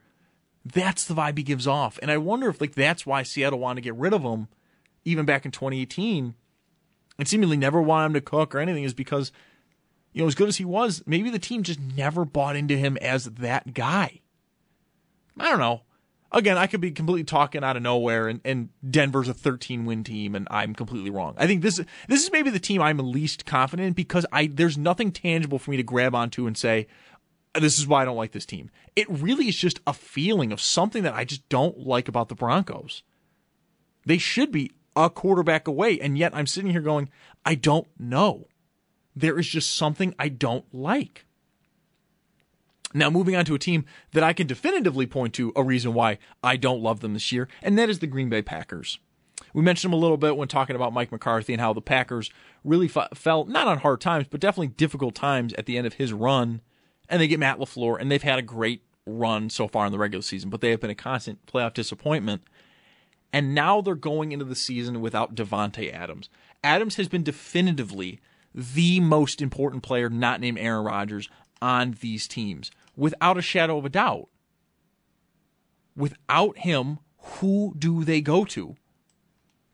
That's 0.64 1.06
the 1.06 1.16
vibe 1.16 1.38
he 1.38 1.44
gives 1.44 1.66
off, 1.66 1.98
and 2.02 2.12
I 2.12 2.18
wonder 2.18 2.48
if 2.48 2.62
like 2.62 2.76
that's 2.76 3.06
why 3.06 3.24
Seattle 3.24 3.60
wanted 3.60 3.82
to 3.82 3.86
get 3.86 3.96
rid 3.96 4.14
of 4.14 4.22
him, 4.22 4.48
even 5.04 5.26
back 5.26 5.44
in 5.44 5.52
2018, 5.52 6.36
and 7.18 7.28
seemingly 7.28 7.58
never 7.58 7.82
wanted 7.82 8.06
him 8.08 8.14
to 8.14 8.22
cook 8.22 8.54
or 8.54 8.60
anything, 8.60 8.84
is 8.84 8.94
because, 8.94 9.32
you 10.14 10.22
know, 10.22 10.28
as 10.28 10.36
good 10.36 10.48
as 10.48 10.58
he 10.58 10.66
was, 10.66 11.04
maybe 11.06 11.30
the 11.30 11.40
team 11.40 11.64
just 11.64 11.80
never 11.80 12.26
bought 12.26 12.56
into 12.56 12.78
him 12.78 12.98
as 12.98 13.26
that 13.26 13.74
guy. 13.74 14.22
I 15.40 15.50
don't 15.50 15.60
know 15.60 15.82
again, 16.32 16.58
I 16.58 16.68
could 16.68 16.82
be 16.82 16.92
completely 16.92 17.24
talking 17.24 17.64
out 17.64 17.78
of 17.78 17.84
nowhere, 17.84 18.28
and, 18.28 18.42
and 18.46 18.70
Denver's 18.90 19.28
a 19.28 19.34
13 19.34 19.86
win 19.86 20.04
team, 20.04 20.36
and 20.36 20.48
I'm 20.50 20.74
completely 20.74 21.10
wrong. 21.10 21.36
I 21.38 21.48
think 21.48 21.62
this 21.62 21.82
this 22.08 22.24
is 22.24 22.32
maybe 22.32 22.50
the 22.50 22.60
team 22.60 22.82
I'm 22.82 22.98
least 22.98 23.46
confident 23.46 23.88
in 23.88 23.94
because 23.94 24.26
I 24.32 24.48
there's 24.48 24.78
nothing 24.78 25.12
tangible 25.12 25.60
for 25.60 25.72
me 25.72 25.78
to 25.78 25.84
grab 25.84 26.16
onto 26.16 26.48
and 26.48 26.58
say 26.58 26.88
this 27.60 27.78
is 27.78 27.88
why 27.88 28.02
I 28.02 28.06
don't 28.06 28.18
like 28.18 28.32
this 28.32 28.46
team. 28.46 28.70
It 28.96 29.10
really 29.10 29.48
is 29.48 29.56
just 29.56 29.82
a 29.86 29.94
feeling 29.94 30.52
of 30.52 30.62
something 30.62 31.04
that 31.04 31.16
I 31.16 31.26
just 31.26 31.48
don't 31.50 31.80
like 31.80 32.08
about 32.08 32.30
the 32.30 32.36
Broncos. 32.36 33.04
They 34.06 34.18
should 34.18 34.52
be 34.52 34.72
a 34.96 35.10
quarterback 35.10 35.68
away, 35.68 36.00
and 36.00 36.18
yet 36.18 36.36
I'm 36.36 36.48
sitting 36.48 36.72
here 36.72 36.82
going, 36.82 37.10
I 37.46 37.56
don't 37.56 37.88
know. 38.00 38.48
There 39.16 39.38
is 39.40 39.48
just 39.48 39.76
something 39.76 40.16
I 40.18 40.30
don't 40.30 40.66
like. 40.74 41.26
Now, 42.94 43.10
moving 43.10 43.36
on 43.36 43.46
to 43.46 43.56
a 43.56 43.60
team 43.60 43.86
that 44.12 44.24
I 44.24 44.34
can 44.34 44.48
definitively 44.48 45.06
point 45.06 45.34
to 45.36 45.54
a 45.56 45.64
reason 45.64 45.94
why 45.94 46.18
I 46.44 46.58
don't 46.58 46.82
love 46.82 47.00
them 47.00 47.14
this 47.14 47.32
year, 47.32 47.48
and 47.62 47.78
that 47.78 47.90
is 47.90 48.00
the 48.00 48.08
Green 48.08 48.30
Bay 48.30 48.42
Packers. 48.42 49.00
We 49.54 49.62
mentioned 49.62 49.92
them 49.92 49.98
a 49.98 50.02
little 50.02 50.18
bit 50.18 50.38
when 50.38 50.48
talking 50.48 50.76
about 50.76 50.94
Mike 50.94 51.12
McCarthy 51.12 51.54
and 51.54 51.62
how 51.62 51.74
the 51.74 51.82
Packers 51.82 52.30
really 52.64 52.90
f- 52.94 53.10
felt 53.14 53.48
not 53.48 53.68
on 53.68 53.80
hard 53.80 54.02
times, 54.02 54.28
but 54.30 54.40
definitely 54.40 54.68
difficult 54.68 55.16
times 55.16 55.54
at 55.54 55.66
the 55.66 55.78
end 55.78 55.88
of 55.88 55.94
his 55.94 56.14
run. 56.14 56.62
And 57.10 57.22
they 57.22 57.28
get 57.28 57.40
Matt 57.40 57.60
LaFleur, 57.60 58.00
and 58.00 58.12
they've 58.12 58.22
had 58.22 58.40
a 58.40 58.44
great 58.44 58.84
run 59.06 59.50
so 59.50 59.68
far 59.68 59.86
in 59.86 59.92
the 59.92 59.98
regular 59.98 60.22
season, 60.22 60.50
but 60.50 60.62
they 60.62 60.70
have 60.70 60.80
been 60.80 60.90
a 60.90 60.96
constant 60.96 61.46
playoff 61.46 61.74
disappointment. 61.74 62.44
And 63.34 63.56
now 63.56 63.82
they're 63.82 63.96
going 63.96 64.32
into 64.32 64.46
the 64.46 64.56
season 64.56 65.02
without 65.02 65.36
Davante 65.36 65.94
Adams. 65.94 66.30
Adams 66.64 66.96
has 66.96 67.08
been 67.08 67.24
definitively 67.24 68.20
the 68.54 69.00
most 69.00 69.42
important 69.42 69.84
player 69.84 70.10
not 70.10 70.40
named 70.40 70.58
Aaron 70.60 70.86
Rodgers 70.86 71.30
on 71.62 71.96
these 72.02 72.28
teams 72.28 72.72
without 72.96 73.38
a 73.38 73.42
shadow 73.42 73.78
of 73.78 73.86
a 73.86 73.90
doubt. 73.90 74.28
Without 75.96 76.58
him, 76.60 77.00
who 77.18 77.74
do 77.78 78.04
they 78.04 78.22
go 78.22 78.46
to? 78.46 78.76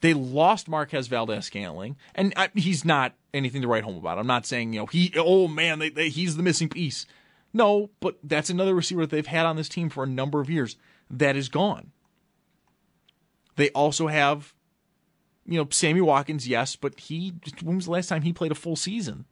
They 0.01 0.13
lost 0.13 0.67
Marquez 0.67 1.07
Valdes-Scantling, 1.07 1.97
and 2.13 2.33
I, 2.35 2.49
he's 2.53 2.85
not 2.85 3.13
anything 3.33 3.61
to 3.63 3.67
write 3.67 3.83
home 3.83 3.97
about. 3.97 4.19
I'm 4.19 4.27
not 4.27 4.45
saying 4.45 4.73
you 4.73 4.81
know 4.81 4.85
he. 4.85 5.11
Oh 5.15 5.47
man, 5.47 5.79
they, 5.79 5.89
they, 5.89 6.09
he's 6.09 6.37
the 6.37 6.43
missing 6.43 6.69
piece. 6.69 7.05
No, 7.53 7.89
but 7.99 8.17
that's 8.23 8.49
another 8.49 8.75
receiver 8.75 9.01
that 9.01 9.09
they've 9.09 9.25
had 9.25 9.45
on 9.45 9.55
this 9.55 9.69
team 9.69 9.89
for 9.89 10.03
a 10.03 10.07
number 10.07 10.39
of 10.39 10.49
years 10.49 10.75
that 11.09 11.35
is 11.35 11.49
gone. 11.49 11.91
They 13.55 13.69
also 13.71 14.07
have, 14.07 14.53
you 15.47 15.57
know, 15.57 15.67
Sammy 15.71 16.01
Watkins, 16.01 16.47
yes, 16.47 16.75
but 16.75 16.99
he. 16.99 17.33
When 17.63 17.77
was 17.77 17.85
the 17.85 17.91
last 17.91 18.09
time 18.09 18.21
he 18.21 18.33
played 18.33 18.51
a 18.51 18.55
full 18.55 18.75
season? 18.75 19.25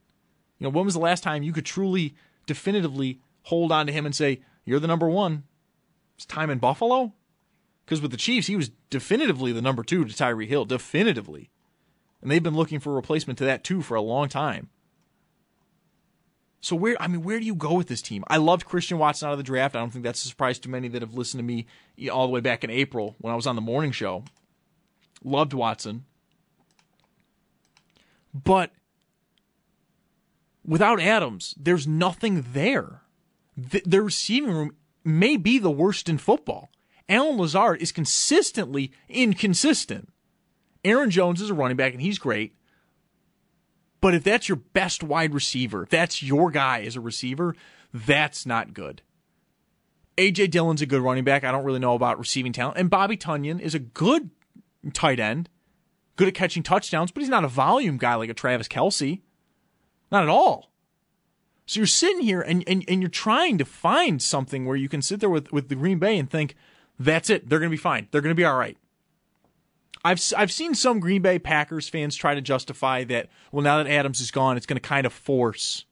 You 0.58 0.64
know, 0.64 0.70
when 0.70 0.86
was 0.86 0.94
the 0.94 1.00
last 1.00 1.22
time 1.22 1.42
you 1.42 1.52
could 1.52 1.66
truly, 1.66 2.14
definitively 2.46 3.20
hold 3.42 3.70
on 3.70 3.86
to 3.86 3.92
him 3.92 4.06
and 4.06 4.14
say, 4.14 4.40
You're 4.64 4.80
the 4.80 4.86
number 4.86 5.08
one. 5.08 5.44
It's 6.16 6.24
time 6.24 6.48
in 6.48 6.58
Buffalo? 6.58 7.12
Because 7.84 8.00
with 8.00 8.10
the 8.10 8.16
Chiefs, 8.16 8.46
he 8.46 8.56
was 8.56 8.70
definitively 8.90 9.52
the 9.52 9.62
number 9.62 9.84
two 9.84 10.04
to 10.04 10.12
Tyreek 10.12 10.48
Hill. 10.48 10.64
Definitively. 10.64 11.50
And 12.22 12.30
they've 12.30 12.42
been 12.42 12.56
looking 12.56 12.80
for 12.80 12.92
a 12.92 12.96
replacement 12.96 13.38
to 13.38 13.44
that 13.44 13.62
too 13.62 13.82
for 13.82 13.94
a 13.94 14.02
long 14.02 14.28
time. 14.28 14.70
So 16.62 16.74
where 16.74 17.00
I 17.00 17.06
mean, 17.06 17.22
where 17.22 17.38
do 17.38 17.44
you 17.44 17.54
go 17.54 17.74
with 17.74 17.86
this 17.86 18.02
team? 18.02 18.24
I 18.28 18.38
loved 18.38 18.64
Christian 18.64 18.98
Watson 18.98 19.28
out 19.28 19.32
of 19.32 19.38
the 19.38 19.44
draft. 19.44 19.76
I 19.76 19.80
don't 19.80 19.90
think 19.90 20.02
that's 20.04 20.24
a 20.24 20.28
surprise 20.28 20.58
to 20.60 20.70
many 20.70 20.88
that 20.88 21.02
have 21.02 21.14
listened 21.14 21.38
to 21.40 21.44
me 21.44 21.66
all 22.10 22.26
the 22.26 22.32
way 22.32 22.40
back 22.40 22.64
in 22.64 22.70
April 22.70 23.14
when 23.18 23.32
I 23.32 23.36
was 23.36 23.46
on 23.46 23.54
the 23.54 23.62
morning 23.62 23.92
show. 23.92 24.24
Loved 25.26 25.52
Watson. 25.52 26.06
But 28.32 28.70
without 30.64 31.00
Adams, 31.00 31.54
there's 31.58 31.86
nothing 31.86 32.46
there 32.54 33.02
the, 33.56 34.02
receiving 34.02 34.50
room 34.50 34.76
may 35.04 35.36
be 35.36 35.58
the 35.58 35.70
worst 35.70 36.08
in 36.08 36.18
football. 36.18 36.70
Allen 37.08 37.38
Lazard 37.38 37.80
is 37.80 37.92
consistently 37.92 38.92
inconsistent. 39.08 40.12
Aaron 40.84 41.10
Jones 41.10 41.40
is 41.40 41.50
a 41.50 41.54
running 41.54 41.76
back 41.76 41.92
and 41.92 42.02
he's 42.02 42.18
great. 42.18 42.54
But 44.00 44.14
if 44.14 44.24
that's 44.24 44.48
your 44.48 44.56
best 44.56 45.02
wide 45.02 45.32
receiver, 45.32 45.84
if 45.84 45.88
that's 45.88 46.22
your 46.22 46.50
guy 46.50 46.82
as 46.82 46.96
a 46.96 47.00
receiver, 47.00 47.56
that's 47.92 48.44
not 48.44 48.74
good. 48.74 49.02
AJ 50.18 50.50
Dillon's 50.50 50.82
a 50.82 50.86
good 50.86 51.00
running 51.02 51.24
back. 51.24 51.44
I 51.44 51.52
don't 51.52 51.64
really 51.64 51.78
know 51.78 51.94
about 51.94 52.18
receiving 52.18 52.52
talent. 52.52 52.78
And 52.78 52.90
Bobby 52.90 53.16
Tonyan 53.16 53.60
is 53.60 53.74
a 53.74 53.78
good 53.78 54.30
tight 54.90 55.20
end, 55.20 55.48
good 56.16 56.28
at 56.28 56.34
catching 56.34 56.62
touchdowns, 56.62 57.10
but 57.10 57.22
he's 57.22 57.30
not 57.30 57.44
a 57.44 57.48
volume 57.48 57.98
guy 57.98 58.14
like 58.14 58.30
a 58.30 58.34
Travis 58.34 58.68
Kelce. 58.68 59.20
Not 60.10 60.22
at 60.22 60.28
all. 60.28 60.70
So 61.66 61.80
you're 61.80 61.86
sitting 61.86 62.20
here 62.20 62.40
and, 62.40 62.62
and, 62.68 62.84
and 62.86 63.02
you're 63.02 63.10
trying 63.10 63.58
to 63.58 63.64
find 63.64 64.22
something 64.22 64.66
where 64.66 64.76
you 64.76 64.88
can 64.88 65.02
sit 65.02 65.20
there 65.20 65.30
with, 65.30 65.52
with 65.52 65.68
the 65.68 65.74
Green 65.74 65.98
Bay 65.98 66.16
and 66.16 66.30
think, 66.30 66.54
that's 66.98 67.28
it. 67.28 67.48
They're 67.48 67.58
going 67.58 67.70
to 67.70 67.76
be 67.76 67.80
fine. 67.80 68.08
They're 68.10 68.20
going 68.20 68.30
to 68.30 68.36
be 68.36 68.44
all 68.44 68.56
right. 68.56 68.78
I've, 70.04 70.22
I've 70.36 70.52
seen 70.52 70.74
some 70.74 71.00
Green 71.00 71.22
Bay 71.22 71.40
Packers 71.40 71.88
fans 71.88 72.14
try 72.14 72.36
to 72.36 72.40
justify 72.40 73.02
that, 73.04 73.28
well, 73.50 73.64
now 73.64 73.78
that 73.78 73.90
Adams 73.90 74.20
is 74.20 74.30
gone, 74.30 74.56
it's 74.56 74.66
going 74.66 74.80
to 74.80 74.88
kind 74.88 75.04
of 75.04 75.12
force 75.12 75.84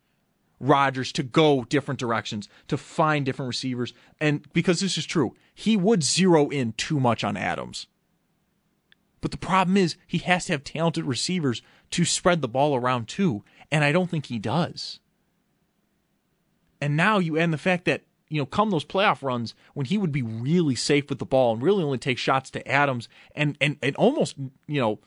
Rodgers 0.61 1.11
to 1.12 1.24
go 1.24 1.64
different 1.64 1.99
directions, 1.99 2.49
to 2.68 2.76
find 2.76 3.26
different 3.26 3.49
receivers. 3.49 3.92
And 4.20 4.47
because 4.53 4.78
this 4.78 4.97
is 4.97 5.05
true, 5.05 5.34
he 5.53 5.76
would 5.76 6.05
zero 6.05 6.49
in 6.49 6.74
too 6.74 7.01
much 7.01 7.24
on 7.24 7.36
Adams. 7.36 7.88
But 9.25 9.31
the 9.31 9.39
problem 9.39 9.79
is, 9.79 9.97
he 10.07 10.18
has 10.18 10.45
to 10.45 10.53
have 10.53 10.64
talented 10.64 11.07
receivers 11.07 11.62
to 11.93 12.05
spread 12.05 12.43
the 12.43 12.47
ball 12.47 12.77
around 12.77 13.09
too. 13.09 13.43
And 13.70 13.83
I 13.83 13.91
don't 13.91 14.11
think 14.11 14.27
he 14.27 14.39
does. 14.39 15.01
And 16.79 16.95
now 16.95 17.20
you 17.20 17.39
add 17.39 17.51
the 17.51 17.57
fact 17.57 17.87
that, 17.87 18.03
you 18.29 18.39
know, 18.39 18.45
come 18.45 18.68
those 18.68 18.85
playoff 18.85 19.22
runs 19.22 19.55
when 19.72 19.87
he 19.87 19.97
would 19.97 20.12
be 20.12 20.20
really 20.20 20.75
safe 20.75 21.09
with 21.09 21.20
the 21.20 21.25
ball 21.25 21.55
and 21.55 21.62
really 21.62 21.83
only 21.83 21.97
take 21.97 22.18
shots 22.18 22.51
to 22.51 22.68
Adams 22.68 23.09
and, 23.35 23.57
and, 23.62 23.79
and 23.83 23.97
almost, 23.97 24.37
you 24.66 24.79
know, 24.79 24.99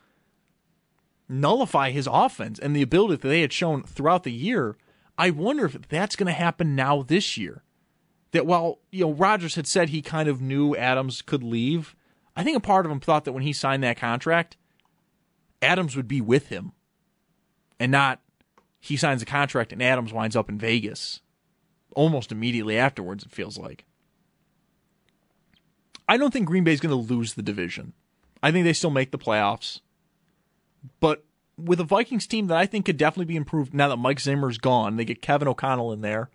nullify 1.30 1.92
his 1.92 2.10
offense 2.12 2.58
and 2.58 2.76
the 2.76 2.82
ability 2.82 3.18
that 3.18 3.28
they 3.28 3.42
had 3.42 3.54
shown 3.54 3.84
throughout 3.84 4.24
the 4.24 4.34
year. 4.34 4.78
I 5.16 5.30
wonder 5.30 5.66
if 5.66 5.88
that's 5.90 6.16
going 6.16 6.26
to 6.26 6.34
happen 6.34 6.76
now 6.76 7.04
this 7.04 7.38
year. 7.38 7.62
That 8.32 8.48
while, 8.48 8.80
you 8.92 9.06
know, 9.06 9.14
Rodgers 9.14 9.54
had 9.54 9.68
said 9.68 9.90
he 9.90 10.02
kind 10.02 10.28
of 10.28 10.42
knew 10.42 10.76
Adams 10.76 11.22
could 11.22 11.44
leave, 11.44 11.96
I 12.38 12.44
think 12.44 12.56
a 12.56 12.62
part 12.62 12.86
of 12.86 12.92
him 12.92 13.00
thought 13.00 13.26
that 13.26 13.34
when 13.34 13.42
he 13.42 13.52
signed 13.52 13.84
that 13.84 13.98
contract, 13.98 14.58
Adams 15.62 15.96
would 15.96 16.08
be 16.08 16.22
with 16.22 16.50
him 16.50 16.72
and 17.80 17.92
not 17.92 18.22
he 18.80 18.96
signs 18.96 19.24
a 19.24 19.26
contract 19.26 19.74
and 19.74 19.82
Adams 19.82 20.14
winds 20.14 20.36
up 20.36 20.48
in 20.48 20.60
Vegas 20.60 21.22
almost 21.96 22.32
immediately 22.32 22.78
afterwards, 22.78 23.24
it 23.24 23.32
feels 23.32 23.58
like. 23.58 23.86
I 26.08 26.16
don't 26.18 26.32
think 26.32 26.46
Green 26.46 26.64
Bay 26.64 26.74
is 26.74 26.80
going 26.80 26.92
to 26.92 27.14
lose 27.14 27.34
the 27.34 27.42
division. 27.42 27.94
I 28.44 28.52
think 28.52 28.66
they 28.66 28.74
still 28.74 28.92
make 28.92 29.10
the 29.10 29.18
playoffs. 29.18 29.82
But 31.00 31.26
with 31.58 31.80
a 31.80 31.84
Vikings 31.84 32.28
team 32.28 32.48
that 32.48 32.58
I 32.58 32.68
think 32.68 32.86
could 32.86 32.98
definitely 32.98 33.26
be 33.26 33.36
improved 33.36 33.74
now 33.74 33.90
that 33.90 33.98
Mike 33.98 34.20
Zimmer's 34.20 34.60
gone, 34.60 34.96
they 34.96 35.06
get 35.06 35.24
Kevin 35.24 35.48
O'Connell 35.48 35.92
in 35.92 36.02
there. 36.02 36.30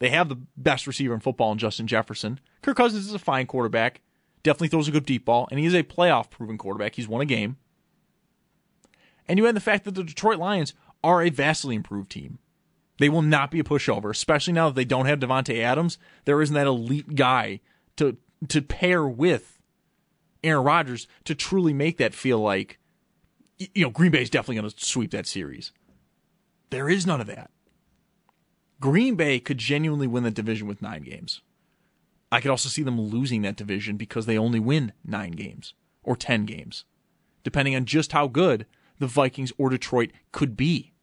They 0.00 0.10
have 0.10 0.28
the 0.28 0.40
best 0.56 0.88
receiver 0.88 1.14
in 1.14 1.20
football 1.20 1.52
in 1.52 1.58
Justin 1.58 1.86
Jefferson. 1.86 2.40
Kirk 2.60 2.76
Cousins 2.76 3.06
is 3.06 3.14
a 3.14 3.20
fine 3.20 3.46
quarterback. 3.46 4.00
Definitely 4.44 4.68
throws 4.68 4.86
a 4.86 4.92
good 4.92 5.06
deep 5.06 5.24
ball, 5.24 5.48
and 5.50 5.58
he 5.58 5.66
is 5.66 5.74
a 5.74 5.82
playoff 5.82 6.30
proven 6.30 6.56
quarterback. 6.56 6.94
He's 6.94 7.08
won 7.08 7.20
a 7.20 7.24
game. 7.24 7.56
And 9.26 9.38
you 9.38 9.46
add 9.48 9.56
the 9.56 9.60
fact 9.60 9.84
that 9.84 9.96
the 9.96 10.04
Detroit 10.04 10.38
Lions 10.38 10.74
are 11.02 11.22
a 11.22 11.30
vastly 11.30 11.74
improved 11.74 12.10
team. 12.10 12.38
They 12.98 13.08
will 13.08 13.22
not 13.22 13.50
be 13.50 13.58
a 13.58 13.64
pushover, 13.64 14.10
especially 14.10 14.52
now 14.52 14.68
that 14.68 14.74
they 14.74 14.84
don't 14.84 15.06
have 15.06 15.18
Davante 15.18 15.60
Adams. 15.60 15.98
There 16.26 16.40
isn't 16.40 16.54
that 16.54 16.66
elite 16.66 17.16
guy 17.16 17.60
to 17.96 18.16
to 18.48 18.60
pair 18.62 19.06
with 19.06 19.58
Aaron 20.44 20.64
Rodgers 20.64 21.08
to 21.24 21.34
truly 21.34 21.72
make 21.72 21.96
that 21.96 22.14
feel 22.14 22.38
like 22.38 22.78
you 23.58 23.82
know 23.82 23.90
Green 23.90 24.12
Bay 24.12 24.22
is 24.22 24.30
definitely 24.30 24.56
going 24.56 24.70
to 24.70 24.84
sweep 24.84 25.10
that 25.10 25.26
series. 25.26 25.72
There 26.70 26.88
is 26.88 27.06
none 27.06 27.20
of 27.20 27.26
that. 27.26 27.50
Green 28.80 29.14
Bay 29.14 29.40
could 29.40 29.58
genuinely 29.58 30.06
win 30.06 30.24
the 30.24 30.30
division 30.30 30.66
with 30.66 30.82
9 30.82 31.02
games. 31.02 31.40
I 32.34 32.40
could 32.40 32.50
also 32.50 32.68
see 32.68 32.82
them 32.82 33.00
losing 33.00 33.42
that 33.42 33.56
division 33.56 33.96
because 33.96 34.26
they 34.26 34.38
only 34.38 34.60
win 34.60 34.92
9 35.04 35.32
games 35.32 35.74
or 36.02 36.16
10 36.16 36.44
games, 36.44 36.84
depending 37.42 37.76
on 37.76 37.84
just 37.84 38.12
how 38.12 38.26
good 38.26 38.66
the 38.98 39.06
Vikings 39.06 39.52
or 39.58 39.70
Detroit 39.70 40.10
could 40.32 40.56
be 40.56 40.94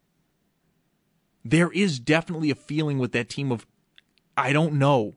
there 1.44 1.70
is 1.70 1.98
definitely 1.98 2.50
a 2.50 2.54
feeling 2.54 2.98
with 2.98 3.12
that 3.12 3.28
team 3.28 3.50
of 3.50 3.66
I 4.36 4.52
don't 4.52 4.74
know 4.74 5.14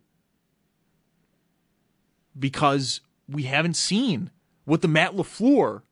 because 2.37 3.01
we 3.29 3.43
haven't 3.43 3.75
seen 3.75 4.31
what 4.65 4.81
the 4.81 4.87
Matt 4.87 5.13
LaFleur 5.13 5.83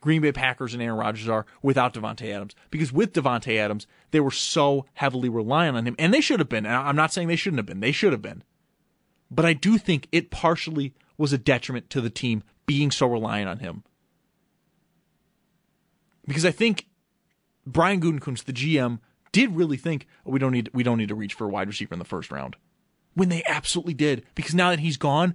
Green 0.00 0.22
Bay 0.22 0.32
Packers 0.32 0.74
and 0.74 0.82
Aaron 0.82 0.98
Rodgers 0.98 1.28
are 1.28 1.44
without 1.60 1.92
Davante 1.92 2.32
Adams. 2.32 2.54
Because 2.70 2.92
with 2.92 3.12
Davante 3.12 3.58
Adams, 3.58 3.86
they 4.12 4.20
were 4.20 4.30
so 4.30 4.86
heavily 4.94 5.28
reliant 5.28 5.76
on 5.76 5.86
him, 5.86 5.96
and 5.98 6.14
they 6.14 6.20
should 6.20 6.38
have 6.38 6.48
been. 6.48 6.64
And 6.64 6.74
I'm 6.74 6.96
not 6.96 7.12
saying 7.12 7.26
they 7.26 7.36
shouldn't 7.36 7.58
have 7.58 7.66
been. 7.66 7.80
They 7.80 7.92
should 7.92 8.12
have 8.12 8.22
been. 8.22 8.44
But 9.30 9.44
I 9.44 9.52
do 9.52 9.78
think 9.78 10.08
it 10.12 10.30
partially 10.30 10.94
was 11.16 11.32
a 11.32 11.38
detriment 11.38 11.90
to 11.90 12.00
the 12.00 12.10
team 12.10 12.42
being 12.66 12.90
so 12.90 13.06
reliant 13.06 13.48
on 13.48 13.58
him. 13.58 13.84
Because 16.26 16.44
I 16.44 16.50
think 16.50 16.86
Brian 17.66 18.00
Gutekunst, 18.00 18.44
the 18.44 18.52
GM, 18.52 19.00
did 19.32 19.56
really 19.56 19.76
think 19.76 20.06
oh, 20.26 20.30
we 20.30 20.38
don't 20.38 20.52
need 20.52 20.70
we 20.72 20.82
don't 20.82 20.98
need 20.98 21.08
to 21.08 21.14
reach 21.14 21.34
for 21.34 21.46
a 21.46 21.50
wide 21.50 21.68
receiver 21.68 21.94
in 21.94 21.98
the 21.98 22.04
first 22.04 22.30
round, 22.30 22.56
when 23.14 23.28
they 23.28 23.42
absolutely 23.44 23.94
did. 23.94 24.24
Because 24.34 24.54
now 24.54 24.70
that 24.70 24.80
he's 24.80 24.96
gone, 24.96 25.34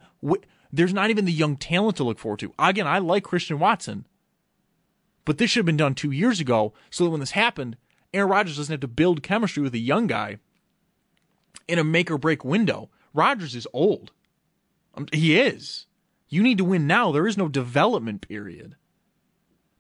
there's 0.71 0.93
not 0.93 1.09
even 1.09 1.25
the 1.25 1.31
young 1.31 1.57
talent 1.57 1.97
to 1.97 2.03
look 2.03 2.19
forward 2.19 2.39
to. 2.39 2.53
Again, 2.57 2.87
I 2.87 2.99
like 2.99 3.23
Christian 3.23 3.59
Watson, 3.59 4.05
but 5.25 5.37
this 5.37 5.51
should 5.51 5.59
have 5.59 5.65
been 5.65 5.77
done 5.77 5.95
two 5.95 6.11
years 6.11 6.39
ago, 6.39 6.73
so 6.89 7.03
that 7.03 7.09
when 7.11 7.19
this 7.19 7.31
happened, 7.31 7.77
Aaron 8.13 8.29
Rodgers 8.29 8.57
doesn't 8.57 8.73
have 8.73 8.81
to 8.81 8.87
build 8.87 9.23
chemistry 9.23 9.63
with 9.63 9.73
a 9.73 9.79
young 9.79 10.07
guy 10.07 10.37
in 11.67 11.79
a 11.79 11.83
make 11.83 12.11
or 12.11 12.17
break 12.17 12.43
window. 12.43 12.89
Rodgers 13.13 13.55
is 13.55 13.67
old. 13.73 14.11
Um, 14.95 15.07
he 15.11 15.39
is. 15.39 15.85
You 16.29 16.41
need 16.41 16.57
to 16.57 16.63
win 16.63 16.87
now. 16.87 17.11
There 17.11 17.27
is 17.27 17.37
no 17.37 17.47
development 17.47 18.27
period. 18.27 18.75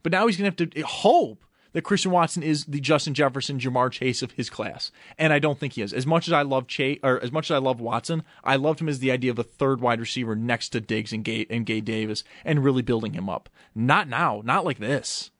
But 0.03 0.11
now 0.11 0.27
he's 0.27 0.37
going 0.37 0.51
to 0.51 0.63
have 0.63 0.71
to 0.71 0.81
hope 0.81 1.43
that 1.73 1.81
Christian 1.81 2.11
Watson 2.11 2.43
is 2.43 2.65
the 2.65 2.79
Justin 2.79 3.13
Jefferson, 3.13 3.59
Ja'Marr 3.59 3.91
Chase 3.91 4.21
of 4.21 4.31
his 4.31 4.49
class, 4.49 4.91
and 5.17 5.33
I 5.33 5.39
don't 5.39 5.59
think 5.59 5.73
he 5.73 5.81
is. 5.81 5.91
As 5.91 6.05
much 6.05 6.27
as 6.27 6.33
I 6.33 6.43
love 6.43 6.67
Chase, 6.67 6.99
or 7.03 7.21
as 7.21 7.31
much 7.31 7.49
as 7.49 7.55
I 7.55 7.57
love 7.57 7.81
Watson, 7.81 8.23
I 8.43 8.55
loved 8.55 8.79
him 8.79 8.89
as 8.89 8.99
the 8.99 9.11
idea 9.11 9.31
of 9.31 9.39
a 9.39 9.43
third 9.43 9.81
wide 9.81 9.99
receiver 9.99 10.35
next 10.35 10.69
to 10.69 10.81
Diggs 10.81 11.11
and 11.11 11.23
Gay 11.23 11.47
and 11.49 11.65
Gabe 11.65 11.85
Davis, 11.85 12.23
and 12.45 12.63
really 12.63 12.83
building 12.83 13.13
him 13.13 13.29
up. 13.29 13.49
Not 13.73 14.07
now, 14.07 14.41
not 14.45 14.65
like 14.65 14.77
this. 14.77 15.31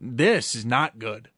This 0.00 0.54
is 0.54 0.64
not 0.64 0.98
good. 0.98 1.28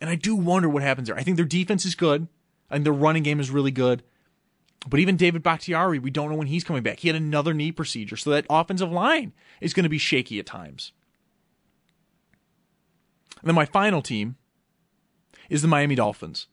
And 0.00 0.10
I 0.10 0.16
do 0.16 0.36
wonder 0.36 0.68
what 0.68 0.82
happens 0.82 1.08
there. 1.08 1.16
I 1.16 1.22
think 1.22 1.36
their 1.36 1.46
defense 1.46 1.86
is 1.86 1.94
good, 1.94 2.28
and 2.68 2.84
their 2.84 2.92
running 2.92 3.22
game 3.22 3.40
is 3.40 3.50
really 3.50 3.70
good. 3.70 4.02
But 4.88 5.00
even 5.00 5.16
David 5.16 5.42
Bakhtiari, 5.42 5.98
we 5.98 6.10
don't 6.10 6.30
know 6.30 6.36
when 6.36 6.46
he's 6.46 6.64
coming 6.64 6.82
back. 6.82 7.00
He 7.00 7.08
had 7.08 7.16
another 7.16 7.54
knee 7.54 7.72
procedure, 7.72 8.16
so 8.16 8.30
that 8.30 8.46
offensive 8.50 8.92
line 8.92 9.32
is 9.60 9.72
going 9.72 9.84
to 9.84 9.90
be 9.90 9.98
shaky 9.98 10.38
at 10.38 10.46
times. 10.46 10.92
And 13.40 13.48
then 13.48 13.54
my 13.54 13.64
final 13.64 14.02
team 14.02 14.36
is 15.48 15.62
the 15.62 15.68
Miami 15.68 15.94
Dolphins. 15.94 16.46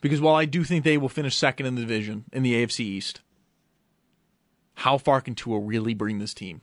Because 0.00 0.20
while 0.20 0.34
I 0.34 0.44
do 0.44 0.62
think 0.62 0.84
they 0.84 0.98
will 0.98 1.08
finish 1.08 1.36
second 1.36 1.66
in 1.66 1.74
the 1.74 1.80
division 1.80 2.24
in 2.32 2.42
the 2.42 2.54
AFC 2.54 2.80
East, 2.80 3.20
how 4.74 4.98
far 4.98 5.20
can 5.20 5.34
Tua 5.34 5.58
really 5.58 5.94
bring 5.94 6.18
this 6.18 6.34
team? 6.34 6.60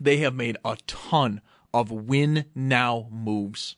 They 0.00 0.18
have 0.18 0.34
made 0.34 0.56
a 0.64 0.76
ton 0.86 1.40
of 1.72 1.90
win 1.90 2.46
now 2.54 3.08
moves 3.10 3.76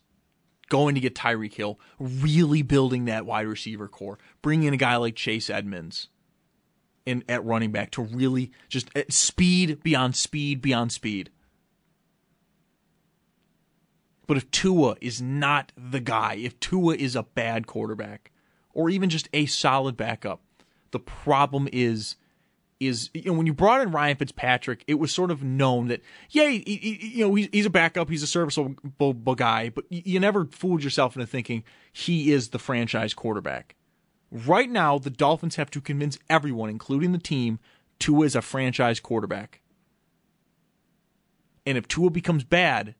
going 0.69 0.95
to 0.95 1.01
get 1.01 1.15
Tyreek 1.15 1.53
Hill, 1.53 1.79
really 1.99 2.61
building 2.61 3.05
that 3.05 3.25
wide 3.25 3.47
receiver 3.47 3.87
corps, 3.87 4.19
bringing 4.41 4.67
in 4.67 4.73
a 4.73 4.77
guy 4.77 4.95
like 4.97 5.15
Chase 5.15 5.49
Edmonds 5.49 6.09
in 7.05 7.23
at 7.29 7.43
running 7.45 7.71
back 7.71 7.91
to 7.91 8.01
really 8.01 8.51
just 8.67 8.89
speed 9.09 9.81
beyond 9.81 10.15
speed 10.15 10.61
beyond 10.61 10.91
speed. 10.91 11.29
But 14.27 14.35
if 14.35 14.51
Tua 14.51 14.97
is 14.99 15.21
not 15.21 15.71
the 15.77 16.01
guy, 16.01 16.35
if 16.35 16.59
Tua 16.59 16.95
is 16.95 17.15
a 17.15 17.23
bad 17.23 17.65
quarterback, 17.65 18.31
or 18.73 18.89
even 18.89 19.09
just 19.09 19.29
a 19.33 19.45
solid 19.45 19.95
backup, 19.95 20.41
the 20.91 20.99
problem 20.99 21.69
is 21.71 22.17
is 22.79 23.09
you 23.13 23.23
know 23.25 23.33
when 23.33 23.47
you 23.47 23.53
brought 23.53 23.81
in 23.81 23.91
Ryan 23.91 24.17
Fitzpatrick, 24.17 24.83
it 24.87 24.95
was 24.95 25.11
sort 25.11 25.31
of 25.31 25.43
known 25.43 25.87
that 25.87 26.01
yeah, 26.29 26.47
he, 26.47 26.63
he, 26.65 27.09
you 27.17 27.25
know 27.25 27.35
he's, 27.35 27.49
he's 27.51 27.65
a 27.65 27.71
backup, 27.71 28.09
he's 28.09 28.23
a 28.23 28.27
serviceable 28.27 29.35
guy, 29.35 29.69
but 29.69 29.85
you 29.89 30.19
never 30.19 30.45
fooled 30.45 30.83
yourself 30.83 31.15
into 31.15 31.27
thinking 31.27 31.63
he 31.91 32.31
is 32.31 32.49
the 32.49 32.59
franchise 32.59 33.13
quarterback. 33.13 33.75
Right 34.31 34.69
now, 34.69 34.99
the 34.99 35.09
Dolphins 35.09 35.55
have 35.55 35.71
to 35.71 35.81
convince 35.81 36.19
everyone, 36.29 36.69
including 36.69 37.13
the 37.13 37.17
team, 37.17 37.59
Tua 37.99 38.25
is 38.25 38.35
a 38.35 38.41
franchise 38.41 38.99
quarterback. 38.99 39.61
And 41.65 41.77
if 41.77 41.87
Tua 41.87 42.09
becomes 42.09 42.43
bad, 42.43 42.95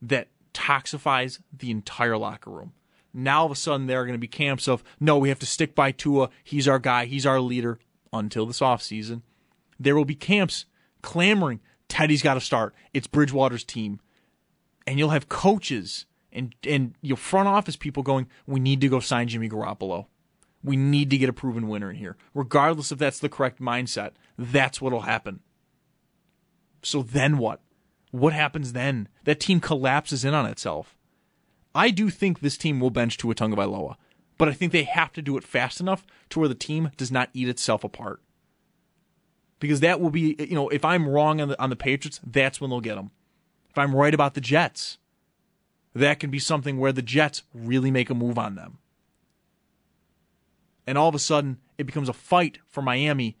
that 0.00 0.28
toxifies 0.52 1.40
the 1.56 1.70
entire 1.70 2.16
locker 2.16 2.50
room. 2.50 2.72
Now 3.14 3.40
all 3.40 3.46
of 3.46 3.52
a 3.52 3.56
sudden 3.56 3.86
there 3.86 4.00
are 4.00 4.06
going 4.06 4.14
to 4.14 4.18
be 4.18 4.28
camps 4.28 4.66
of 4.66 4.82
no, 4.98 5.18
we 5.18 5.28
have 5.28 5.38
to 5.40 5.46
stick 5.46 5.74
by 5.74 5.92
Tua. 5.92 6.30
He's 6.42 6.66
our 6.66 6.78
guy. 6.78 7.04
He's 7.04 7.26
our 7.26 7.40
leader 7.40 7.78
until 8.12 8.46
this 8.46 8.60
offseason. 8.60 9.22
There 9.78 9.96
will 9.96 10.04
be 10.04 10.14
camps 10.14 10.66
clamoring, 11.02 11.60
Teddy's 11.88 12.22
got 12.22 12.34
to 12.34 12.40
start. 12.40 12.74
It's 12.94 13.06
Bridgewater's 13.06 13.64
team. 13.64 14.00
And 14.86 14.98
you'll 14.98 15.10
have 15.10 15.28
coaches 15.28 16.06
and 16.32 16.54
and 16.66 16.94
your 17.02 17.18
front 17.18 17.48
office 17.48 17.76
people 17.76 18.02
going, 18.02 18.26
we 18.46 18.58
need 18.58 18.80
to 18.80 18.88
go 18.88 19.00
sign 19.00 19.28
Jimmy 19.28 19.48
Garoppolo. 19.48 20.06
We 20.64 20.76
need 20.76 21.10
to 21.10 21.18
get 21.18 21.28
a 21.28 21.32
proven 21.32 21.68
winner 21.68 21.90
in 21.90 21.96
here. 21.96 22.16
Regardless 22.34 22.92
if 22.92 22.98
that's 22.98 23.18
the 23.18 23.28
correct 23.28 23.60
mindset, 23.60 24.12
that's 24.38 24.80
what'll 24.80 25.02
happen. 25.02 25.40
So 26.82 27.02
then 27.02 27.36
what? 27.38 27.60
What 28.10 28.32
happens 28.32 28.72
then? 28.72 29.08
That 29.24 29.40
team 29.40 29.60
collapses 29.60 30.24
in 30.24 30.34
on 30.34 30.46
itself. 30.46 30.96
I 31.74 31.90
do 31.90 32.10
think 32.10 32.40
this 32.40 32.56
team 32.56 32.80
will 32.80 32.90
bench 32.90 33.18
Tua 33.18 33.34
Tagovailoa 33.34 33.96
but 34.38 34.48
I 34.48 34.52
think 34.52 34.72
they 34.72 34.84
have 34.84 35.12
to 35.12 35.22
do 35.22 35.36
it 35.36 35.44
fast 35.44 35.80
enough 35.80 36.04
to 36.30 36.40
where 36.40 36.48
the 36.48 36.54
team 36.54 36.90
does 36.96 37.12
not 37.12 37.30
eat 37.32 37.48
itself 37.48 37.84
apart. 37.84 38.20
Because 39.60 39.80
that 39.80 40.00
will 40.00 40.10
be, 40.10 40.34
you 40.38 40.54
know, 40.54 40.68
if 40.70 40.84
I'm 40.84 41.08
wrong 41.08 41.40
on 41.40 41.48
the 41.48 41.62
on 41.62 41.70
the 41.70 41.76
Patriots, 41.76 42.20
that's 42.26 42.60
when 42.60 42.70
they'll 42.70 42.80
get 42.80 42.96
them. 42.96 43.12
If 43.70 43.78
I'm 43.78 43.94
right 43.94 44.12
about 44.12 44.34
the 44.34 44.40
Jets, 44.40 44.98
that 45.94 46.18
can 46.18 46.30
be 46.30 46.38
something 46.38 46.78
where 46.78 46.92
the 46.92 47.02
Jets 47.02 47.42
really 47.54 47.90
make 47.90 48.10
a 48.10 48.14
move 48.14 48.38
on 48.38 48.56
them. 48.56 48.78
And 50.86 50.98
all 50.98 51.08
of 51.08 51.14
a 51.14 51.20
sudden, 51.20 51.58
it 51.78 51.84
becomes 51.84 52.08
a 52.08 52.12
fight 52.12 52.58
for 52.66 52.82
Miami 52.82 53.36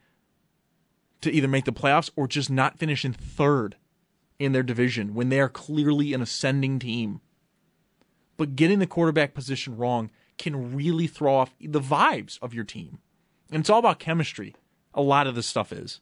to 1.22 1.32
either 1.32 1.48
make 1.48 1.64
the 1.64 1.72
playoffs 1.72 2.10
or 2.14 2.28
just 2.28 2.50
not 2.50 2.78
finish 2.78 3.04
in 3.04 3.12
third 3.12 3.76
in 4.38 4.52
their 4.52 4.62
division 4.62 5.14
when 5.14 5.28
they 5.28 5.40
are 5.40 5.48
clearly 5.48 6.12
an 6.12 6.22
ascending 6.22 6.78
team. 6.78 7.20
But 8.36 8.56
getting 8.56 8.78
the 8.78 8.86
quarterback 8.86 9.34
position 9.34 9.76
wrong 9.76 10.10
can 10.42 10.74
really 10.74 11.06
throw 11.06 11.36
off 11.36 11.54
the 11.60 11.80
vibes 11.80 12.36
of 12.42 12.52
your 12.52 12.64
team. 12.64 12.98
And 13.52 13.60
it's 13.60 13.70
all 13.70 13.78
about 13.78 14.00
chemistry. 14.00 14.56
A 14.92 15.00
lot 15.00 15.28
of 15.28 15.36
this 15.36 15.46
stuff 15.46 15.72
is. 15.72 16.00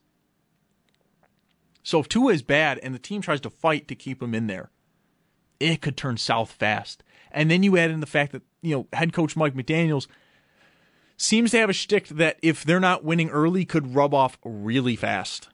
So 1.82 2.01
if 2.01 2.09
Tua 2.09 2.32
is 2.32 2.43
bad 2.43 2.78
and 2.78 2.95
the 2.95 2.99
team 2.99 3.20
tries 3.20 3.43
to 3.43 3.51
fight 3.51 3.86
to 3.88 3.95
keep 3.95 4.22
him 4.22 4.34
in 4.34 4.47
there, 4.47 4.70
it 5.61 5.82
could 5.82 5.97
turn 5.97 6.16
south 6.16 6.53
fast. 6.53 7.03
And 7.30 7.51
then 7.51 7.62
you 7.62 7.76
add 7.76 7.91
in 7.91 8.01
the 8.01 8.07
fact 8.07 8.32
that, 8.32 8.43
you 8.62 8.74
know, 8.74 8.86
head 8.95 9.12
coach 9.12 9.36
Mike 9.36 9.55
McDaniels 9.55 10.07
seems 11.18 11.51
to 11.51 11.59
have 11.59 11.68
a 11.68 11.74
shtick 11.74 12.09
that 12.09 12.38
if 12.43 12.64
they're 12.64 12.80
not 12.80 13.05
winning 13.05 13.28
early 13.28 13.66
could 13.66 13.95
rub 13.95 14.14
off 14.14 14.38
really 14.43 14.97
fast. 14.97 15.51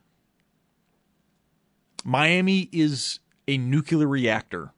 Miami 2.04 2.68
is 2.70 3.18
a 3.48 3.58
nuclear 3.58 4.06
reactor 4.06 4.72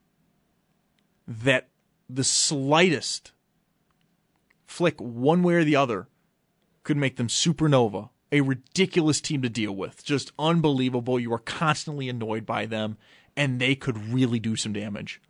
that 1.26 1.68
the 2.08 2.24
slightest 2.24 3.32
flick 4.68 5.00
one 5.00 5.42
way 5.42 5.54
or 5.54 5.64
the 5.64 5.74
other 5.74 6.06
could 6.84 6.96
make 6.96 7.16
them 7.16 7.26
supernova, 7.26 8.10
a 8.30 8.42
ridiculous 8.42 9.20
team 9.20 9.42
to 9.42 9.48
deal 9.48 9.74
with. 9.74 10.04
Just 10.04 10.30
unbelievable. 10.38 11.18
You 11.18 11.32
are 11.32 11.38
constantly 11.38 12.08
annoyed 12.08 12.46
by 12.46 12.66
them, 12.66 12.98
and 13.36 13.58
they 13.58 13.74
could 13.74 14.12
really 14.12 14.38
do 14.38 14.54
some 14.54 14.72
damage. 14.72 15.20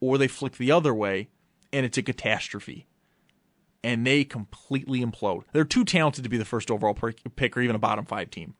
Or 0.00 0.16
they 0.16 0.28
flick 0.28 0.56
the 0.56 0.70
other 0.70 0.94
way, 0.94 1.28
and 1.72 1.84
it's 1.84 1.98
a 1.98 2.02
catastrophe. 2.02 2.86
And 3.82 4.06
they 4.06 4.24
completely 4.24 5.04
implode. 5.04 5.44
They're 5.52 5.64
too 5.64 5.84
talented 5.84 6.24
to 6.24 6.30
be 6.30 6.38
the 6.38 6.44
first 6.44 6.70
overall 6.70 6.94
pick 6.94 7.56
or 7.56 7.60
even 7.60 7.76
a 7.76 7.80
bottom 7.80 8.06
five 8.06 8.30
team. 8.30 8.54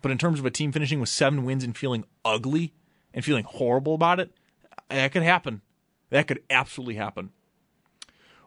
But 0.00 0.10
in 0.10 0.18
terms 0.18 0.40
of 0.40 0.46
a 0.46 0.50
team 0.50 0.72
finishing 0.72 0.98
with 0.98 1.10
seven 1.10 1.44
wins 1.44 1.62
and 1.62 1.76
feeling 1.76 2.04
ugly 2.24 2.74
and 3.14 3.24
feeling 3.24 3.44
horrible 3.44 3.94
about 3.94 4.18
it, 4.18 4.32
that 4.88 5.12
could 5.12 5.22
happen. 5.22 5.60
That 6.10 6.26
could 6.26 6.42
absolutely 6.50 6.96
happen. 6.96 7.30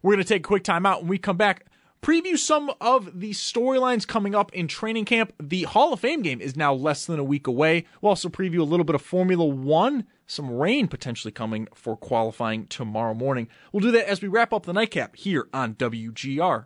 We're 0.06 0.14
going 0.14 0.24
to 0.24 0.30
take 0.36 0.46
a 0.46 0.48
quick 0.48 0.64
time 0.64 0.86
out. 0.86 1.00
When 1.00 1.08
we 1.08 1.18
come 1.18 1.36
back, 1.36 1.66
preview 2.04 2.38
some 2.38 2.72
of 2.80 3.22
the 3.22 3.32
storylines 3.32 4.08
coming 4.08 4.36
up 4.36 4.54
in 4.54 4.68
training 4.68 5.06
camp. 5.06 5.34
The 5.42 5.64
Hall 5.64 5.94
of 5.94 6.00
Fame 6.00 6.22
game 6.22 6.40
is 6.42 6.56
now 6.56 6.76
less 6.76 7.08
than 7.08 7.18
a 7.18 7.24
week 7.24 7.48
away. 7.48 7.86
We'll 8.02 8.12
also 8.12 8.30
preview 8.30 8.60
a 8.60 8.66
little 8.66 8.84
bit 8.84 8.94
of 8.94 9.02
Formula 9.02 9.44
One, 9.44 10.06
some 10.28 10.52
rain 10.52 10.88
potentially 10.88 11.32
coming 11.32 11.68
for 11.74 11.98
qualifying 11.98 12.68
tomorrow 12.68 13.16
morning. 13.16 13.48
We'll 13.72 13.82
do 13.82 13.90
that 13.94 14.08
as 14.08 14.22
we 14.22 14.28
wrap 14.28 14.54
up 14.54 14.68
the 14.68 14.74
nightcap 14.74 15.16
here 15.16 15.48
on 15.52 15.74
WGR. 15.74 16.66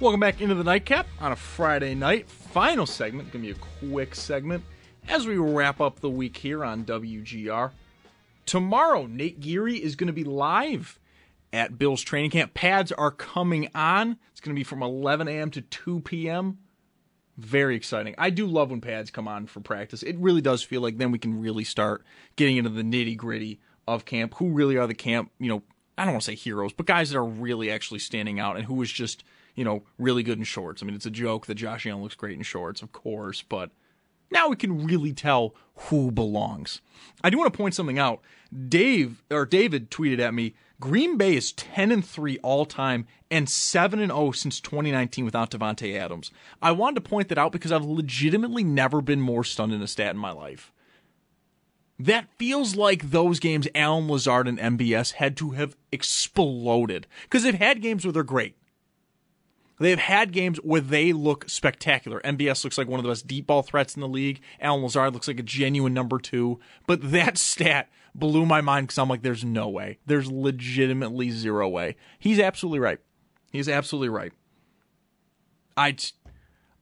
Welcome 0.00 0.18
back 0.18 0.40
into 0.40 0.56
the 0.56 0.64
nightcap 0.64 1.06
on 1.20 1.30
a 1.30 1.36
Friday 1.36 1.94
night. 1.94 2.28
Final 2.28 2.84
segment, 2.84 3.30
gonna 3.30 3.44
be 3.44 3.52
a 3.52 3.54
quick 3.54 4.16
segment 4.16 4.64
as 5.06 5.24
we 5.24 5.36
wrap 5.36 5.80
up 5.80 6.00
the 6.00 6.10
week 6.10 6.36
here 6.36 6.64
on 6.64 6.84
WGR. 6.84 7.70
Tomorrow, 8.46 9.06
Nate 9.06 9.40
Geary 9.40 9.76
is 9.76 9.96
going 9.96 10.06
to 10.06 10.12
be 10.12 10.24
live 10.24 11.00
at 11.52 11.78
Bill's 11.78 12.02
training 12.02 12.30
camp. 12.30 12.54
Pads 12.54 12.92
are 12.92 13.10
coming 13.10 13.68
on. 13.74 14.16
It's 14.30 14.40
going 14.40 14.54
to 14.54 14.58
be 14.58 14.64
from 14.64 14.82
11 14.82 15.26
a.m. 15.26 15.50
to 15.50 15.60
2 15.60 16.00
p.m. 16.00 16.58
Very 17.36 17.76
exciting. 17.76 18.14
I 18.16 18.30
do 18.30 18.46
love 18.46 18.70
when 18.70 18.80
pads 18.80 19.10
come 19.10 19.26
on 19.26 19.46
for 19.46 19.60
practice. 19.60 20.02
It 20.02 20.16
really 20.18 20.40
does 20.40 20.62
feel 20.62 20.80
like 20.80 20.96
then 20.96 21.10
we 21.10 21.18
can 21.18 21.40
really 21.40 21.64
start 21.64 22.04
getting 22.36 22.56
into 22.56 22.70
the 22.70 22.82
nitty 22.82 23.16
gritty 23.16 23.60
of 23.86 24.04
camp. 24.04 24.34
Who 24.34 24.50
really 24.50 24.76
are 24.76 24.86
the 24.86 24.94
camp, 24.94 25.32
you 25.38 25.48
know, 25.48 25.62
I 25.98 26.04
don't 26.04 26.14
want 26.14 26.22
to 26.22 26.30
say 26.30 26.36
heroes, 26.36 26.72
but 26.72 26.86
guys 26.86 27.10
that 27.10 27.18
are 27.18 27.24
really 27.24 27.70
actually 27.70 28.00
standing 28.00 28.38
out 28.38 28.56
and 28.56 28.64
who 28.66 28.80
is 28.80 28.92
just, 28.92 29.24
you 29.54 29.64
know, 29.64 29.82
really 29.98 30.22
good 30.22 30.38
in 30.38 30.44
shorts. 30.44 30.82
I 30.82 30.86
mean, 30.86 30.94
it's 30.94 31.06
a 31.06 31.10
joke 31.10 31.46
that 31.46 31.56
Josh 31.56 31.86
Allen 31.86 32.02
looks 32.02 32.14
great 32.14 32.36
in 32.36 32.42
shorts, 32.42 32.80
of 32.80 32.92
course, 32.92 33.42
but 33.42 33.70
now 34.30 34.48
we 34.48 34.56
can 34.56 34.84
really 34.84 35.12
tell 35.12 35.54
who 35.74 36.10
belongs. 36.10 36.80
I 37.22 37.30
do 37.30 37.38
want 37.38 37.52
to 37.52 37.56
point 37.56 37.74
something 37.74 37.98
out. 37.98 38.20
Dave 38.68 39.22
or 39.30 39.44
David 39.44 39.90
tweeted 39.90 40.18
at 40.20 40.34
me, 40.34 40.54
Green 40.80 41.16
Bay 41.16 41.34
is 41.34 41.52
10 41.52 41.90
and 41.90 42.04
3 42.04 42.38
all 42.38 42.66
time 42.66 43.06
and 43.30 43.48
7 43.48 43.98
and 43.98 44.12
0 44.12 44.32
since 44.32 44.60
2019 44.60 45.24
without 45.24 45.50
Davante 45.50 45.96
Adams. 45.96 46.30
I 46.60 46.72
wanted 46.72 46.96
to 46.96 47.08
point 47.08 47.28
that 47.28 47.38
out 47.38 47.52
because 47.52 47.72
I've 47.72 47.84
legitimately 47.84 48.62
never 48.62 49.00
been 49.00 49.20
more 49.20 49.44
stunned 49.44 49.72
in 49.72 49.82
a 49.82 49.86
stat 49.86 50.14
in 50.14 50.18
my 50.18 50.32
life. 50.32 50.72
That 51.98 52.28
feels 52.36 52.76
like 52.76 53.10
those 53.10 53.40
games 53.40 53.68
Allen 53.74 54.08
Lazard 54.08 54.46
and 54.46 54.58
MBS 54.58 55.12
had 55.12 55.36
to 55.38 55.52
have 55.52 55.76
exploded 55.90 57.06
because 57.22 57.42
they've 57.42 57.54
had 57.54 57.80
games 57.80 58.04
where 58.04 58.12
they're 58.12 58.22
great. 58.22 58.56
They've 59.78 59.98
had 59.98 60.32
games 60.32 60.58
where 60.58 60.80
they 60.80 61.12
look 61.12 61.48
spectacular. 61.48 62.20
MBS 62.22 62.64
looks 62.64 62.78
like 62.78 62.88
one 62.88 62.98
of 62.98 63.04
the 63.04 63.10
best 63.10 63.26
deep 63.26 63.46
ball 63.46 63.62
threats 63.62 63.94
in 63.94 64.00
the 64.00 64.08
league. 64.08 64.40
Allen 64.60 64.82
Lazard 64.82 65.12
looks 65.12 65.28
like 65.28 65.38
a 65.38 65.42
genuine 65.42 65.92
number 65.92 66.18
two. 66.18 66.58
But 66.86 67.10
that 67.12 67.36
stat 67.38 67.90
blew 68.18 68.46
my 68.46 68.60
mind 68.60 68.88
because 68.88 68.98
I'm 68.98 69.08
like, 69.08 69.22
there's 69.22 69.44
no 69.44 69.68
way. 69.68 69.98
There's 70.06 70.30
legitimately 70.30 71.30
zero 71.30 71.68
way. 71.68 71.96
He's 72.18 72.38
absolutely 72.38 72.80
right. 72.80 72.98
He's 73.52 73.68
absolutely 73.68 74.08
right. 74.08 74.32
I, 75.76 75.96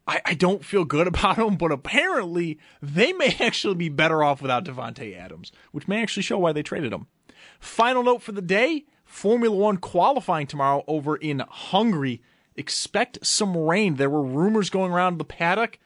I, 0.07 0.20
I 0.24 0.35
don't 0.35 0.64
feel 0.64 0.85
good 0.85 1.07
about 1.09 1.39
him, 1.39 1.57
but 1.57 1.72
apparently 1.72 2.59
they 2.80 3.12
may 3.12 3.37
actually 3.41 3.74
be 3.74 3.89
better 3.89 4.22
off 4.22 4.43
without 4.43 4.64
Davante 4.64 5.16
Adams, 5.16 5.53
which 5.72 5.89
may 5.89 6.03
actually 6.03 6.22
show 6.22 6.39
why 6.39 6.53
they 6.53 6.62
traded 6.62 6.93
him. 6.93 7.07
Final 7.61 8.03
note 8.03 8.22
for 8.22 8.32
the 8.32 8.43
day 8.43 8.85
Formula 9.05 9.55
One 9.55 9.76
qualifying 9.76 10.47
tomorrow 10.47 10.85
over 10.87 11.16
in 11.16 11.43
Hungary 11.49 12.22
expect 12.57 13.24
some 13.24 13.57
rain. 13.57 13.97
There 13.97 14.11
were 14.11 14.22
rumors 14.22 14.70
going 14.70 14.93
around 14.93 15.18
the 15.18 15.24
paddock. 15.24 15.78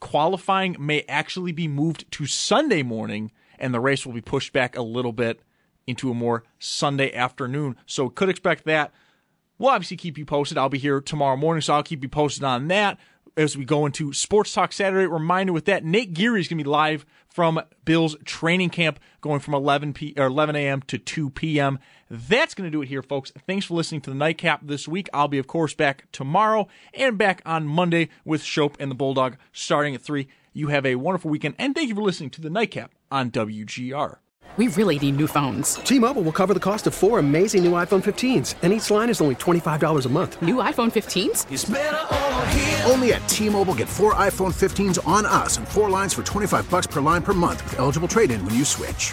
Qualifying 0.00 0.76
may 0.78 1.04
actually 1.08 1.52
be 1.52 1.68
moved 1.68 2.10
to 2.12 2.26
Sunday 2.26 2.82
morning, 2.82 3.32
and 3.58 3.72
the 3.72 3.80
race 3.80 4.06
will 4.06 4.12
be 4.12 4.20
pushed 4.20 4.52
back 4.52 4.76
a 4.76 4.82
little 4.82 5.12
bit 5.12 5.40
into 5.86 6.10
a 6.10 6.14
more 6.14 6.44
Sunday 6.58 7.12
afternoon. 7.14 7.76
So 7.86 8.08
could 8.08 8.28
expect 8.28 8.64
that. 8.64 8.92
We'll 9.58 9.70
obviously 9.70 9.96
keep 9.96 10.18
you 10.18 10.26
posted. 10.26 10.58
I'll 10.58 10.68
be 10.68 10.78
here 10.78 11.00
tomorrow 11.00 11.36
morning, 11.36 11.62
so 11.62 11.74
I'll 11.74 11.82
keep 11.82 12.02
you 12.02 12.08
posted 12.08 12.44
on 12.44 12.68
that 12.68 12.98
as 13.36 13.56
we 13.56 13.64
go 13.64 13.86
into 13.86 14.12
Sports 14.12 14.52
Talk 14.52 14.72
Saturday. 14.72 15.06
Reminder 15.06 15.52
with 15.52 15.66
that, 15.66 15.84
Nate 15.84 16.12
Geary 16.12 16.40
is 16.40 16.48
going 16.48 16.58
to 16.58 16.64
be 16.64 16.70
live 16.70 17.04
from 17.28 17.60
Bills 17.84 18.16
training 18.24 18.70
camp 18.70 18.98
going 19.20 19.40
from 19.40 19.54
11 19.54 19.92
p 19.92 20.14
or 20.16 20.26
11 20.26 20.56
a.m. 20.56 20.82
to 20.82 20.98
2 20.98 21.30
p.m. 21.30 21.78
That's 22.10 22.54
going 22.54 22.66
to 22.66 22.70
do 22.70 22.82
it 22.82 22.88
here, 22.88 23.02
folks. 23.02 23.32
Thanks 23.46 23.66
for 23.66 23.74
listening 23.74 24.00
to 24.02 24.10
the 24.10 24.16
Nightcap 24.16 24.60
this 24.66 24.88
week. 24.88 25.08
I'll 25.12 25.28
be, 25.28 25.38
of 25.38 25.46
course, 25.46 25.74
back 25.74 26.10
tomorrow 26.12 26.68
and 26.94 27.18
back 27.18 27.42
on 27.44 27.66
Monday 27.66 28.08
with 28.24 28.42
Schopp 28.42 28.76
and 28.78 28.90
the 28.90 28.94
Bulldog 28.94 29.36
starting 29.52 29.94
at 29.94 30.02
3. 30.02 30.28
You 30.56 30.68
have 30.68 30.86
a 30.86 30.94
wonderful 30.94 31.30
weekend, 31.30 31.54
and 31.58 31.74
thank 31.74 31.90
you 31.90 31.94
for 31.94 32.00
listening 32.00 32.30
to 32.30 32.40
the 32.40 32.48
Nightcap 32.48 32.90
on 33.10 33.30
WGR. 33.30 34.20
We 34.56 34.68
really 34.68 34.98
need 34.98 35.16
new 35.18 35.26
phones. 35.26 35.74
T-Mobile 35.74 36.22
will 36.22 36.32
cover 36.32 36.54
the 36.54 36.60
cost 36.60 36.86
of 36.86 36.94
four 36.94 37.18
amazing 37.18 37.62
new 37.62 37.72
iPhone 37.72 38.02
15s, 38.02 38.54
and 38.62 38.72
each 38.72 38.90
line 38.90 39.10
is 39.10 39.20
only 39.20 39.34
$25 39.34 40.06
a 40.06 40.08
month. 40.08 40.40
New 40.40 40.54
iPhone 40.54 40.90
15s? 40.90 41.44
Only 42.90 43.12
at 43.12 43.28
T-Mobile 43.28 43.74
get 43.74 43.86
four 43.86 44.14
iPhone 44.14 44.54
15s 44.54 45.06
on 45.06 45.26
us 45.26 45.58
and 45.58 45.68
four 45.68 45.90
lines 45.90 46.14
for 46.14 46.22
25 46.22 46.70
bucks 46.70 46.86
per 46.86 47.02
line 47.02 47.20
per 47.20 47.34
month 47.34 47.62
with 47.64 47.78
eligible 47.78 48.08
trade-in 48.08 48.42
when 48.46 48.54
you 48.54 48.64
switch. 48.64 49.12